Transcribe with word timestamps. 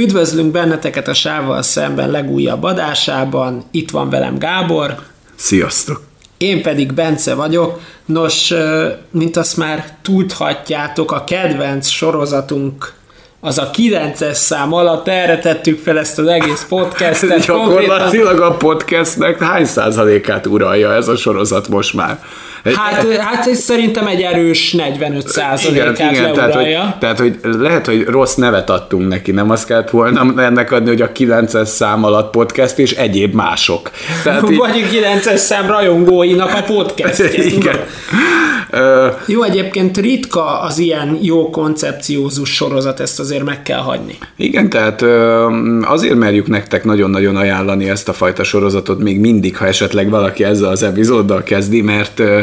Üdvözlünk 0.00 0.52
benneteket 0.52 1.08
a 1.08 1.14
Sávval 1.14 1.62
szemben 1.62 2.10
legújabb 2.10 2.62
adásában. 2.62 3.64
Itt 3.70 3.90
van 3.90 4.10
velem 4.10 4.38
Gábor. 4.38 4.96
Sziasztok! 5.34 6.02
Én 6.36 6.62
pedig 6.62 6.92
Bence 6.92 7.34
vagyok. 7.34 7.80
Nos, 8.04 8.54
mint 9.10 9.36
azt 9.36 9.56
már 9.56 9.84
tudhatjátok, 10.02 11.12
a 11.12 11.24
kedvenc 11.24 11.88
sorozatunk 11.88 12.92
az 13.40 13.58
a 13.58 13.70
9-es 13.70 14.32
szám 14.32 14.72
alatt 14.72 15.08
erre 15.08 15.38
tettük 15.38 15.78
fel 15.82 15.98
ezt 15.98 16.18
az 16.18 16.26
egész 16.26 16.66
podcastet. 16.68 17.44
Gyakorlatilag 17.46 18.40
a 18.40 18.56
podcastnek 18.56 19.42
hány 19.42 19.64
százalékát 19.64 20.46
uralja 20.46 20.94
ez 20.94 21.08
a 21.08 21.16
sorozat 21.16 21.68
most 21.68 21.94
már? 21.94 22.22
Hát, 22.64 23.12
hát 23.12 23.46
ez 23.46 23.58
szerintem 23.58 24.06
egy 24.06 24.20
erős 24.20 24.72
45 24.72 25.28
százalékát 25.28 25.98
igen, 25.98 26.14
igen, 26.14 26.32
tehát 26.32 26.54
hogy, 26.54 26.76
tehát, 26.98 27.18
hogy 27.18 27.38
lehet, 27.42 27.86
hogy 27.86 28.04
rossz 28.04 28.34
nevet 28.34 28.70
adtunk 28.70 29.08
neki, 29.08 29.30
nem 29.30 29.50
azt 29.50 29.66
kellett 29.66 29.90
volna 29.90 30.42
ennek 30.42 30.72
adni, 30.72 30.88
hogy 30.88 31.02
a 31.02 31.12
9-es 31.12 31.64
szám 31.64 32.04
alatt 32.04 32.30
podcast 32.30 32.78
és 32.78 32.92
egyéb 32.92 33.34
mások. 33.34 33.90
Tehát 34.24 34.40
Vagy 34.40 34.76
így... 34.76 35.04
a 35.04 35.20
9-es 35.20 35.36
szám 35.36 35.66
rajongóinak 35.66 36.52
a 36.54 36.62
podcast. 36.62 37.18
igen. 37.56 37.78
Jó, 39.26 39.42
egyébként 39.42 39.96
ritka 39.96 40.60
az 40.60 40.78
ilyen 40.78 41.18
jó 41.22 41.50
koncepciózus 41.50 42.54
sorozat, 42.54 43.00
ezt 43.00 43.20
azért 43.20 43.44
meg 43.44 43.62
kell 43.62 43.78
hagyni. 43.78 44.18
Igen, 44.36 44.68
tehát 44.68 45.04
azért 45.82 46.14
merjük 46.14 46.46
nektek 46.46 46.84
nagyon-nagyon 46.84 47.36
ajánlani 47.36 47.88
ezt 47.88 48.08
a 48.08 48.12
fajta 48.12 48.42
sorozatot 48.42 49.02
még 49.02 49.20
mindig, 49.20 49.56
ha 49.56 49.66
esetleg 49.66 50.10
valaki 50.10 50.44
ezzel 50.44 50.68
az 50.68 50.82
epizóddal 50.82 51.42
kezdi, 51.42 51.80
mert 51.80 52.22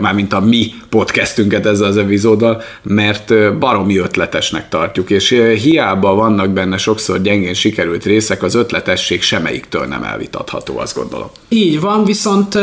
mármint 0.00 0.32
a 0.32 0.40
mi 0.40 0.72
podcastünket 0.88 1.66
ezzel 1.66 1.88
az 1.88 1.96
epizóddal, 1.96 2.62
mert 2.82 3.58
baromi 3.58 3.98
ötletesnek 3.98 4.68
tartjuk, 4.68 5.10
és 5.10 5.28
hiába 5.62 6.14
vannak 6.14 6.50
benne 6.50 6.76
sokszor 6.76 7.22
gyengén 7.22 7.54
sikerült 7.54 8.04
részek, 8.04 8.42
az 8.42 8.54
ötletesség 8.54 9.22
semmelyiktől 9.22 9.84
nem 9.86 10.02
elvitatható, 10.02 10.78
azt 10.78 10.96
gondolom. 10.96 11.30
Így 11.48 11.80
van, 11.80 12.04
viszont 12.04 12.58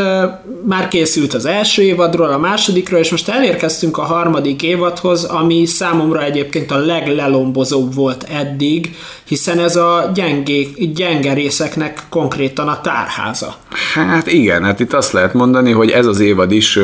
már 0.65 0.87
készült 0.87 1.33
az 1.33 1.45
első 1.45 1.81
évadról, 1.81 2.29
a 2.29 2.37
másodikról, 2.37 2.99
és 2.99 3.11
most 3.11 3.29
elérkeztünk 3.29 3.97
a 3.97 4.01
harmadik 4.01 4.63
évadhoz, 4.63 5.23
ami 5.23 5.65
számomra 5.65 6.23
egyébként 6.23 6.71
a 6.71 6.77
leglelombozóbb 6.77 7.93
volt 7.93 8.23
eddig, 8.23 8.95
hiszen 9.23 9.59
ez 9.59 9.75
a 9.75 10.11
gyengé, 10.13 10.69
gyenge 10.95 11.33
részeknek 11.33 12.01
konkrétan 12.09 12.67
a 12.67 12.81
tárháza. 12.81 13.55
Hát 13.93 14.27
igen, 14.27 14.63
hát 14.63 14.79
itt 14.79 14.93
azt 14.93 15.11
lehet 15.11 15.33
mondani, 15.33 15.71
hogy 15.71 15.89
ez 15.89 16.05
az 16.05 16.19
évad 16.19 16.51
is 16.51 16.79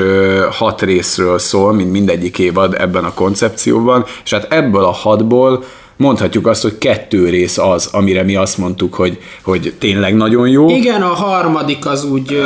hat 0.52 0.82
részről 0.82 1.40
szól, 1.40 1.73
mint 1.73 1.92
mindegyik 1.92 2.40
évad 2.40 2.76
ebben 2.80 3.04
a 3.04 3.14
koncepcióban, 3.14 4.06
és 4.23 4.34
hát 4.34 4.54
ebből 4.54 4.84
a 4.84 4.92
hatból 4.92 5.64
mondhatjuk 5.98 6.48
azt, 6.48 6.62
hogy 6.62 6.78
kettő 6.78 7.30
rész 7.30 7.58
az, 7.58 7.90
amire 7.92 8.24
mi 8.24 8.36
azt 8.36 8.58
mondtuk, 8.58 8.94
hogy, 8.94 9.18
hogy 9.44 9.74
tényleg 9.80 10.16
nagyon 10.16 10.48
jó. 10.48 10.70
Igen, 10.70 11.02
a 11.02 11.14
harmadik 11.14 11.86
az 11.86 12.06
úgy 12.06 12.42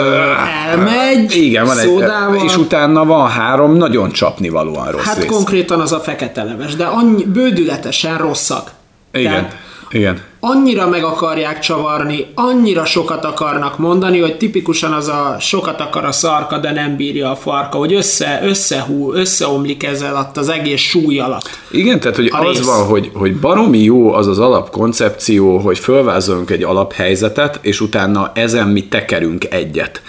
elmegy, 0.72 1.36
Igen, 1.36 1.66
van 1.66 1.76
szódával. 1.76 2.36
egy, 2.36 2.44
és 2.44 2.58
utána 2.58 3.06
van 3.06 3.30
három 3.30 3.76
nagyon 3.76 4.12
csapnivalóan 4.12 4.92
rossz 4.92 5.04
Hát 5.04 5.18
rész. 5.18 5.26
konkrétan 5.26 5.80
az 5.80 5.92
a 5.92 6.00
fekete 6.00 6.44
leves, 6.44 6.76
de 6.76 6.86
annyi, 6.86 7.24
bődületesen 7.24 8.18
rosszak. 8.18 8.72
Igen. 9.14 9.32
Tehát 9.32 9.56
igen. 9.92 10.22
Annyira 10.40 10.88
meg 10.90 11.04
akarják 11.04 11.60
csavarni, 11.60 12.26
annyira 12.36 12.86
sokat 12.86 13.26
akarnak 13.26 13.78
mondani, 13.78 14.20
hogy 14.20 14.38
tipikusan 14.38 14.94
az 14.94 15.08
a 15.08 15.36
sokat 15.40 15.80
akar 15.80 16.06
a 16.06 16.12
szarka, 16.12 16.58
de 16.58 16.72
nem 16.72 16.96
bírja 16.96 17.32
a 17.32 17.36
farka, 17.36 17.78
hogy 17.78 17.94
össze, 17.94 18.40
összehú, 18.44 19.14
összeomlik 19.14 19.84
ezzel 19.84 20.16
alatt 20.16 20.38
az 20.38 20.50
egész 20.50 20.82
súly 20.82 21.20
alatt. 21.20 21.50
Igen, 21.72 22.00
tehát 22.00 22.16
hogy 22.16 22.32
az 22.32 22.56
rész. 22.56 22.66
van, 22.66 22.86
hogy, 22.86 23.12
hogy 23.14 23.36
baromi 23.36 23.84
jó 23.84 24.14
az 24.14 24.28
az 24.28 24.40
alapkoncepció, 24.40 25.58
hogy 25.58 25.80
fölvázolunk 25.80 26.50
egy 26.50 26.64
alaphelyzetet, 26.64 27.60
és 27.62 27.82
utána 27.82 28.32
ezen 28.34 28.68
mi 28.68 28.88
tekerünk 28.88 29.46
egyet 29.50 30.02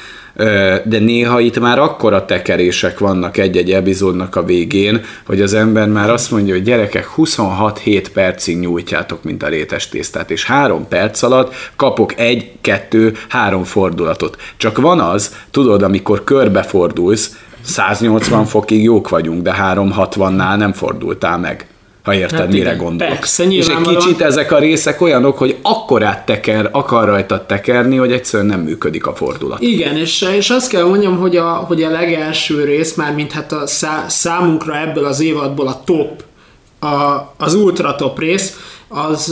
de 0.84 0.98
néha 0.98 1.40
itt 1.40 1.60
már 1.60 1.78
akkora 1.78 2.24
tekerések 2.24 2.98
vannak 2.98 3.36
egy-egy 3.36 3.72
epizódnak 3.72 4.36
a 4.36 4.42
végén, 4.42 5.00
hogy 5.26 5.40
az 5.40 5.54
ember 5.54 5.88
már 5.88 6.10
azt 6.10 6.30
mondja, 6.30 6.54
hogy 6.54 6.62
gyerekek, 6.62 7.08
26-7 7.16 8.06
percig 8.12 8.58
nyújtjátok, 8.58 9.22
mint 9.22 9.42
a 9.42 9.48
rétes 9.48 9.88
tésztát, 9.88 10.30
és 10.30 10.44
három 10.44 10.88
perc 10.88 11.22
alatt 11.22 11.54
kapok 11.76 12.18
egy, 12.18 12.50
kettő, 12.60 13.14
három 13.28 13.64
fordulatot. 13.64 14.36
Csak 14.56 14.78
van 14.78 15.00
az, 15.00 15.34
tudod, 15.50 15.82
amikor 15.82 16.24
körbefordulsz, 16.24 17.36
180 17.62 18.44
fokig 18.44 18.82
jók 18.82 19.08
vagyunk, 19.08 19.42
de 19.42 19.56
360-nál 19.60 20.56
nem 20.56 20.72
fordultál 20.72 21.38
meg 21.38 21.66
ha 22.08 22.14
érted, 22.14 22.38
hát 22.38 22.48
mire 22.48 22.64
igen, 22.64 22.76
gondolok. 22.76 23.14
Persze, 23.14 23.44
és 23.44 23.66
egy 23.66 23.80
kicsit 23.80 24.20
ezek 24.20 24.52
a 24.52 24.58
részek 24.58 25.00
olyanok, 25.00 25.38
hogy 25.38 25.56
akkorát 25.62 26.26
teker, 26.26 26.68
akar 26.72 27.08
rajta 27.08 27.46
tekerni, 27.46 27.96
hogy 27.96 28.12
egyszerűen 28.12 28.48
nem 28.48 28.60
működik 28.60 29.06
a 29.06 29.14
fordulat. 29.14 29.60
Igen, 29.60 29.96
és, 29.96 30.26
és 30.36 30.50
azt 30.50 30.70
kell 30.70 30.84
mondjam, 30.84 31.18
hogy 31.18 31.36
a, 31.36 31.48
hogy 31.48 31.82
a 31.82 31.90
legelső 31.90 32.64
rész, 32.64 32.94
már 32.94 33.14
mint 33.14 33.32
hát 33.32 33.52
a 33.52 33.66
szá, 33.66 34.04
számunkra 34.08 34.80
ebből 34.80 35.04
az 35.04 35.20
évadból 35.20 35.66
a 35.66 35.82
top, 35.84 36.22
a, 36.80 37.32
az 37.36 37.54
ultra 37.54 37.94
top 37.94 38.18
rész, 38.18 38.56
az 38.88 39.26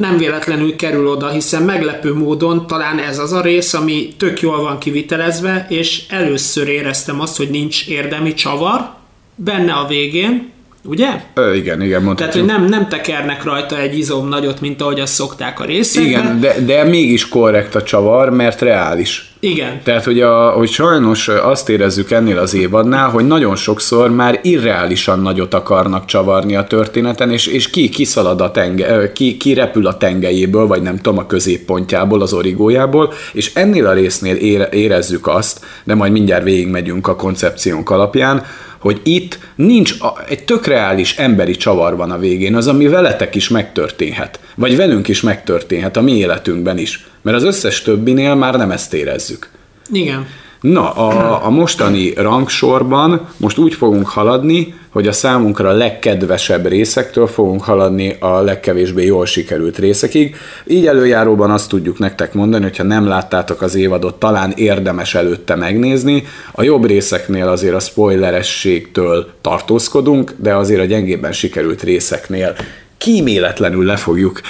nem 0.00 0.16
véletlenül 0.18 0.76
kerül 0.76 1.08
oda, 1.08 1.28
hiszen 1.28 1.62
meglepő 1.62 2.14
módon 2.14 2.66
talán 2.66 2.98
ez 2.98 3.18
az 3.18 3.32
a 3.32 3.40
rész, 3.40 3.74
ami 3.74 4.08
tök 4.16 4.40
jól 4.40 4.62
van 4.62 4.78
kivitelezve, 4.78 5.66
és 5.68 6.02
először 6.08 6.68
éreztem 6.68 7.20
azt, 7.20 7.36
hogy 7.36 7.50
nincs 7.50 7.86
érdemi 7.86 8.34
csavar 8.34 8.90
benne 9.34 9.72
a 9.72 9.86
végén, 9.86 10.52
Ugye? 10.86 11.08
Ö, 11.34 11.54
igen, 11.54 11.82
igen, 11.82 12.02
mondhatjuk. 12.02 12.46
Tehát, 12.46 12.60
hogy 12.60 12.68
nem, 12.68 12.80
nem 12.80 12.88
tekernek 12.88 13.44
rajta 13.44 13.78
egy 13.78 13.98
izom 13.98 14.28
nagyot, 14.28 14.60
mint 14.60 14.82
ahogy 14.82 15.00
azt 15.00 15.12
szokták 15.12 15.60
a 15.60 15.64
részekben. 15.64 16.10
Igen, 16.10 16.40
de, 16.40 16.60
de 16.60 16.84
mégis 16.84 17.28
korrekt 17.28 17.74
a 17.74 17.82
csavar, 17.82 18.30
mert 18.30 18.60
reális. 18.60 19.32
Igen. 19.40 19.80
Tehát, 19.82 20.04
hogy, 20.04 20.20
a, 20.20 20.50
hogy 20.50 20.70
sajnos 20.70 21.28
azt 21.28 21.68
érezzük 21.68 22.10
ennél 22.10 22.38
az 22.38 22.54
évadnál, 22.54 23.08
hogy 23.08 23.26
nagyon 23.26 23.56
sokszor 23.56 24.10
már 24.10 24.40
irreálisan 24.42 25.20
nagyot 25.20 25.54
akarnak 25.54 26.04
csavarni 26.04 26.56
a 26.56 26.64
történeten, 26.64 27.30
és, 27.30 27.46
és 27.46 27.70
ki 27.70 27.88
kiszalad 27.88 28.40
a 28.40 28.50
tenge, 28.50 29.12
ki, 29.12 29.36
ki 29.36 29.54
repül 29.54 29.86
a 29.86 29.96
tengelyéből, 29.96 30.66
vagy 30.66 30.82
nem 30.82 30.96
tudom, 30.96 31.18
a 31.18 31.26
középpontjából, 31.26 32.22
az 32.22 32.32
origójából, 32.32 33.12
és 33.32 33.54
ennél 33.54 33.86
a 33.86 33.92
résznél 33.92 34.36
ére, 34.36 34.68
érezzük 34.68 35.26
azt, 35.26 35.60
de 35.84 35.94
majd 35.94 36.12
mindjárt 36.12 36.44
végigmegyünk 36.44 37.08
a 37.08 37.16
koncepciónk 37.16 37.90
alapján, 37.90 38.42
hogy 38.84 39.00
itt 39.02 39.38
nincs 39.54 39.94
a, 40.00 40.24
egy 40.28 40.44
tök 40.44 40.66
reális 40.66 41.16
emberi 41.16 41.56
csavar 41.56 41.96
van 41.96 42.10
a 42.10 42.18
végén, 42.18 42.54
az, 42.54 42.66
ami 42.66 42.86
veletek 42.86 43.34
is 43.34 43.48
megtörténhet. 43.48 44.40
Vagy 44.54 44.76
velünk 44.76 45.08
is 45.08 45.20
megtörténhet, 45.20 45.96
a 45.96 46.02
mi 46.02 46.16
életünkben 46.16 46.78
is. 46.78 47.06
Mert 47.22 47.36
az 47.36 47.42
összes 47.42 47.82
többinél 47.82 48.34
már 48.34 48.54
nem 48.54 48.70
ezt 48.70 48.94
érezzük. 48.94 49.48
Igen. 49.92 50.26
Na, 50.60 50.90
a, 50.90 51.44
a 51.44 51.50
mostani 51.50 52.12
rangsorban 52.14 53.28
most 53.36 53.58
úgy 53.58 53.74
fogunk 53.74 54.08
haladni, 54.08 54.74
hogy 54.94 55.06
a 55.06 55.12
számunkra 55.12 55.68
a 55.68 55.72
legkedvesebb 55.72 56.66
részektől 56.66 57.26
fogunk 57.26 57.62
haladni 57.62 58.16
a 58.20 58.40
legkevésbé 58.40 59.04
jól 59.04 59.26
sikerült 59.26 59.78
részekig. 59.78 60.36
Így 60.66 60.86
előjáróban 60.86 61.50
azt 61.50 61.68
tudjuk 61.68 61.98
nektek 61.98 62.34
mondani, 62.34 62.62
hogyha 62.62 62.82
nem 62.82 63.06
láttátok 63.06 63.62
az 63.62 63.74
évadot, 63.74 64.14
talán 64.14 64.52
érdemes 64.56 65.14
előtte 65.14 65.54
megnézni. 65.54 66.24
A 66.52 66.62
jobb 66.62 66.86
részeknél 66.86 67.48
azért 67.48 67.74
a 67.74 67.80
spoilerességtől 67.80 69.28
tartózkodunk, 69.40 70.34
de 70.36 70.54
azért 70.54 70.80
a 70.80 70.84
gyengébben 70.84 71.32
sikerült 71.32 71.82
részeknél 71.82 72.56
kíméletlenül 72.98 73.84
le 73.84 73.96
fogjuk 73.96 74.40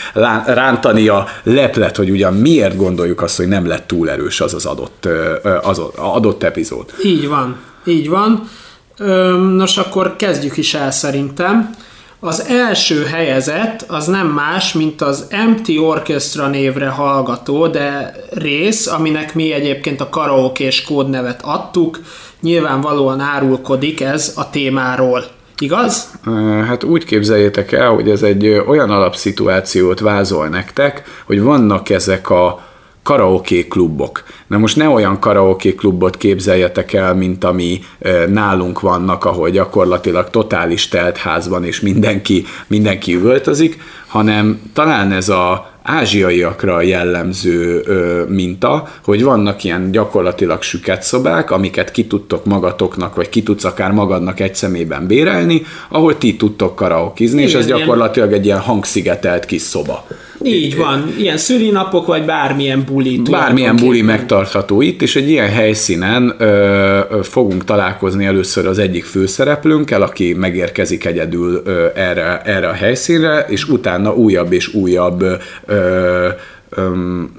rántani 0.47 1.09
a 1.09 1.27
leplet, 1.43 1.97
hogy 1.97 2.11
ugyan 2.11 2.35
miért 2.35 2.77
gondoljuk 2.77 3.23
azt, 3.23 3.37
hogy 3.37 3.49
nem 3.49 3.67
lett 3.67 3.87
túl 3.87 4.11
erős 4.11 4.41
az 4.41 4.55
az 4.55 4.67
adott, 4.67 5.09
az 5.63 5.81
adott 5.97 6.43
epizód. 6.43 6.85
Így 7.05 7.29
van, 7.29 7.57
így 7.87 8.09
van. 8.09 8.49
Nos, 9.57 9.77
akkor 9.77 10.17
kezdjük 10.17 10.57
is 10.57 10.75
el 10.75 10.91
szerintem. 10.91 11.75
Az 12.21 12.45
első 12.49 13.05
helyezett 13.05 13.85
az 13.89 14.07
nem 14.07 14.27
más, 14.27 14.73
mint 14.73 15.03
az 15.03 15.27
Empty 15.29 15.79
Orchestra 15.79 16.49
névre 16.49 16.89
hallgató, 16.89 17.67
de 17.67 18.17
rész, 18.31 18.87
aminek 18.87 19.35
mi 19.35 19.53
egyébként 19.53 20.01
a 20.01 20.09
karaoke 20.09 20.65
és 20.65 20.83
kódnevet 20.83 21.41
adtuk, 21.43 22.01
nyilvánvalóan 22.41 23.21
árulkodik 23.21 24.01
ez 24.01 24.33
a 24.37 24.51
témáról. 24.51 25.25
Igaz? 25.59 26.11
Hát 26.67 26.85
úgy 26.85 27.05
képzeljétek 27.05 27.73
el, 27.73 27.91
hogy 27.91 28.11
ez 28.11 28.23
egy 28.23 28.49
olyan 28.49 28.91
alapszituációt 28.91 30.01
vázol 30.01 30.49
nektek, 30.49 31.03
hogy 31.27 31.41
vannak 31.41 31.91
ezek 31.91 32.31
a 32.31 32.61
karaoke 33.05 33.67
klubok. 33.69 34.25
Na 34.47 34.59
most 34.59 34.77
ne 34.77 34.89
olyan 34.89 35.19
karaoke 35.19 35.75
klubot 35.75 36.17
képzeljetek 36.17 36.93
el, 36.93 37.15
mint 37.15 37.45
ami 37.45 37.81
nálunk 38.29 38.81
vannak, 38.81 39.25
ahol 39.25 39.51
gyakorlatilag 39.51 40.31
totális 40.31 40.89
teltházban 40.89 41.65
és 41.65 41.81
mindenki, 41.81 42.45
mindenki 42.67 43.15
üvöltözik, 43.15 43.81
hanem 44.07 44.61
talán 44.73 45.13
ez 45.13 45.29
a 45.29 45.73
ázsiaiakra 45.83 46.81
jellemző 46.81 47.83
ö, 47.85 48.23
minta, 48.29 48.89
hogy 49.05 49.23
vannak 49.23 49.65
ilyen 49.65 49.91
gyakorlatilag 49.91 50.63
süket 50.63 51.03
szobák, 51.03 51.51
amiket 51.51 51.91
ki 51.91 52.07
tudtok 52.07 52.45
magatoknak, 52.45 53.15
vagy 53.15 53.29
ki 53.29 53.43
tudsz 53.43 53.65
akár 53.65 53.91
magadnak 53.91 54.41
egy 54.41 54.55
szemében 54.55 55.07
bérelni, 55.07 55.63
ahol 55.89 56.19
ti 56.19 56.37
tudtok 56.37 56.77
karaokizni, 56.77 57.43
és 57.43 57.55
ez 57.55 57.67
gyakorlatilag 57.67 58.33
egy 58.33 58.45
ilyen 58.45 58.61
hangszigetelt 58.61 59.45
kis 59.45 59.63
szoba. 59.63 60.07
Így 60.43 60.77
van, 60.77 61.15
ilyen 61.19 61.37
szülinapok, 61.37 62.07
vagy 62.07 62.25
bármilyen 62.25 62.85
buli. 62.85 63.23
Bármilyen 63.31 63.77
buli 63.77 64.03
megtartható 64.03 64.83
itt, 64.83 65.03
és 65.03 65.17
egy 65.17 65.31
ilyen 65.31 65.49
helyszínen 65.49 66.35
ö, 66.39 67.01
fogunk 67.23 67.65
találkozni 67.65 68.25
először 68.25 68.67
az 68.67 68.79
egyik 68.79 69.05
főszereplőnkkel, 69.05 70.03
aki 70.03 70.33
megérkezik 70.33 71.05
egyedül 71.05 71.63
ö, 71.65 71.87
erre, 71.95 72.41
erre 72.45 72.69
a 72.69 72.73
helyszínre, 72.73 73.47
és 73.49 73.69
utána 73.69 74.15
újabb 74.15 74.53
és 74.53 74.75
újabb 74.75 75.25
ö, 75.67 76.29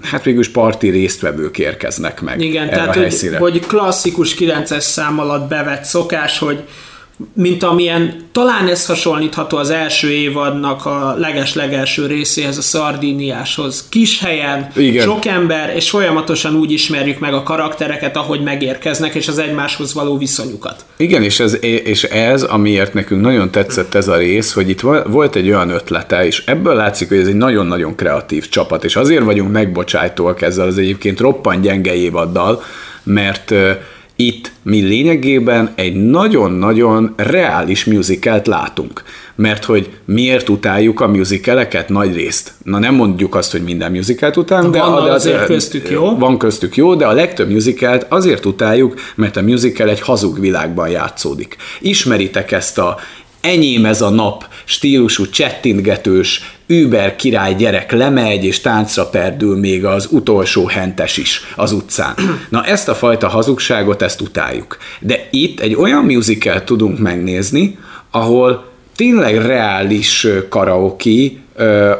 hát 0.01 0.23
végülis 0.23 0.49
parti 0.49 0.89
résztvevők 0.89 1.57
érkeznek 1.59 2.21
meg 2.21 2.41
Igen, 2.41 2.67
erre 2.67 2.75
tehát 2.75 2.95
a 2.95 2.99
helyszínre. 2.99 3.37
hogy, 3.37 3.51
hogy 3.51 3.65
klasszikus 3.65 4.35
9-es 4.39 4.79
szám 4.79 5.19
alatt 5.19 5.49
bevett 5.49 5.83
szokás, 5.83 6.39
hogy 6.39 6.63
mint 7.33 7.63
amilyen, 7.63 8.23
talán 8.31 8.67
ez 8.67 8.85
hasonlítható 8.85 9.57
az 9.57 9.69
első 9.69 10.11
évadnak 10.11 10.85
a 10.85 11.15
leges-legelső 11.17 12.05
részéhez, 12.05 12.57
a 12.57 12.61
Szardíniáshoz. 12.61 13.87
Kis 13.89 14.19
helyen, 14.19 14.67
Igen. 14.75 15.03
sok 15.03 15.25
ember, 15.25 15.75
és 15.75 15.89
folyamatosan 15.89 16.55
úgy 16.55 16.71
ismerjük 16.71 17.19
meg 17.19 17.33
a 17.33 17.43
karaktereket, 17.43 18.17
ahogy 18.17 18.41
megérkeznek, 18.41 19.15
és 19.15 19.27
az 19.27 19.37
egymáshoz 19.37 19.93
való 19.93 20.17
viszonyukat. 20.17 20.85
Igen, 20.97 21.23
és 21.23 21.39
ez, 21.39 21.57
és 21.63 22.03
ez, 22.03 22.43
amiért 22.43 22.93
nekünk 22.93 23.21
nagyon 23.21 23.51
tetszett 23.51 23.93
ez 23.93 24.07
a 24.07 24.17
rész, 24.17 24.53
hogy 24.53 24.69
itt 24.69 24.81
vo- 24.81 25.07
volt 25.07 25.35
egy 25.35 25.47
olyan 25.47 25.69
ötlete, 25.69 26.25
és 26.25 26.43
ebből 26.45 26.75
látszik, 26.75 27.07
hogy 27.07 27.17
ez 27.17 27.27
egy 27.27 27.35
nagyon-nagyon 27.35 27.95
kreatív 27.95 28.49
csapat, 28.49 28.83
és 28.83 28.95
azért 28.95 29.23
vagyunk 29.23 29.51
megbocsájtóak 29.51 30.41
ezzel 30.41 30.67
az 30.67 30.77
egyébként 30.77 31.19
roppant 31.19 31.61
gyenge 31.61 31.95
évaddal, 31.95 32.63
mert 33.03 33.53
itt 34.15 34.51
mi 34.61 34.81
lényegében 34.81 35.71
egy 35.75 35.95
nagyon-nagyon 35.95 37.13
reális 37.15 37.85
musicalt 37.85 38.47
látunk. 38.47 39.03
Mert 39.35 39.63
hogy 39.63 39.89
miért 40.05 40.49
utáljuk 40.49 40.99
a 41.01 41.07
musicaleket 41.07 41.89
nagy 41.89 42.15
részt? 42.15 42.53
Na 42.63 42.79
nem 42.79 42.95
mondjuk 42.95 43.35
azt, 43.35 43.51
hogy 43.51 43.61
minden 43.61 43.91
musicalt 43.91 44.37
utálunk, 44.37 44.73
de, 44.73 44.79
Van 44.79 45.05
de 45.05 45.11
azért 45.11 45.45
köztük 45.45 45.89
jó. 45.89 46.17
Van 46.17 46.37
köztük 46.37 46.75
jó, 46.75 46.95
de 46.95 47.05
a 47.05 47.11
legtöbb 47.11 47.49
musicalt 47.49 48.05
azért 48.09 48.45
utáljuk, 48.45 48.93
mert 49.15 49.37
a 49.37 49.41
musical 49.41 49.89
egy 49.89 50.01
hazug 50.01 50.39
világban 50.39 50.89
játszódik. 50.89 51.55
Ismeritek 51.79 52.51
ezt 52.51 52.77
a 52.77 52.97
enyém 53.41 53.85
ez 53.85 54.01
a 54.01 54.09
nap 54.09 54.45
stílusú 54.63 55.29
csettintgetős 55.29 56.54
Uber 56.69 57.15
király 57.15 57.55
gyerek 57.55 57.91
lemegy 57.91 58.43
és 58.43 58.61
táncra 58.61 59.05
perdül 59.05 59.59
még 59.59 59.85
az 59.85 60.07
utolsó 60.11 60.65
hentes 60.67 61.17
is 61.17 61.41
az 61.55 61.71
utcán. 61.71 62.13
Na 62.49 62.63
ezt 62.65 62.89
a 62.89 62.95
fajta 62.95 63.27
hazugságot, 63.27 64.01
ezt 64.01 64.21
utáljuk. 64.21 64.77
De 64.99 65.27
itt 65.31 65.59
egy 65.59 65.75
olyan 65.75 66.03
musical 66.03 66.63
tudunk 66.63 66.99
megnézni, 66.99 67.77
ahol 68.11 68.65
tényleg 68.95 69.37
reális 69.37 70.27
karaoke 70.49 71.09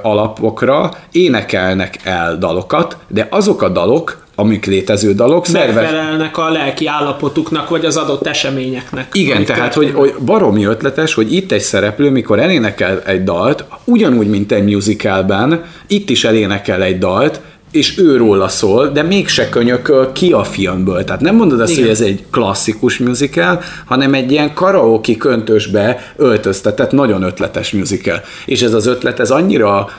alapokra 0.02 0.92
énekelnek 1.12 2.00
el 2.04 2.38
dalokat, 2.38 2.98
de 3.08 3.28
azok 3.30 3.62
a 3.62 3.70
dalok, 3.70 4.25
amik 4.36 4.66
létező 4.66 5.14
dalok, 5.14 5.46
szerves, 5.46 5.76
Megfelelnek 5.76 6.38
a 6.38 6.50
lelki 6.50 6.88
állapotuknak, 6.88 7.70
vagy 7.70 7.86
az 7.86 7.98
adott 7.98 8.28
eseményeknek. 8.28 9.10
igen, 9.14 9.46
tehát, 9.46 9.74
hogy, 9.74 9.92
hogy 9.94 10.14
baromi 10.26 10.66
ötletes, 10.66 11.14
hogy 11.14 11.34
itt 11.34 11.52
egy 11.52 11.62
szereplő, 11.62 12.10
mikor 12.10 12.40
elénekel 12.40 13.02
egy 13.06 13.24
dalt, 13.24 13.64
ugyanúgy, 13.84 14.28
mint 14.28 14.52
egy 14.52 14.74
musicalben, 14.74 15.64
itt 15.88 16.10
is 16.10 16.24
elénekel 16.24 16.84
egy 16.84 16.98
dalt, 16.98 17.42
és 17.72 17.98
ő 17.98 18.18
róla 18.18 18.48
szól, 18.48 18.88
de 18.88 19.02
mégse 19.04 19.50
könyököl 19.50 20.12
ki 20.12 20.32
a 20.32 20.44
filmből. 20.44 21.04
Tehát 21.04 21.22
nem 21.22 21.36
mondod 21.36 21.60
azt, 21.60 21.72
Igen. 21.72 21.84
hogy 21.84 21.92
ez 21.92 22.02
egy 22.02 22.24
klasszikus 22.32 22.98
musical, 22.98 23.62
hanem 23.86 24.14
egy 24.14 24.32
ilyen 24.32 24.54
karaoke 24.54 25.16
köntösbe 25.16 26.14
öltöztetett, 26.16 26.92
nagyon 26.92 27.24
ötletes 27.24 27.72
musical. 27.72 28.22
És 28.46 28.62
ez 28.62 28.74
az 28.74 28.86
ötlet, 28.86 29.20
ez 29.20 29.32
annyira, 29.32 29.90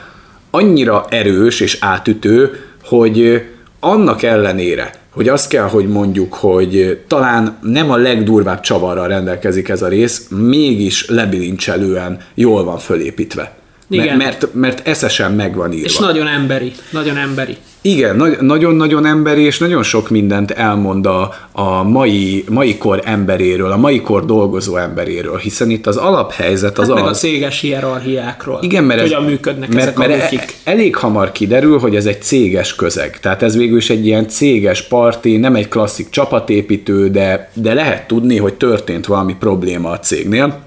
annyira 0.51 1.05
erős 1.09 1.59
és 1.59 1.77
átütő, 1.81 2.59
hogy 2.83 3.41
annak 3.79 4.23
ellenére, 4.23 4.91
hogy 5.11 5.27
azt 5.27 5.49
kell, 5.49 5.67
hogy 5.67 5.87
mondjuk, 5.87 6.33
hogy 6.33 7.01
talán 7.07 7.57
nem 7.61 7.91
a 7.91 7.95
legdurvább 7.95 8.59
csavarral 8.59 9.07
rendelkezik 9.07 9.69
ez 9.69 9.81
a 9.81 9.87
rész, 9.87 10.27
mégis 10.29 11.07
lebilincselően 11.07 12.19
jól 12.33 12.63
van 12.63 12.77
fölépítve. 12.77 13.55
Igen. 13.89 14.17
Mert, 14.17 14.53
mert, 14.53 14.87
eszesen 14.87 15.31
meg 15.31 15.55
van 15.55 15.71
írva. 15.71 15.85
És 15.85 15.97
nagyon 15.97 16.27
emberi, 16.27 16.71
nagyon 16.91 17.17
emberi. 17.17 17.57
Igen, 17.87 18.15
nagy- 18.15 18.37
nagyon-nagyon 18.41 19.05
emberi, 19.05 19.41
és 19.41 19.57
nagyon 19.57 19.83
sok 19.83 20.09
mindent 20.09 20.51
elmond 20.51 21.05
a, 21.05 21.33
a 21.51 21.83
mai, 21.83 22.43
mai 22.49 22.77
kor 22.77 23.01
emberéről, 23.03 23.71
a 23.71 23.77
mai 23.77 24.01
kor 24.01 24.25
dolgozó 24.25 24.75
emberéről, 24.77 25.37
hiszen 25.37 25.69
itt 25.69 25.87
az 25.87 25.97
alaphelyzet 25.97 26.77
az 26.77 26.87
Hát 26.87 26.95
meg 26.95 27.03
a 27.03 27.07
az... 27.07 27.19
céges 27.19 27.59
hierarchiákról. 27.59 28.59
Igen, 28.61 28.83
mert 28.83 28.99
ez, 28.99 29.05
Hogyan 29.05 29.23
működnek 29.23 29.69
mert, 29.69 29.81
ezek 29.81 29.99
a 29.99 30.07
mert 30.07 30.31
wikik. 30.31 30.55
e- 30.63 30.71
elég 30.71 30.95
hamar 30.95 31.31
kiderül, 31.31 31.79
hogy 31.79 31.95
ez 31.95 32.05
egy 32.05 32.21
céges 32.21 32.75
közeg. 32.75 33.19
Tehát 33.19 33.41
ez 33.43 33.57
végül 33.57 33.77
is 33.77 33.89
egy 33.89 34.05
ilyen 34.05 34.27
céges 34.27 34.81
parti, 34.81 35.37
nem 35.37 35.55
egy 35.55 35.67
klasszik 35.67 36.09
csapatépítő, 36.09 37.09
de, 37.09 37.49
de 37.53 37.73
lehet 37.73 38.07
tudni, 38.07 38.37
hogy 38.37 38.53
történt 38.53 39.05
valami 39.05 39.35
probléma 39.39 39.89
a 39.89 39.99
cégnél. 39.99 40.59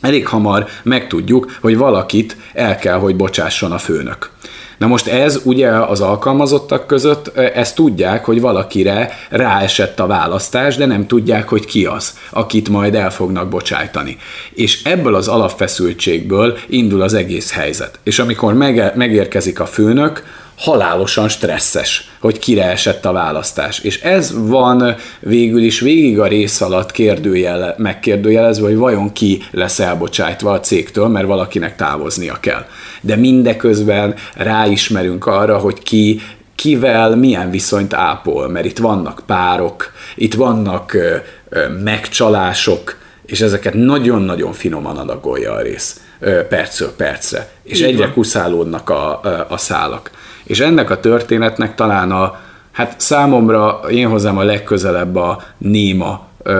Elég 0.00 0.26
hamar 0.26 0.66
megtudjuk, 0.82 1.56
hogy 1.60 1.76
valakit 1.76 2.36
el 2.54 2.76
kell, 2.76 2.98
hogy 2.98 3.16
bocsásson 3.16 3.72
a 3.72 3.78
főnök. 3.78 4.30
Na 4.78 4.86
most 4.86 5.06
ez 5.06 5.40
ugye 5.44 5.70
az 5.70 6.00
alkalmazottak 6.00 6.86
között, 6.86 7.36
e, 7.36 7.52
ezt 7.54 7.74
tudják, 7.74 8.24
hogy 8.24 8.40
valakire 8.40 9.12
ráesett 9.30 10.00
a 10.00 10.06
választás, 10.06 10.76
de 10.76 10.86
nem 10.86 11.06
tudják, 11.06 11.48
hogy 11.48 11.64
ki 11.64 11.84
az, 11.84 12.18
akit 12.30 12.68
majd 12.68 12.94
el 12.94 13.10
fognak 13.10 13.48
bocsájtani. 13.48 14.18
És 14.54 14.82
ebből 14.84 15.14
az 15.14 15.28
alapfeszültségből 15.28 16.58
indul 16.66 17.02
az 17.02 17.14
egész 17.14 17.52
helyzet. 17.52 17.98
És 18.02 18.18
amikor 18.18 18.54
megérkezik 18.94 19.60
a 19.60 19.66
főnök, 19.66 20.22
halálosan 20.56 21.28
stresszes, 21.28 22.10
hogy 22.20 22.38
kire 22.38 22.64
esett 22.64 23.04
a 23.04 23.12
választás. 23.12 23.78
És 23.78 24.00
ez 24.00 24.48
van 24.48 24.96
végül 25.20 25.62
is 25.62 25.80
végig 25.80 26.18
a 26.20 26.26
rész 26.26 26.60
alatt 26.60 26.90
kérdőjele, 26.90 27.74
megkérdőjelezve, 27.78 28.66
hogy 28.66 28.76
vajon 28.76 29.12
ki 29.12 29.42
lesz 29.50 29.78
elbocsájtva 29.78 30.50
a 30.52 30.60
cégtől, 30.60 31.08
mert 31.08 31.26
valakinek 31.26 31.76
távoznia 31.76 32.36
kell. 32.40 32.66
De 33.00 33.16
mindeközben 33.16 34.14
ráismerünk 34.34 35.26
arra, 35.26 35.58
hogy 35.58 35.82
ki 35.82 36.20
kivel 36.54 37.16
milyen 37.16 37.50
viszonyt 37.50 37.94
ápol, 37.94 38.48
mert 38.48 38.66
itt 38.66 38.78
vannak 38.78 39.22
párok, 39.26 39.92
itt 40.14 40.34
vannak 40.34 40.92
ö, 40.92 41.16
ö, 41.48 41.68
megcsalások, 41.68 42.96
és 43.26 43.40
ezeket 43.40 43.74
nagyon-nagyon 43.74 44.52
finoman 44.52 44.96
adagolja 44.96 45.52
a 45.52 45.60
rész 45.60 46.00
percről 46.48 46.92
percre, 46.96 47.50
és 47.62 47.78
Így 47.78 47.84
egyre 47.86 48.04
van. 48.04 48.12
kuszálódnak 48.12 48.90
a, 48.90 49.20
a, 49.22 49.46
a 49.48 49.56
szálak. 49.56 50.10
És 50.46 50.60
ennek 50.60 50.90
a 50.90 51.00
történetnek 51.00 51.74
talán 51.74 52.10
a, 52.10 52.40
hát 52.72 53.00
számomra 53.00 53.80
én 53.90 54.08
hozzám 54.08 54.38
a 54.38 54.42
legközelebb 54.42 55.16
a 55.16 55.42
Néma 55.58 56.26
ö, 56.42 56.52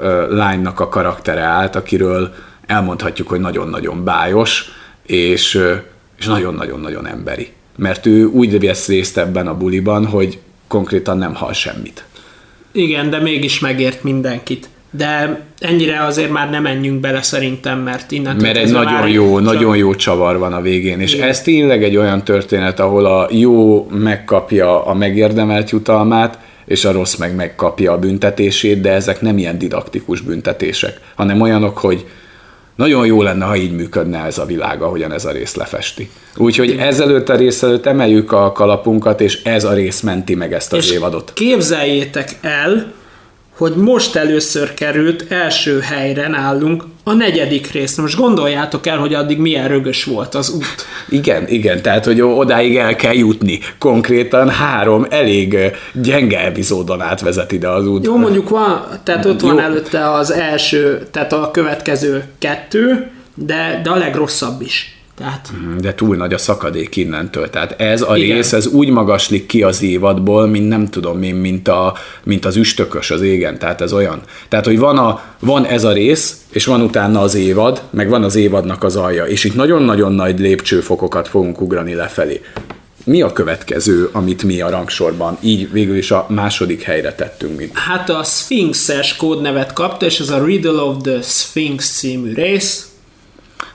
ö, 0.00 0.36
lánynak 0.36 0.80
a 0.80 0.88
karaktere 0.88 1.40
állt, 1.40 1.76
akiről 1.76 2.34
elmondhatjuk, 2.66 3.28
hogy 3.28 3.40
nagyon-nagyon 3.40 4.04
bájos, 4.04 4.64
és, 5.06 5.60
és 6.18 6.26
nagyon-nagyon-nagyon 6.26 7.06
emberi. 7.06 7.52
Mert 7.76 8.06
ő 8.06 8.24
úgy 8.24 8.60
vesz 8.60 8.88
részt 8.88 9.18
ebben 9.18 9.46
a 9.46 9.56
buliban, 9.56 10.06
hogy 10.06 10.38
konkrétan 10.66 11.18
nem 11.18 11.34
hal 11.34 11.52
semmit. 11.52 12.04
Igen, 12.72 13.10
de 13.10 13.18
mégis 13.20 13.58
megért 13.60 14.02
mindenkit. 14.02 14.68
De 14.98 15.40
ennyire 15.58 16.04
azért 16.04 16.30
már 16.30 16.50
nem 16.50 16.62
menjünk 16.62 17.00
bele 17.00 17.22
szerintem, 17.22 17.78
mert 17.78 18.10
innentől 18.10 18.42
Mert 18.42 18.56
egy 18.56 18.72
nagyon 18.72 19.08
jó, 19.08 19.34
csak- 19.34 19.44
nagyon 19.44 19.76
jó 19.76 19.94
csavar 19.94 20.38
van 20.38 20.52
a 20.52 20.60
végén, 20.60 21.00
és 21.00 21.14
Igen. 21.14 21.28
ez 21.28 21.42
tényleg 21.42 21.82
egy 21.84 21.96
olyan 21.96 22.24
történet, 22.24 22.80
ahol 22.80 23.04
a 23.06 23.28
jó 23.30 23.86
megkapja 23.90 24.84
a 24.86 24.94
megérdemelt 24.94 25.70
jutalmát, 25.70 26.38
és 26.66 26.84
a 26.84 26.92
rossz 26.92 27.14
meg 27.16 27.34
megkapja 27.34 27.92
a 27.92 27.98
büntetését, 27.98 28.80
de 28.80 28.92
ezek 28.92 29.20
nem 29.20 29.38
ilyen 29.38 29.58
didaktikus 29.58 30.20
büntetések, 30.20 31.00
hanem 31.14 31.40
olyanok, 31.40 31.78
hogy 31.78 32.06
nagyon 32.74 33.06
jó 33.06 33.22
lenne, 33.22 33.44
ha 33.44 33.56
így 33.56 33.72
működne 33.72 34.24
ez 34.24 34.38
a 34.38 34.44
világ, 34.44 34.82
ahogyan 34.82 35.12
ez 35.12 35.24
a 35.24 35.30
rész 35.30 35.54
lefesti. 35.54 36.10
Úgyhogy 36.36 36.76
ezelőtt 36.78 37.28
a 37.28 37.36
rész 37.36 37.62
előtt 37.62 37.86
emeljük 37.86 38.32
a 38.32 38.52
kalapunkat, 38.52 39.20
és 39.20 39.42
ez 39.42 39.64
a 39.64 39.72
rész 39.72 40.00
menti 40.00 40.34
meg 40.34 40.52
ezt 40.52 40.72
az 40.72 40.84
És 40.84 40.90
évadot. 40.92 41.32
képzeljétek 41.34 42.36
el, 42.40 42.92
hogy 43.58 43.74
most 43.74 44.16
először 44.16 44.74
került 44.74 45.24
első 45.28 45.80
helyre 45.80 46.28
nálunk 46.28 46.84
a 47.04 47.12
negyedik 47.12 47.70
rész. 47.70 47.96
Most 47.96 48.16
gondoljátok 48.16 48.86
el, 48.86 48.98
hogy 48.98 49.14
addig 49.14 49.38
milyen 49.38 49.68
rögös 49.68 50.04
volt 50.04 50.34
az 50.34 50.50
út. 50.50 50.86
Igen, 51.08 51.48
igen, 51.48 51.82
tehát 51.82 52.04
hogy 52.04 52.20
odáig 52.20 52.76
el 52.76 52.96
kell 52.96 53.14
jutni. 53.14 53.58
Konkrétan 53.78 54.48
három 54.48 55.06
elég 55.10 55.56
gyenge 55.92 56.40
epizódon 56.40 57.00
átvezet 57.00 57.52
ide 57.52 57.68
az 57.68 57.86
út. 57.86 58.04
Jó, 58.04 58.16
mondjuk 58.16 58.48
van, 58.48 58.86
tehát 59.04 59.24
ott 59.24 59.40
van 59.40 59.54
Jó. 59.54 59.60
előtte 59.60 60.10
az 60.10 60.32
első, 60.32 61.06
tehát 61.10 61.32
a 61.32 61.50
következő 61.50 62.24
kettő, 62.38 63.10
de, 63.34 63.80
de 63.82 63.90
a 63.90 63.96
legrosszabb 63.96 64.62
is. 64.62 64.97
Tehát... 65.18 65.50
Mhm, 65.60 65.76
de 65.78 65.94
túl 65.94 66.16
nagy 66.16 66.32
a 66.32 66.38
szakadék 66.38 66.96
innentől. 66.96 67.50
Tehát 67.50 67.80
ez 67.80 68.02
a 68.02 68.16
Igen. 68.16 68.36
rész, 68.36 68.52
ez 68.52 68.66
úgy 68.66 68.90
magaslik 68.90 69.46
ki 69.46 69.62
az 69.62 69.82
évadból, 69.82 70.46
mint 70.46 70.68
nem 70.68 70.88
tudom 70.88 71.22
én, 71.22 71.34
mint, 71.34 71.68
a, 71.68 71.94
mint 72.24 72.44
az 72.44 72.56
üstökös 72.56 73.10
az 73.10 73.20
égen. 73.20 73.58
Tehát 73.58 73.80
ez 73.80 73.92
olyan. 73.92 74.20
Tehát, 74.48 74.64
hogy 74.64 74.78
van, 74.78 74.98
a, 74.98 75.22
van 75.38 75.64
ez 75.64 75.84
a 75.84 75.92
rész, 75.92 76.36
és 76.50 76.64
van 76.64 76.80
utána 76.80 77.20
az 77.20 77.34
évad, 77.34 77.82
meg 77.90 78.08
van 78.08 78.24
az 78.24 78.34
évadnak 78.34 78.82
az 78.82 78.96
alja. 78.96 79.24
És 79.24 79.44
itt 79.44 79.54
nagyon-nagyon 79.54 80.12
nagy 80.12 80.38
lépcsőfokokat 80.38 81.28
fogunk 81.28 81.60
ugrani 81.60 81.94
lefelé. 81.94 82.40
Mi 83.04 83.22
a 83.22 83.32
következő, 83.32 84.08
amit 84.12 84.42
mi 84.42 84.60
a 84.60 84.70
rangsorban 84.70 85.38
így 85.40 85.72
végül 85.72 85.96
is 85.96 86.10
a 86.10 86.26
második 86.28 86.82
helyre 86.82 87.14
tettünk? 87.14 87.58
Mint? 87.58 87.78
Hát 87.78 88.10
a 88.10 88.22
Sphinxes 88.24 89.16
kódnevet 89.16 89.72
kapta, 89.72 90.06
és 90.06 90.20
ez 90.20 90.30
a 90.30 90.44
Riddle 90.44 90.82
of 90.82 90.96
the 91.02 91.22
Sphinx 91.22 91.98
című 91.98 92.32
rész. 92.32 92.87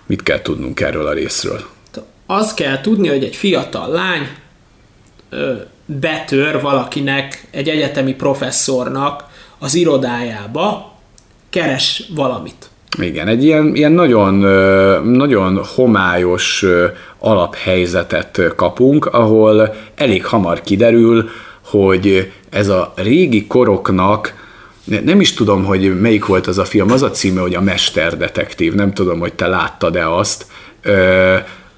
Mit 0.05 0.23
kell 0.23 0.41
tudnunk 0.41 0.79
erről 0.79 1.07
a 1.07 1.13
részről? 1.13 1.61
Az 2.25 2.53
kell 2.53 2.81
tudni, 2.81 3.07
hogy 3.07 3.23
egy 3.23 3.35
fiatal 3.35 3.89
lány 3.89 4.27
ö, 5.29 5.53
betör 5.85 6.61
valakinek, 6.61 7.47
egy 7.51 7.69
egyetemi 7.69 8.13
professzornak 8.13 9.23
az 9.57 9.75
irodájába, 9.75 10.93
keres 11.49 12.03
valamit. 12.15 12.69
Igen, 13.01 13.27
egy 13.27 13.43
ilyen, 13.43 13.75
ilyen 13.75 13.91
nagyon, 13.91 14.33
nagyon 15.05 15.63
homályos 15.75 16.65
alaphelyzetet 17.19 18.41
kapunk, 18.55 19.05
ahol 19.05 19.75
elég 19.95 20.25
hamar 20.25 20.61
kiderül, 20.61 21.29
hogy 21.65 22.31
ez 22.49 22.67
a 22.67 22.93
régi 22.95 23.47
koroknak 23.47 24.42
nem 24.83 25.21
is 25.21 25.33
tudom, 25.33 25.63
hogy 25.63 25.99
melyik 25.99 26.25
volt 26.25 26.47
az 26.47 26.57
a 26.57 26.65
film, 26.65 26.91
az 26.91 27.03
a 27.03 27.11
címe, 27.11 27.41
hogy 27.41 27.55
a 27.55 27.61
Mesterdetektív, 27.61 28.73
nem 28.73 28.93
tudom, 28.93 29.19
hogy 29.19 29.33
te 29.33 29.47
láttad-e 29.47 30.09
azt, 30.09 30.45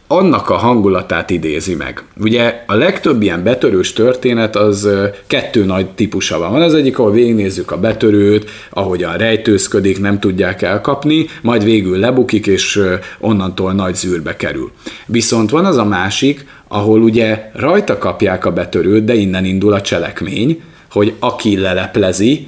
annak 0.08 0.50
a 0.50 0.56
hangulatát 0.56 1.30
idézi 1.30 1.76
meg. 1.76 2.04
Ugye 2.22 2.64
a 2.68 2.74
legtöbb 2.74 3.22
ilyen 3.22 3.44
betörős 3.44 3.94
történet 3.94 4.56
az 4.56 4.90
kettő 5.28 5.66
nagy 5.66 5.90
típusa 5.90 6.38
van. 6.38 6.52
Van 6.52 6.62
az 6.62 6.74
egyik, 6.74 7.00
ahol 7.00 7.12
végignézzük 7.12 7.72
a 7.72 7.80
betörőt, 7.80 8.50
ahogyan 8.70 9.18
rejtőzködik, 9.18 10.00
nem 10.00 10.20
tudják 10.20 10.62
elkapni, 10.62 11.26
majd 11.42 11.64
végül 11.64 12.00
lebukik, 12.00 12.48
és 12.48 12.82
onnantól 13.20 13.74
nagy 13.74 13.96
zűrbe 13.96 14.36
kerül. 14.36 14.72
Viszont 15.06 15.50
van 15.50 15.66
az 15.66 15.78
a 15.78 15.86
másik, 15.86 16.46
ahol 16.68 17.02
ugye 17.02 17.50
rajta 17.54 17.98
kapják 17.98 18.46
a 18.46 18.52
betörőt, 18.52 19.04
de 19.04 19.14
innen 19.14 19.46
indul 19.46 19.74
a 19.74 19.82
cselekmény, 19.82 20.62
hogy 20.92 21.14
aki 21.20 21.58
leleplezi, 21.58 22.48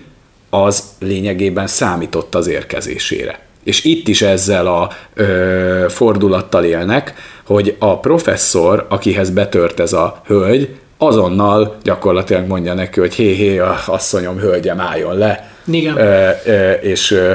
az 0.50 0.84
lényegében 1.00 1.68
számított 1.68 2.36
az 2.36 2.48
érkezésére. 2.48 3.40
És 3.64 3.84
itt 3.84 4.08
is 4.08 4.22
ezzel 4.22 4.68
a 4.68 4.90
ö, 5.14 5.86
fordulattal 5.90 6.64
élnek, 6.64 7.14
hogy 7.46 7.76
a 7.80 8.00
professzor, 8.00 8.86
akihez 8.90 9.30
betört 9.30 9.80
ez 9.80 9.94
a 9.94 10.22
hölgy, 10.26 10.76
azonnal 10.98 11.78
gyakorlatilag 11.84 12.48
mondja 12.48 12.74
neki, 12.74 13.00
hogy 13.00 13.14
hé, 13.14 13.34
hé, 13.34 13.62
asszonyom, 13.86 14.38
hölgyem, 14.38 14.80
álljon 14.80 15.18
le. 15.18 15.52
Igen. 15.66 15.98
Ö, 15.98 16.30
ö, 16.46 16.72
és, 16.72 17.12
ö, 17.12 17.34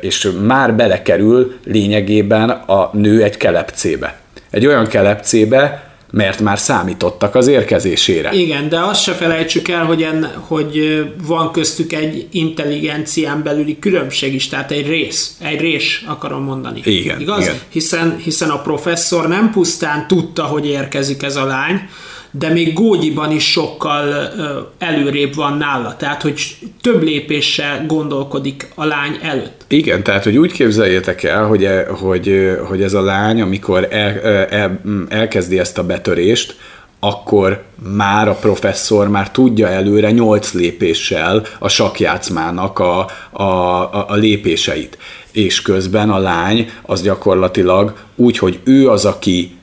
és 0.00 0.30
már 0.46 0.74
belekerül 0.74 1.54
lényegében 1.64 2.50
a 2.50 2.90
nő 2.92 3.22
egy 3.22 3.36
kelepcébe. 3.36 4.16
Egy 4.50 4.66
olyan 4.66 4.86
kelepcébe, 4.86 5.91
mert 6.12 6.40
már 6.40 6.58
számítottak 6.58 7.34
az 7.34 7.46
érkezésére. 7.46 8.32
Igen, 8.32 8.68
de 8.68 8.80
azt 8.80 9.02
se 9.02 9.12
felejtsük 9.12 9.68
el, 9.68 9.84
hogy, 9.84 10.02
en, 10.02 10.32
hogy 10.38 11.04
van 11.26 11.52
köztük 11.52 11.92
egy 11.92 12.26
intelligencián 12.30 13.42
belüli 13.42 13.78
különbség 13.78 14.34
is, 14.34 14.48
tehát 14.48 14.70
egy 14.70 14.86
rész, 14.86 15.36
egy 15.40 15.60
rés 15.60 16.04
akarom 16.06 16.42
mondani. 16.42 16.80
Igen, 16.84 17.20
Igaz? 17.20 17.40
Igen. 17.40 17.54
Hiszen, 17.68 18.16
hiszen 18.16 18.50
a 18.50 18.60
professzor 18.60 19.28
nem 19.28 19.50
pusztán 19.50 20.06
tudta, 20.06 20.42
hogy 20.42 20.66
érkezik 20.66 21.22
ez 21.22 21.36
a 21.36 21.44
lány, 21.44 21.88
de 22.34 22.48
még 22.48 22.72
Gógyiban 22.72 23.30
is 23.30 23.50
sokkal 23.50 24.30
előrébb 24.78 25.34
van 25.34 25.56
nála, 25.56 25.96
tehát 25.96 26.22
hogy 26.22 26.56
több 26.80 27.02
lépéssel 27.02 27.86
gondolkodik 27.86 28.68
a 28.74 28.84
lány 28.84 29.18
előtt. 29.22 29.64
Igen, 29.68 30.02
tehát 30.02 30.24
hogy 30.24 30.36
úgy 30.36 30.52
képzeljétek 30.52 31.22
el, 31.22 31.46
hogy, 31.46 31.64
e, 31.64 31.86
hogy, 31.88 32.56
hogy 32.68 32.82
ez 32.82 32.94
a 32.94 33.02
lány, 33.02 33.40
amikor 33.40 33.88
el, 33.90 34.20
el, 34.50 34.80
elkezdi 35.08 35.58
ezt 35.58 35.78
a 35.78 35.84
betörést, 35.84 36.56
akkor 37.00 37.62
már 37.96 38.28
a 38.28 38.34
professzor 38.34 39.08
már 39.08 39.30
tudja 39.30 39.68
előre 39.68 40.10
nyolc 40.10 40.52
lépéssel 40.52 41.42
a 41.58 41.68
sakjátszmának 41.68 42.78
a, 42.78 43.06
a, 43.30 43.42
a, 43.42 44.04
a 44.08 44.14
lépéseit. 44.14 44.98
És 45.32 45.62
közben 45.62 46.10
a 46.10 46.18
lány 46.18 46.70
az 46.82 47.02
gyakorlatilag 47.02 47.94
úgy, 48.16 48.38
hogy 48.38 48.58
ő 48.64 48.88
az, 48.88 49.04
aki 49.04 49.56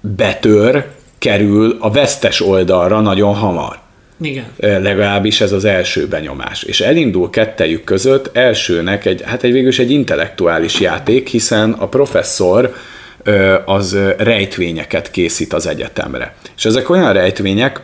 betör, 0.00 0.86
kerül 1.18 1.76
a 1.80 1.90
vesztes 1.90 2.40
oldalra 2.40 3.00
nagyon 3.00 3.34
hamar. 3.34 3.78
Igen. 4.20 4.44
Legalábbis 4.58 5.40
ez 5.40 5.52
az 5.52 5.64
első 5.64 6.06
benyomás. 6.06 6.62
És 6.62 6.80
elindul 6.80 7.30
kettejük 7.30 7.84
között 7.84 8.36
elsőnek 8.36 9.04
egy, 9.04 9.22
hát 9.24 9.42
egy 9.42 9.52
végülis 9.52 9.78
egy 9.78 9.90
intellektuális 9.90 10.80
játék, 10.80 11.28
hiszen 11.28 11.72
a 11.72 11.88
professzor 11.88 12.74
az 13.64 13.98
rejtvényeket 14.16 15.10
készít 15.10 15.52
az 15.52 15.66
egyetemre. 15.66 16.34
És 16.56 16.64
ezek 16.64 16.90
olyan 16.90 17.12
rejtvények, 17.12 17.80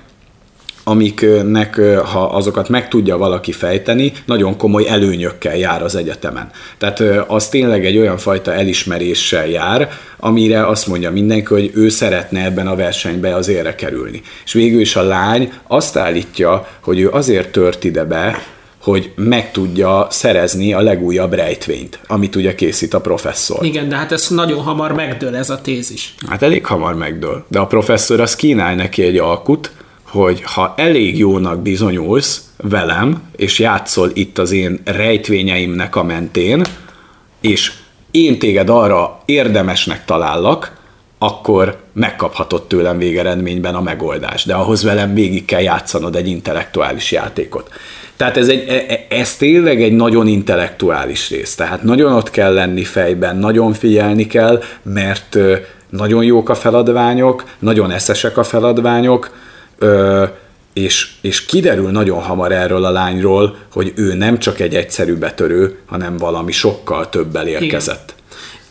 amiknek, 0.85 1.81
ha 2.13 2.27
azokat 2.27 2.69
meg 2.69 2.89
tudja 2.89 3.17
valaki 3.17 3.53
fejteni, 3.53 4.13
nagyon 4.27 4.57
komoly 4.57 4.89
előnyökkel 4.89 5.57
jár 5.57 5.83
az 5.83 5.95
egyetemen. 5.95 6.51
Tehát 6.79 7.01
az 7.27 7.49
tényleg 7.49 7.87
egy 7.87 7.99
olyan 7.99 8.19
fajta 8.19 8.55
elismeréssel 8.55 9.47
jár, 9.47 9.91
amire 10.19 10.67
azt 10.67 10.87
mondja 10.87 11.11
mindenki, 11.11 11.53
hogy 11.53 11.71
ő 11.75 11.89
szeretne 11.89 12.45
ebben 12.45 12.67
a 12.67 12.77
versenybe 12.77 13.35
az 13.35 13.49
érre 13.49 13.75
kerülni. 13.75 14.23
És 14.45 14.53
végül 14.53 14.81
is 14.81 14.97
a 14.97 15.03
lány 15.03 15.53
azt 15.67 15.97
állítja, 15.97 16.69
hogy 16.81 17.01
ő 17.01 17.11
azért 17.11 17.53
tört 17.53 17.85
ide 17.85 18.05
be, 18.05 18.43
hogy 18.83 19.13
meg 19.15 19.51
tudja 19.51 20.07
szerezni 20.11 20.73
a 20.73 20.81
legújabb 20.81 21.33
rejtvényt, 21.33 21.99
amit 22.07 22.37
ugye 22.37 22.55
készít 22.55 22.95
a 22.95 23.01
professzor. 23.01 23.65
Igen, 23.65 23.89
de 23.89 23.97
hát 23.97 24.13
ez 24.13 24.29
nagyon 24.29 24.63
hamar 24.63 24.93
megdől 24.93 25.37
ez 25.37 25.51
a 25.51 25.61
tézis. 25.61 26.15
Hát 26.29 26.43
elég 26.43 26.67
hamar 26.67 26.95
megdől. 26.95 27.45
De 27.49 27.59
a 27.59 27.67
professzor 27.67 28.21
az 28.21 28.37
kínál 28.37 28.75
neki 28.75 29.03
egy 29.03 29.19
alkut, 29.19 29.71
hogy 30.13 30.43
ha 30.43 30.75
elég 30.77 31.19
jónak 31.19 31.63
bizonyulsz 31.63 32.43
velem, 32.57 33.23
és 33.37 33.59
játszol 33.59 34.11
itt 34.15 34.39
az 34.39 34.51
én 34.51 34.81
rejtvényeimnek 34.85 35.97
a 35.97 36.03
mentén, 36.03 36.63
és 37.41 37.73
én 38.11 38.39
téged 38.39 38.69
arra 38.69 39.23
érdemesnek 39.25 40.05
talállak, 40.05 40.77
akkor 41.19 41.77
megkaphatod 41.93 42.63
tőlem 42.63 42.99
végeredményben 42.99 43.75
a 43.75 43.81
megoldást, 43.81 44.47
de 44.47 44.55
ahhoz 44.55 44.83
velem 44.83 45.15
végig 45.15 45.45
kell 45.45 45.61
játszanod 45.61 46.17
egy 46.17 46.29
intellektuális 46.29 47.13
játékot. 47.13 47.71
Tehát 48.17 48.37
ez, 48.37 48.49
egy, 48.49 48.69
e, 48.69 48.85
e, 48.89 49.07
ez 49.09 49.37
tényleg 49.37 49.83
egy 49.83 49.93
nagyon 49.93 50.27
intellektuális 50.27 51.31
rész, 51.31 51.55
tehát 51.55 51.83
nagyon 51.83 52.13
ott 52.13 52.31
kell 52.31 52.55
lenni 52.55 52.85
fejben, 52.85 53.37
nagyon 53.37 53.73
figyelni 53.73 54.27
kell, 54.27 54.63
mert 54.83 55.39
nagyon 55.89 56.25
jók 56.25 56.49
a 56.49 56.55
feladványok, 56.55 57.45
nagyon 57.59 57.91
eszesek 57.91 58.37
a 58.37 58.45
feladványok, 58.45 59.31
Ö, 59.83 60.25
és, 60.73 61.09
és 61.21 61.45
kiderül 61.45 61.91
nagyon 61.91 62.23
hamar 62.23 62.53
erről 62.53 62.85
a 62.85 62.91
lányról, 62.91 63.57
hogy 63.73 63.93
ő 63.97 64.15
nem 64.15 64.39
csak 64.39 64.61
egy 64.61 64.75
egyszerű 64.75 65.15
betörő, 65.15 65.79
hanem 65.87 66.17
valami 66.17 66.53
sokkal 66.53 67.09
többel 67.09 67.47
érkezett. 67.47 68.15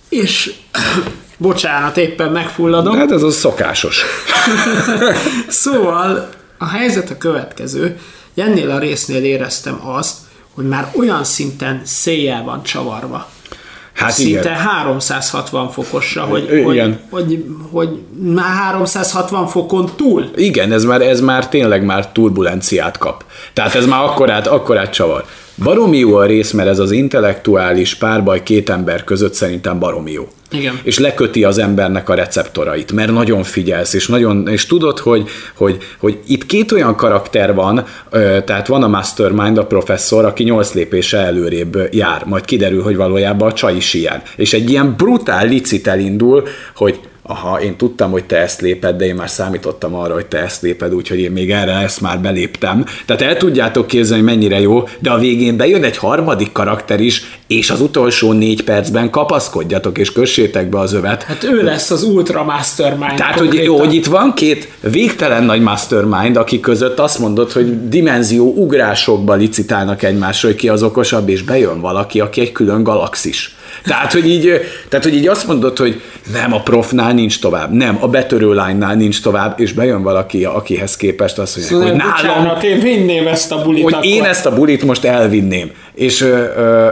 Igen. 0.10 0.24
És 0.24 0.54
bocsánat, 1.38 1.98
éppen 1.98 2.32
megfulladom. 2.32 2.98
Hát 2.98 3.12
ez 3.12 3.24
az 3.24 3.36
szokásos. 3.36 4.04
szóval 5.48 6.30
a 6.58 6.68
helyzet 6.68 7.10
a 7.10 7.18
következő. 7.18 8.00
Ennél 8.36 8.72
a 8.72 8.80
résznél 8.80 9.24
éreztem 9.24 9.80
azt, 9.88 10.18
hogy 10.54 10.68
már 10.68 10.92
olyan 10.96 11.24
szinten 11.24 11.82
széjjel 11.86 12.44
van 12.44 12.64
csavarva, 12.64 13.30
Hát 14.02 14.12
szinte 14.12 14.40
igen. 14.40 14.54
360 14.54 15.70
fokosra, 15.70 16.22
hogy, 16.24 16.44
igen. 16.72 17.00
Hogy, 17.10 17.24
hogy, 17.24 17.46
hogy 17.72 17.90
már 18.34 18.46
360 18.46 19.48
fokon 19.48 19.90
túl. 19.96 20.30
Igen, 20.36 20.72
ez 20.72 20.84
már, 20.84 21.02
ez 21.02 21.22
már 21.22 21.50
tényleg 21.50 21.86
már 21.86 22.12
turbulenciát 22.12 22.98
kap. 22.98 23.24
Tehát 23.54 23.76
ez 23.76 23.86
már 23.86 24.04
akkorát, 24.04 24.48
akkorát 24.48 24.94
csavar. 24.94 25.26
Baromi 25.64 25.98
jó 25.98 26.16
a 26.16 26.26
rész, 26.26 26.52
mert 26.52 26.70
ez 26.70 26.80
az 26.80 26.92
intellektuális 26.92 27.96
párbaj 27.96 28.44
két 28.44 28.70
ember 28.70 29.04
között 29.04 29.34
szerintem 29.34 29.80
baromi 29.80 30.12
jó. 30.12 30.28
Igen. 30.52 30.80
És 30.84 31.00
leköti 31.00 31.44
az 31.44 31.58
embernek 31.58 32.10
a 32.10 32.14
receptorait, 32.14 32.92
mert 32.92 33.12
nagyon 33.12 33.44
figyelsz, 33.44 33.94
és, 33.94 34.08
nagyon, 34.08 34.48
és 34.48 34.66
tudod, 34.66 35.00
hogy, 35.00 35.30
hogy, 35.56 35.78
hogy 35.98 36.20
itt 36.28 36.46
két 36.46 36.72
olyan 36.72 36.96
karakter 36.96 37.54
van, 37.54 37.86
tehát 38.46 38.68
van 38.68 38.84
a 38.84 38.88
mastermind, 38.88 39.58
a 39.58 39.66
professzor, 39.66 40.26
aki 40.26 40.44
nyolc 40.44 40.74
lépése 40.74 41.18
előrébb 41.18 41.88
jár, 41.92 42.26
majd 42.26 42.46
kiderül, 42.46 42.84
hogy 42.84 42.96
valójában 42.96 43.50
a 43.50 43.54
csaj 43.54 43.76
is 43.76 43.94
ilyen. 43.94 44.22
És 44.36 44.54
egy 44.54 44.70
ilyen 44.70 44.94
brutál 44.98 45.48
licit 45.48 45.88
elindul, 45.88 46.48
hogy 46.76 47.00
aha, 47.32 47.62
én 47.62 47.76
tudtam, 47.76 48.12
hogy 48.12 48.24
te 48.24 48.38
ezt 48.38 48.62
léped, 48.62 48.96
de 48.96 49.06
én 49.06 49.16
már 49.16 49.30
számítottam 49.30 49.96
arra, 49.96 50.14
hogy 50.14 50.26
te 50.26 50.38
ezt 50.38 50.62
léped, 50.62 50.94
úgyhogy 50.94 51.20
én 51.20 51.32
még 51.32 51.52
erre 51.52 51.72
ezt 51.72 52.02
már 52.02 52.20
beléptem. 52.20 52.86
Tehát 53.06 53.22
el 53.22 53.38
tudjátok 53.38 53.88
képzelni, 53.88 54.24
hogy 54.24 54.34
mennyire 54.34 54.60
jó, 54.60 54.84
de 55.00 55.12
a 55.12 55.18
végén 55.18 55.58
bejön 55.58 55.84
egy 55.84 55.98
harmadik 55.98 56.52
karakter 56.52 57.00
is, 57.00 57.40
és 57.48 57.70
az 57.70 57.82
utolsó 57.82 58.32
négy 58.32 58.64
percben 58.64 59.10
kapaszkodjatok, 59.10 59.98
és 59.98 60.12
kössétek 60.12 60.70
be 60.70 60.80
az 60.80 60.94
övet. 60.94 61.24
Hát 61.24 61.44
ő 61.44 61.64
lesz 61.64 61.92
az 61.92 62.04
Ultra 62.04 62.44
Mastermind. 62.44 63.16
Tehát, 63.16 63.40
hogy 63.40 63.54
jó, 63.54 63.80
hogy 63.80 63.94
itt 63.94 64.06
van 64.06 64.34
két 64.34 64.72
végtelen 64.80 65.44
nagy 65.44 65.62
mastermind, 65.62 66.36
aki 66.36 66.60
között 66.60 67.00
azt 67.00 67.20
mondod, 67.20 67.52
hogy 67.52 67.90
dimenzió 67.90 68.54
ugrásokba 68.56 69.34
licitálnak 69.34 70.04
egymásra, 70.04 70.48
hogy 70.48 70.58
ki 70.58 70.70
az 70.70 70.84
okosabb, 70.84 71.30
és 71.30 71.42
bejön 71.42 71.82
valaki, 71.82 72.20
aki 72.20 72.42
egy 72.42 72.52
külön 72.52 72.84
galaxis. 72.84 73.56
Tehát, 73.84 74.12
hogy 74.14 74.30
így, 74.30 74.62
tehát, 74.90 75.06
hogy 75.06 75.16
így 75.16 75.28
azt 75.28 75.48
mondod, 75.48 75.78
hogy 75.78 76.02
nem, 76.34 76.54
a 76.54 76.62
profnál 76.62 77.14
nincs 77.14 77.40
tovább, 77.40 77.72
nem, 77.72 77.98
a 78.00 78.08
betörő 78.08 78.54
lánynál 78.54 78.96
nincs 78.96 79.22
tovább, 79.22 79.60
és 79.60 79.74
bejön 79.74 80.04
valaki, 80.04 80.46
akihez 80.46 80.98
képest 80.98 81.38
azt 81.38 81.58
mondja, 81.58 81.76
szóval 81.76 81.90
hogy 81.90 81.98
nálam... 81.98 82.44
Bocsánat, 82.44 82.64
én 82.64 82.80
vinném 82.80 83.28
ezt 83.28 83.52
a 83.52 83.62
bulit 83.64 83.84
Hogy 83.84 83.94
akkor. 83.94 84.06
én 84.06 84.24
ezt 84.24 84.46
a 84.46 84.54
bulit 84.54 84.84
most 84.84 85.04
elvinném. 85.04 85.72
És, 85.94 86.26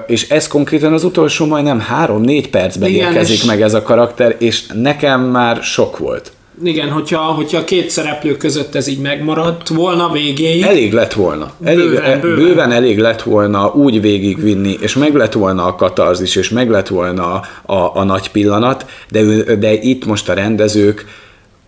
és 0.08 0.30
ez 0.30 0.48
konkrétan 0.48 0.94
az 0.94 1.04
utolsó 1.04 1.46
majdnem 1.46 1.80
három-négy 1.80 2.50
percben 2.50 2.90
Igen, 2.90 3.08
érkezik 3.08 3.46
meg 3.46 3.62
ez 3.62 3.74
a 3.74 3.82
karakter, 3.82 4.36
és 4.38 4.64
nekem 4.74 5.22
már 5.22 5.64
sok 5.64 5.98
volt. 5.98 6.32
Igen, 6.64 6.90
hogyha, 6.90 7.20
hogyha 7.20 7.58
a 7.58 7.64
két 7.64 7.90
szereplő 7.90 8.38
között 8.38 8.76
ez 8.76 8.88
így 8.88 9.00
megmaradt 9.00 9.68
volna 9.68 10.12
végéig. 10.12 10.64
Elég 10.64 10.94
lett 10.94 11.14
volna. 11.14 11.52
Elég, 11.64 11.90
bőven, 11.90 12.04
e, 12.04 12.18
bőven. 12.18 12.46
bőven 12.46 12.72
elég 12.72 13.00
lett 13.00 13.22
volna 13.22 13.72
úgy 13.74 14.02
végigvinni, 14.02 14.78
és 14.82 14.96
meg 14.96 15.16
lett 15.16 15.34
volna 15.34 15.66
a 15.66 15.76
katarzis, 15.76 16.36
és 16.36 16.50
meg 16.50 16.70
lett 16.70 16.88
volna 16.88 17.34
a, 17.34 17.74
a, 17.74 17.92
a 17.96 18.04
nagy 18.04 18.32
pillanat, 18.32 18.86
de, 19.10 19.22
de 19.56 19.74
itt 19.74 20.06
most 20.06 20.30
a 20.30 20.34
rendezők 20.34 21.06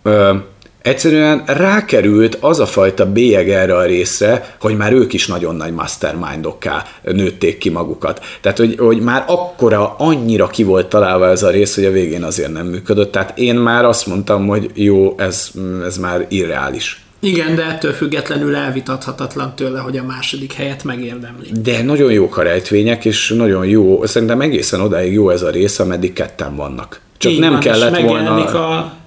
ö, 0.04 0.34
Egyszerűen 0.82 1.44
rákerült 1.46 2.38
az 2.40 2.60
a 2.60 2.66
fajta 2.66 3.12
bélyeg 3.12 3.50
erre 3.50 3.76
a 3.76 3.86
részre, 3.86 4.56
hogy 4.60 4.78
már 4.78 4.94
ők 4.94 5.14
is 5.14 5.28
nagyon 5.28 5.56
nagy 5.56 5.74
mastermindokká 5.74 6.86
nőtték 7.04 7.58
ki 7.58 7.70
magukat. 7.70 8.26
Tehát, 8.42 8.58
hogy, 8.58 8.76
hogy 8.78 9.00
már 9.00 9.24
akkora, 9.28 9.96
annyira 9.98 10.48
ki 10.48 10.64
volt 10.64 10.88
találva 10.88 11.30
ez 11.30 11.44
a 11.44 11.50
rész, 11.50 11.76
hogy 11.76 11.86
a 11.86 11.92
végén 11.92 12.24
azért 12.24 12.52
nem 12.52 12.68
működött. 12.68 13.12
Tehát 13.12 13.38
én 13.38 13.56
már 13.56 13.86
azt 13.86 14.08
mondtam, 14.08 14.48
hogy 14.48 14.72
jó, 14.74 15.16
ez, 15.18 15.52
ez 15.86 15.98
már 15.98 16.26
irreális. 16.30 17.06
Igen, 17.20 17.56
de 17.56 17.64
ettől 17.64 17.92
függetlenül 17.92 18.56
elvitathatatlan 18.56 19.56
tőle, 19.56 19.80
hogy 19.80 19.98
a 19.98 20.04
második 20.04 20.54
helyet 20.54 20.84
megérdemli. 20.84 21.48
De 21.64 21.84
nagyon 21.84 22.12
jók 22.12 22.38
a 22.38 22.42
rejtvények, 22.42 23.06
és 23.06 23.30
nagyon 23.30 23.66
jó, 23.66 24.06
szerintem 24.06 24.42
egészen 24.42 24.82
odáig 24.82 25.14
jó 25.14 25.30
ez 25.30 25.42
a 25.42 25.50
rész, 25.50 25.80
ameddig 25.80 26.14
ketten 26.14 26.56
vannak. 26.56 27.00
Csak 27.18 27.32
Így 27.32 27.40
nem 27.40 27.52
van, 27.52 27.60
kellett 27.60 28.00
volna... 28.00 28.46
a 28.46 29.00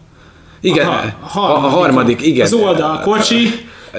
igen, 0.64 0.86
a, 0.86 0.90
harmadik, 1.20 1.64
a 1.64 1.68
harmadik, 1.68 2.26
igen. 2.26 2.44
Az 2.44 2.52
oldalkocsi, 2.52 3.50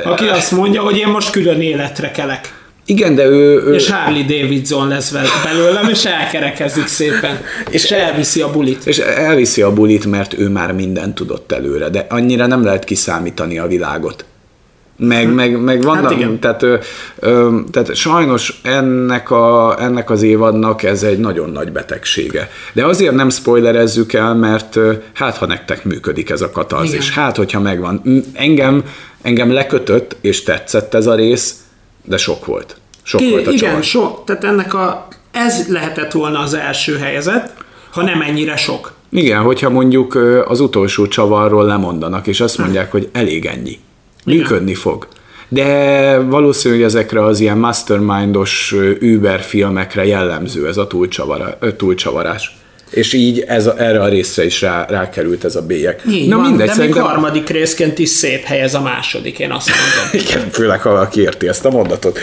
aki 0.03 0.27
azt 0.27 0.51
mondja, 0.51 0.81
hogy 0.81 0.97
én 0.97 1.07
most 1.07 1.29
külön 1.29 1.61
életre 1.61 2.11
kelek. 2.11 2.53
Igen, 2.85 3.15
de 3.15 3.25
ő, 3.25 3.63
ő... 3.65 3.73
És 3.73 3.89
Harley 3.89 4.23
Davidson 4.23 4.87
lesz 4.87 5.13
belőlem, 5.43 5.89
és 5.89 6.05
elkerekezik 6.05 6.87
szépen. 6.87 7.41
És, 7.69 7.83
és 7.83 7.91
elviszi 7.91 8.41
a 8.41 8.51
bulit. 8.51 8.85
És 8.85 8.97
elviszi 8.97 9.61
a 9.61 9.73
bulit, 9.73 10.05
mert 10.05 10.33
ő 10.33 10.49
már 10.49 10.71
mindent 10.71 11.15
tudott 11.15 11.51
előre, 11.51 11.89
de 11.89 12.05
annyira 12.09 12.45
nem 12.45 12.63
lehet 12.63 12.83
kiszámítani 12.83 13.59
a 13.59 13.67
világot. 13.67 14.25
Meg, 14.97 15.33
meg, 15.33 15.61
meg 15.61 15.81
vannak, 15.81 16.03
hát 16.03 16.11
igen. 16.11 16.39
Tehát, 16.39 16.63
ö, 16.63 16.77
ö, 17.19 17.59
tehát 17.71 17.95
sajnos 17.95 18.59
ennek, 18.63 19.31
a, 19.31 19.75
ennek 19.81 20.09
az 20.09 20.21
évadnak 20.21 20.83
ez 20.83 21.03
egy 21.03 21.19
nagyon 21.19 21.49
nagy 21.49 21.71
betegsége. 21.71 22.49
De 22.73 22.85
azért 22.85 23.15
nem 23.15 23.29
spoilerezzük 23.29 24.13
el, 24.13 24.35
mert 24.35 24.79
hát 25.13 25.37
ha 25.37 25.45
nektek 25.45 25.85
működik 25.85 26.29
ez 26.29 26.41
a 26.41 26.51
katarzis, 26.51 27.09
igen. 27.09 27.23
hát 27.23 27.35
hogyha 27.35 27.59
megvan. 27.59 28.01
Engem, 28.33 28.83
engem 29.21 29.51
lekötött, 29.51 30.15
és 30.21 30.43
tetszett 30.43 30.93
ez 30.93 31.07
a 31.07 31.15
rész, 31.15 31.55
de 32.03 32.17
sok 32.17 32.45
volt. 32.45 32.77
Sok 33.03 33.21
Ki, 33.21 33.29
volt 33.29 33.47
a 33.47 33.51
Igen, 33.51 33.81
sok. 33.81 34.23
Tehát 34.23 34.43
ennek 34.43 34.73
a, 34.73 35.07
ez 35.31 35.67
lehetett 35.67 36.11
volna 36.11 36.39
az 36.39 36.53
első 36.53 36.97
helyzet, 36.97 37.53
ha 37.91 38.03
nem 38.03 38.21
ennyire 38.21 38.55
sok. 38.55 38.93
Igen, 39.09 39.41
hogyha 39.41 39.69
mondjuk 39.69 40.15
az 40.47 40.59
utolsó 40.59 41.07
csavarról 41.07 41.65
lemondanak, 41.65 42.27
és 42.27 42.41
azt 42.41 42.57
mondják, 42.57 42.91
hogy 42.91 43.09
elég 43.11 43.45
ennyi 43.45 43.79
működni 44.25 44.73
fog. 44.73 45.07
De 45.47 46.19
valószínűleg 46.19 46.83
ezekre 46.83 47.23
az 47.23 47.39
ilyen 47.39 47.57
mastermindos 47.57 48.75
Uber 49.01 49.41
filmekre 49.41 50.05
jellemző 50.05 50.67
ez 50.67 50.77
a 50.77 50.87
túlcsavara, 50.87 51.57
túlcsavarás. 51.77 52.57
És 52.89 53.13
így 53.13 53.39
ez 53.39 53.67
a, 53.67 53.73
erre 53.77 54.01
a 54.01 54.07
részre 54.07 54.45
is 54.45 54.61
rá, 54.61 54.85
rákerült 54.89 55.43
ez 55.43 55.55
a 55.55 55.61
bélyek. 55.61 56.01
Így 56.09 56.27
Na 56.27 56.35
van, 56.35 56.45
mindegy, 56.45 56.67
de 56.67 56.73
szerintem... 56.73 57.01
még 57.01 57.11
harmadik 57.11 57.49
részként 57.49 57.99
is 57.99 58.09
szép 58.09 58.43
helyez 58.43 58.73
a 58.73 58.81
második, 58.81 59.39
én 59.39 59.51
azt 59.51 59.69
mondom. 59.69 60.09
Igen, 60.27 60.49
főleg 60.51 60.81
ha 60.81 60.89
valaki 60.89 61.21
érti 61.21 61.47
ezt 61.47 61.65
a 61.65 61.69
mondatot. 61.69 62.19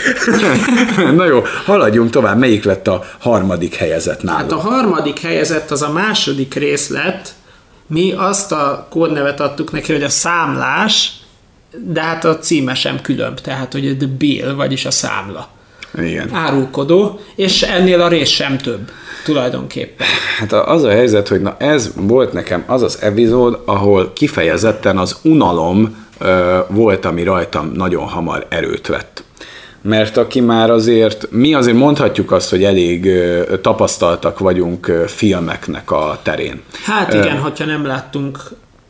Na 1.15 1.25
jó, 1.25 1.43
haladjunk 1.65 2.09
tovább. 2.09 2.39
Melyik 2.39 2.63
lett 2.63 2.87
a 2.87 3.03
harmadik 3.19 3.75
helyezett 3.75 4.23
nálunk? 4.23 4.51
Hát 4.51 4.59
a 4.59 4.61
harmadik 4.69 5.19
helyezett 5.19 5.71
az 5.71 5.81
a 5.81 5.91
második 5.91 6.53
rész 6.53 6.89
lett. 6.89 7.29
Mi 7.87 8.13
azt 8.17 8.51
a 8.51 8.87
kódnevet 8.89 9.39
adtuk 9.39 9.71
neki, 9.71 9.91
hogy 9.91 10.03
a 10.03 10.09
számlás, 10.09 11.11
de 11.79 12.01
hát 12.01 12.25
a 12.25 12.37
címe 12.37 12.73
sem 12.73 13.01
különb, 13.01 13.39
tehát 13.39 13.71
hogy 13.71 13.97
the 13.97 14.07
bill, 14.17 14.53
vagyis 14.53 14.85
a 14.85 14.91
számla. 14.91 15.47
Igen. 15.97 16.29
Árulkodó, 16.33 17.19
és 17.35 17.61
ennél 17.61 18.01
a 18.01 18.07
rész 18.07 18.29
sem 18.29 18.57
több 18.57 18.91
tulajdonképpen. 19.23 20.07
Hát 20.39 20.53
az 20.53 20.83
a 20.83 20.89
helyzet, 20.89 21.27
hogy 21.27 21.41
na 21.41 21.55
ez 21.57 21.91
volt 21.95 22.33
nekem 22.33 22.63
az 22.67 22.81
az 22.81 22.97
epizód, 23.01 23.61
ahol 23.65 24.11
kifejezetten 24.13 24.97
az 24.97 25.17
unalom 25.23 26.05
ö, 26.19 26.59
volt, 26.67 27.05
ami 27.05 27.23
rajtam 27.23 27.71
nagyon 27.75 28.07
hamar 28.07 28.45
erőt 28.49 28.87
vett. 28.87 29.23
Mert 29.81 30.17
aki 30.17 30.39
már 30.39 30.69
azért, 30.69 31.27
mi 31.31 31.53
azért 31.53 31.77
mondhatjuk 31.77 32.31
azt, 32.31 32.49
hogy 32.49 32.63
elég 32.63 33.09
tapasztaltak 33.61 34.39
vagyunk 34.39 34.91
filmeknek 35.07 35.91
a 35.91 36.19
terén. 36.23 36.61
Hát 36.83 37.13
igen, 37.13 37.37
ö, 37.37 37.39
hogyha 37.39 37.65
nem 37.65 37.85
láttunk 37.85 38.39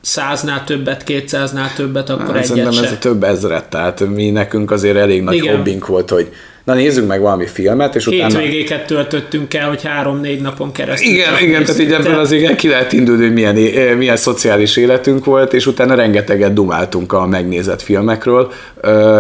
száznál 0.06 0.64
többet, 0.64 1.04
kétszáznál 1.04 1.74
többet, 1.76 2.10
akkor 2.10 2.26
hát, 2.26 2.36
egyet 2.36 2.48
Szerintem 2.48 2.72
se. 2.72 2.84
ez 2.84 2.92
a 2.92 2.98
több 2.98 3.24
ezret, 3.24 3.70
tehát 3.70 4.00
mi 4.00 4.30
nekünk 4.30 4.72
azért 4.72 4.98
elég 4.98 5.22
nagy 5.22 5.36
Igen. 5.36 5.56
hobbink 5.56 5.88
volt, 5.88 6.10
hogy 6.10 6.32
na 6.64 6.74
nézzük 6.74 7.08
meg 7.08 7.22
valami 7.22 7.46
filmet, 7.46 7.96
és 7.96 8.08
utána... 8.08 8.40
Hétvégéket 8.40 8.86
töltöttünk 8.86 9.54
el, 9.54 9.68
hogy 9.68 9.84
három-négy 9.84 10.42
napon 10.42 10.72
keresztül. 10.72 11.12
Igen, 11.12 11.40
igen 11.42 11.64
tehát 11.64 11.82
így 11.82 11.92
ebből 11.92 12.20
azért 12.20 12.56
ki 12.56 12.68
lehet 12.68 12.94
indulni, 12.94 13.24
hogy 13.24 13.34
milyen, 13.34 13.56
eh, 13.56 13.96
milyen 13.96 14.18
szociális 14.18 14.78
életünk 14.78 15.26
volt, 15.26 15.54
és 15.54 15.66
utána 15.66 15.96
rengeteget 15.96 16.54
dumáltunk 16.54 17.14
a 17.14 17.26
megnézett 17.26 17.82
filmekről, 17.82 18.52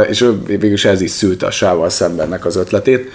és 0.09 0.25
végülis 0.47 0.85
ez 0.85 1.01
is 1.01 1.11
szült 1.11 1.43
a 1.43 1.51
sával 1.51 1.89
szembennek 1.89 2.45
az 2.45 2.55
ötletét. 2.55 3.11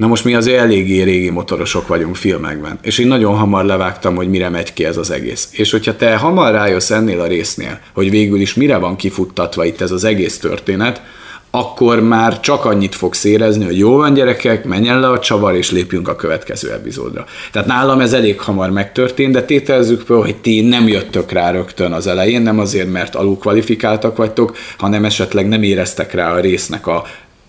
Na 0.00 0.06
most 0.06 0.24
mi 0.24 0.34
azért 0.34 0.60
eléggé 0.60 1.02
régi 1.02 1.30
motorosok 1.30 1.88
vagyunk 1.88 2.16
filmekben, 2.16 2.78
és 2.82 2.98
én 2.98 3.06
nagyon 3.06 3.34
hamar 3.34 3.64
levágtam, 3.64 4.14
hogy 4.16 4.28
mire 4.28 4.48
megy 4.48 4.72
ki 4.72 4.84
ez 4.84 4.96
az 4.96 5.10
egész. 5.10 5.48
És 5.52 5.70
hogyha 5.70 5.96
te 5.96 6.16
hamar 6.16 6.52
rájössz 6.52 6.90
ennél 6.90 7.20
a 7.20 7.26
résznél, 7.26 7.80
hogy 7.92 8.10
végül 8.10 8.40
is 8.40 8.54
mire 8.54 8.76
van 8.76 8.96
kifuttatva 8.96 9.64
itt 9.64 9.80
ez 9.80 9.90
az 9.90 10.04
egész 10.04 10.38
történet, 10.38 11.02
akkor 11.50 12.00
már 12.00 12.40
csak 12.40 12.64
annyit 12.64 12.94
fogsz 12.94 13.24
érezni, 13.24 13.64
hogy 13.64 13.78
jó 13.78 13.96
van 13.96 14.14
gyerekek, 14.14 14.64
menjen 14.64 15.00
le 15.00 15.08
a 15.08 15.18
csavar, 15.18 15.54
és 15.54 15.70
lépjünk 15.70 16.08
a 16.08 16.16
következő 16.16 16.72
epizódra. 16.72 17.24
Tehát 17.52 17.68
nálam 17.68 18.00
ez 18.00 18.12
elég 18.12 18.40
hamar 18.40 18.70
megtörtént, 18.70 19.32
de 19.32 19.42
tételezzük 19.42 20.00
fel, 20.00 20.16
hogy 20.16 20.36
ti 20.36 20.60
nem 20.60 20.88
jöttök 20.88 21.32
rá 21.32 21.50
rögtön 21.50 21.92
az 21.92 22.06
elején, 22.06 22.42
nem 22.42 22.58
azért, 22.58 22.92
mert 22.92 23.14
alulkvalifikáltak 23.14 24.16
vagytok, 24.16 24.56
hanem 24.78 25.04
esetleg 25.04 25.48
nem 25.48 25.62
éreztek 25.62 26.12
rá 26.12 26.32
a 26.32 26.40
résznek 26.40 26.86
a 26.86 27.04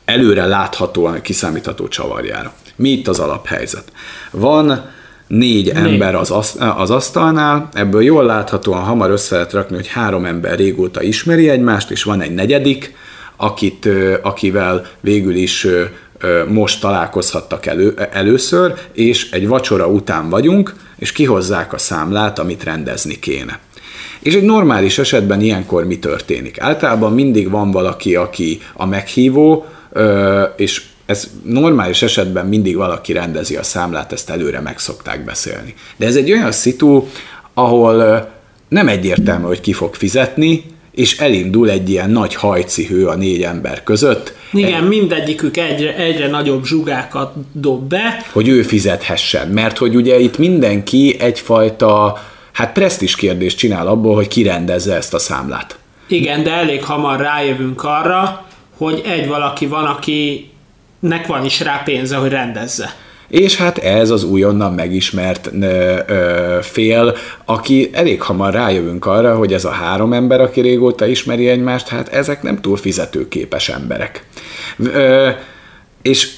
előre 0.06 0.46
láthatóan 0.46 1.22
kiszámítható 1.22 1.88
csavarjára. 1.88 2.54
Mi 2.76 2.90
itt 2.90 3.08
az 3.08 3.20
alaphelyzet? 3.20 3.92
Van 4.32 4.90
négy 5.28 5.70
ember 5.70 6.16
az, 6.16 6.56
az 6.78 6.90
asztalnál, 6.90 7.70
ebből 7.74 8.04
jól 8.04 8.26
láthatóan 8.26 8.82
hamar 8.82 9.10
össze 9.10 9.36
lehet 9.36 9.54
rakni, 9.54 9.76
hogy 9.76 9.88
három 9.88 10.26
ember 10.26 10.58
régóta 10.58 11.02
ismeri 11.02 11.50
egymást, 11.50 11.92
és 11.92 12.04
van 12.04 12.22
egy 12.22 12.34
negyedik, 12.34 12.96
akit, 13.36 13.90
akivel 14.22 14.86
végül 15.00 15.36
is 15.36 15.68
most 16.48 16.82
találkozhattak 16.82 17.66
elő, 17.66 17.94
először, 18.12 18.74
és 18.94 19.32
egy 19.32 19.48
vacsora 19.48 19.88
után 19.88 20.30
vagyunk, 20.30 20.74
és 20.98 21.12
kihozzák 21.12 21.74
a 21.74 21.78
számlát, 21.78 22.40
amit 22.40 22.64
rendezni 22.64 23.20
kéne. 23.20 23.60
És 24.20 24.36
egy 24.36 24.44
normális 24.44 24.98
esetben 24.98 25.42
ilyenkor 25.42 25.86
mi 25.86 26.00
történik? 26.00 26.60
Általában 26.60 27.14
mindig 27.14 27.50
van 27.50 27.72
valaki, 27.72 28.16
aki 28.16 28.62
a 28.74 28.86
meghívó, 28.86 29.66
és 30.56 30.84
ez 31.06 31.30
normális 31.44 32.02
esetben 32.02 32.46
mindig 32.46 32.76
valaki 32.76 33.14
rendezi 33.14 33.56
a 33.56 33.64
számlát, 33.64 34.12
ezt 34.12 34.30
előre 34.30 34.60
meg 34.60 34.80
szokták 34.80 35.26
beszélni. 35.26 35.74
De 35.98 36.06
ez 36.06 36.16
egy 36.16 36.32
olyan 36.32 36.52
szitu, 36.52 37.08
ahol 37.54 38.30
nem 38.68 38.88
egyértelmű, 38.88 39.46
hogy 39.46 39.62
ki 39.62 39.74
fog 39.74 39.96
fizetni, 39.96 40.64
és 40.92 41.18
elindul 41.18 41.70
egy 41.70 41.90
ilyen 41.90 42.10
nagy 42.10 42.36
hajcihő 42.36 43.08
a 43.08 43.16
négy 43.16 43.42
ember 43.42 43.84
között. 43.84 44.34
Igen, 44.54 44.84
mindegyikük 44.84 45.58
egyre, 45.58 45.96
egyre 45.96 46.28
nagyobb 46.28 46.66
zsugákat 46.66 47.34
dob 47.52 47.88
be. 47.88 48.26
Hogy 48.32 48.48
ő 48.48 48.62
fizethessen, 48.62 49.48
mert 49.48 49.78
hogy 49.78 49.96
ugye 49.96 50.20
itt 50.20 50.38
mindenki 50.38 51.16
egyfajta 51.20 52.22
hát 52.52 52.72
presztis 52.72 53.16
kérdést 53.16 53.58
csinál 53.58 53.88
abból, 53.88 54.16
hogy 54.16 54.28
kirendezze 54.28 54.96
ezt 54.96 55.14
a 55.14 55.20
számlát. 55.20 55.78
Igen, 56.08 56.44
de 56.44 56.52
elég 56.52 56.84
hamar 56.84 57.20
rájövünk 57.20 57.84
arra, 57.84 58.46
hogy 58.84 59.02
egy 59.06 59.28
valaki 59.28 59.68
van, 59.68 59.86
akinek 59.86 61.28
van 61.28 61.46
is 61.46 61.60
rá 61.60 61.82
pénze, 61.86 62.16
hogy 62.16 62.30
rendezze. 62.30 62.96
És 63.28 63.56
hát 63.56 63.78
ez 63.78 64.10
az 64.10 64.24
újonnan 64.24 64.74
megismert 64.74 65.52
fél, 66.62 67.16
aki 67.46 67.90
elég 67.94 68.22
hamar 68.22 68.54
rájövünk 68.54 69.06
arra, 69.06 69.36
hogy 69.36 69.54
ez 69.54 69.66
a 69.66 69.70
három 69.70 70.14
ember, 70.14 70.42
aki 70.42 70.62
régóta 70.62 71.06
ismeri 71.06 71.48
egymást, 71.48 71.88
hát 71.88 72.08
ezek 72.08 72.44
nem 72.44 72.62
túl 72.62 72.78
fizetőképes 72.78 73.70
emberek. 73.70 74.26
És, 76.02 76.32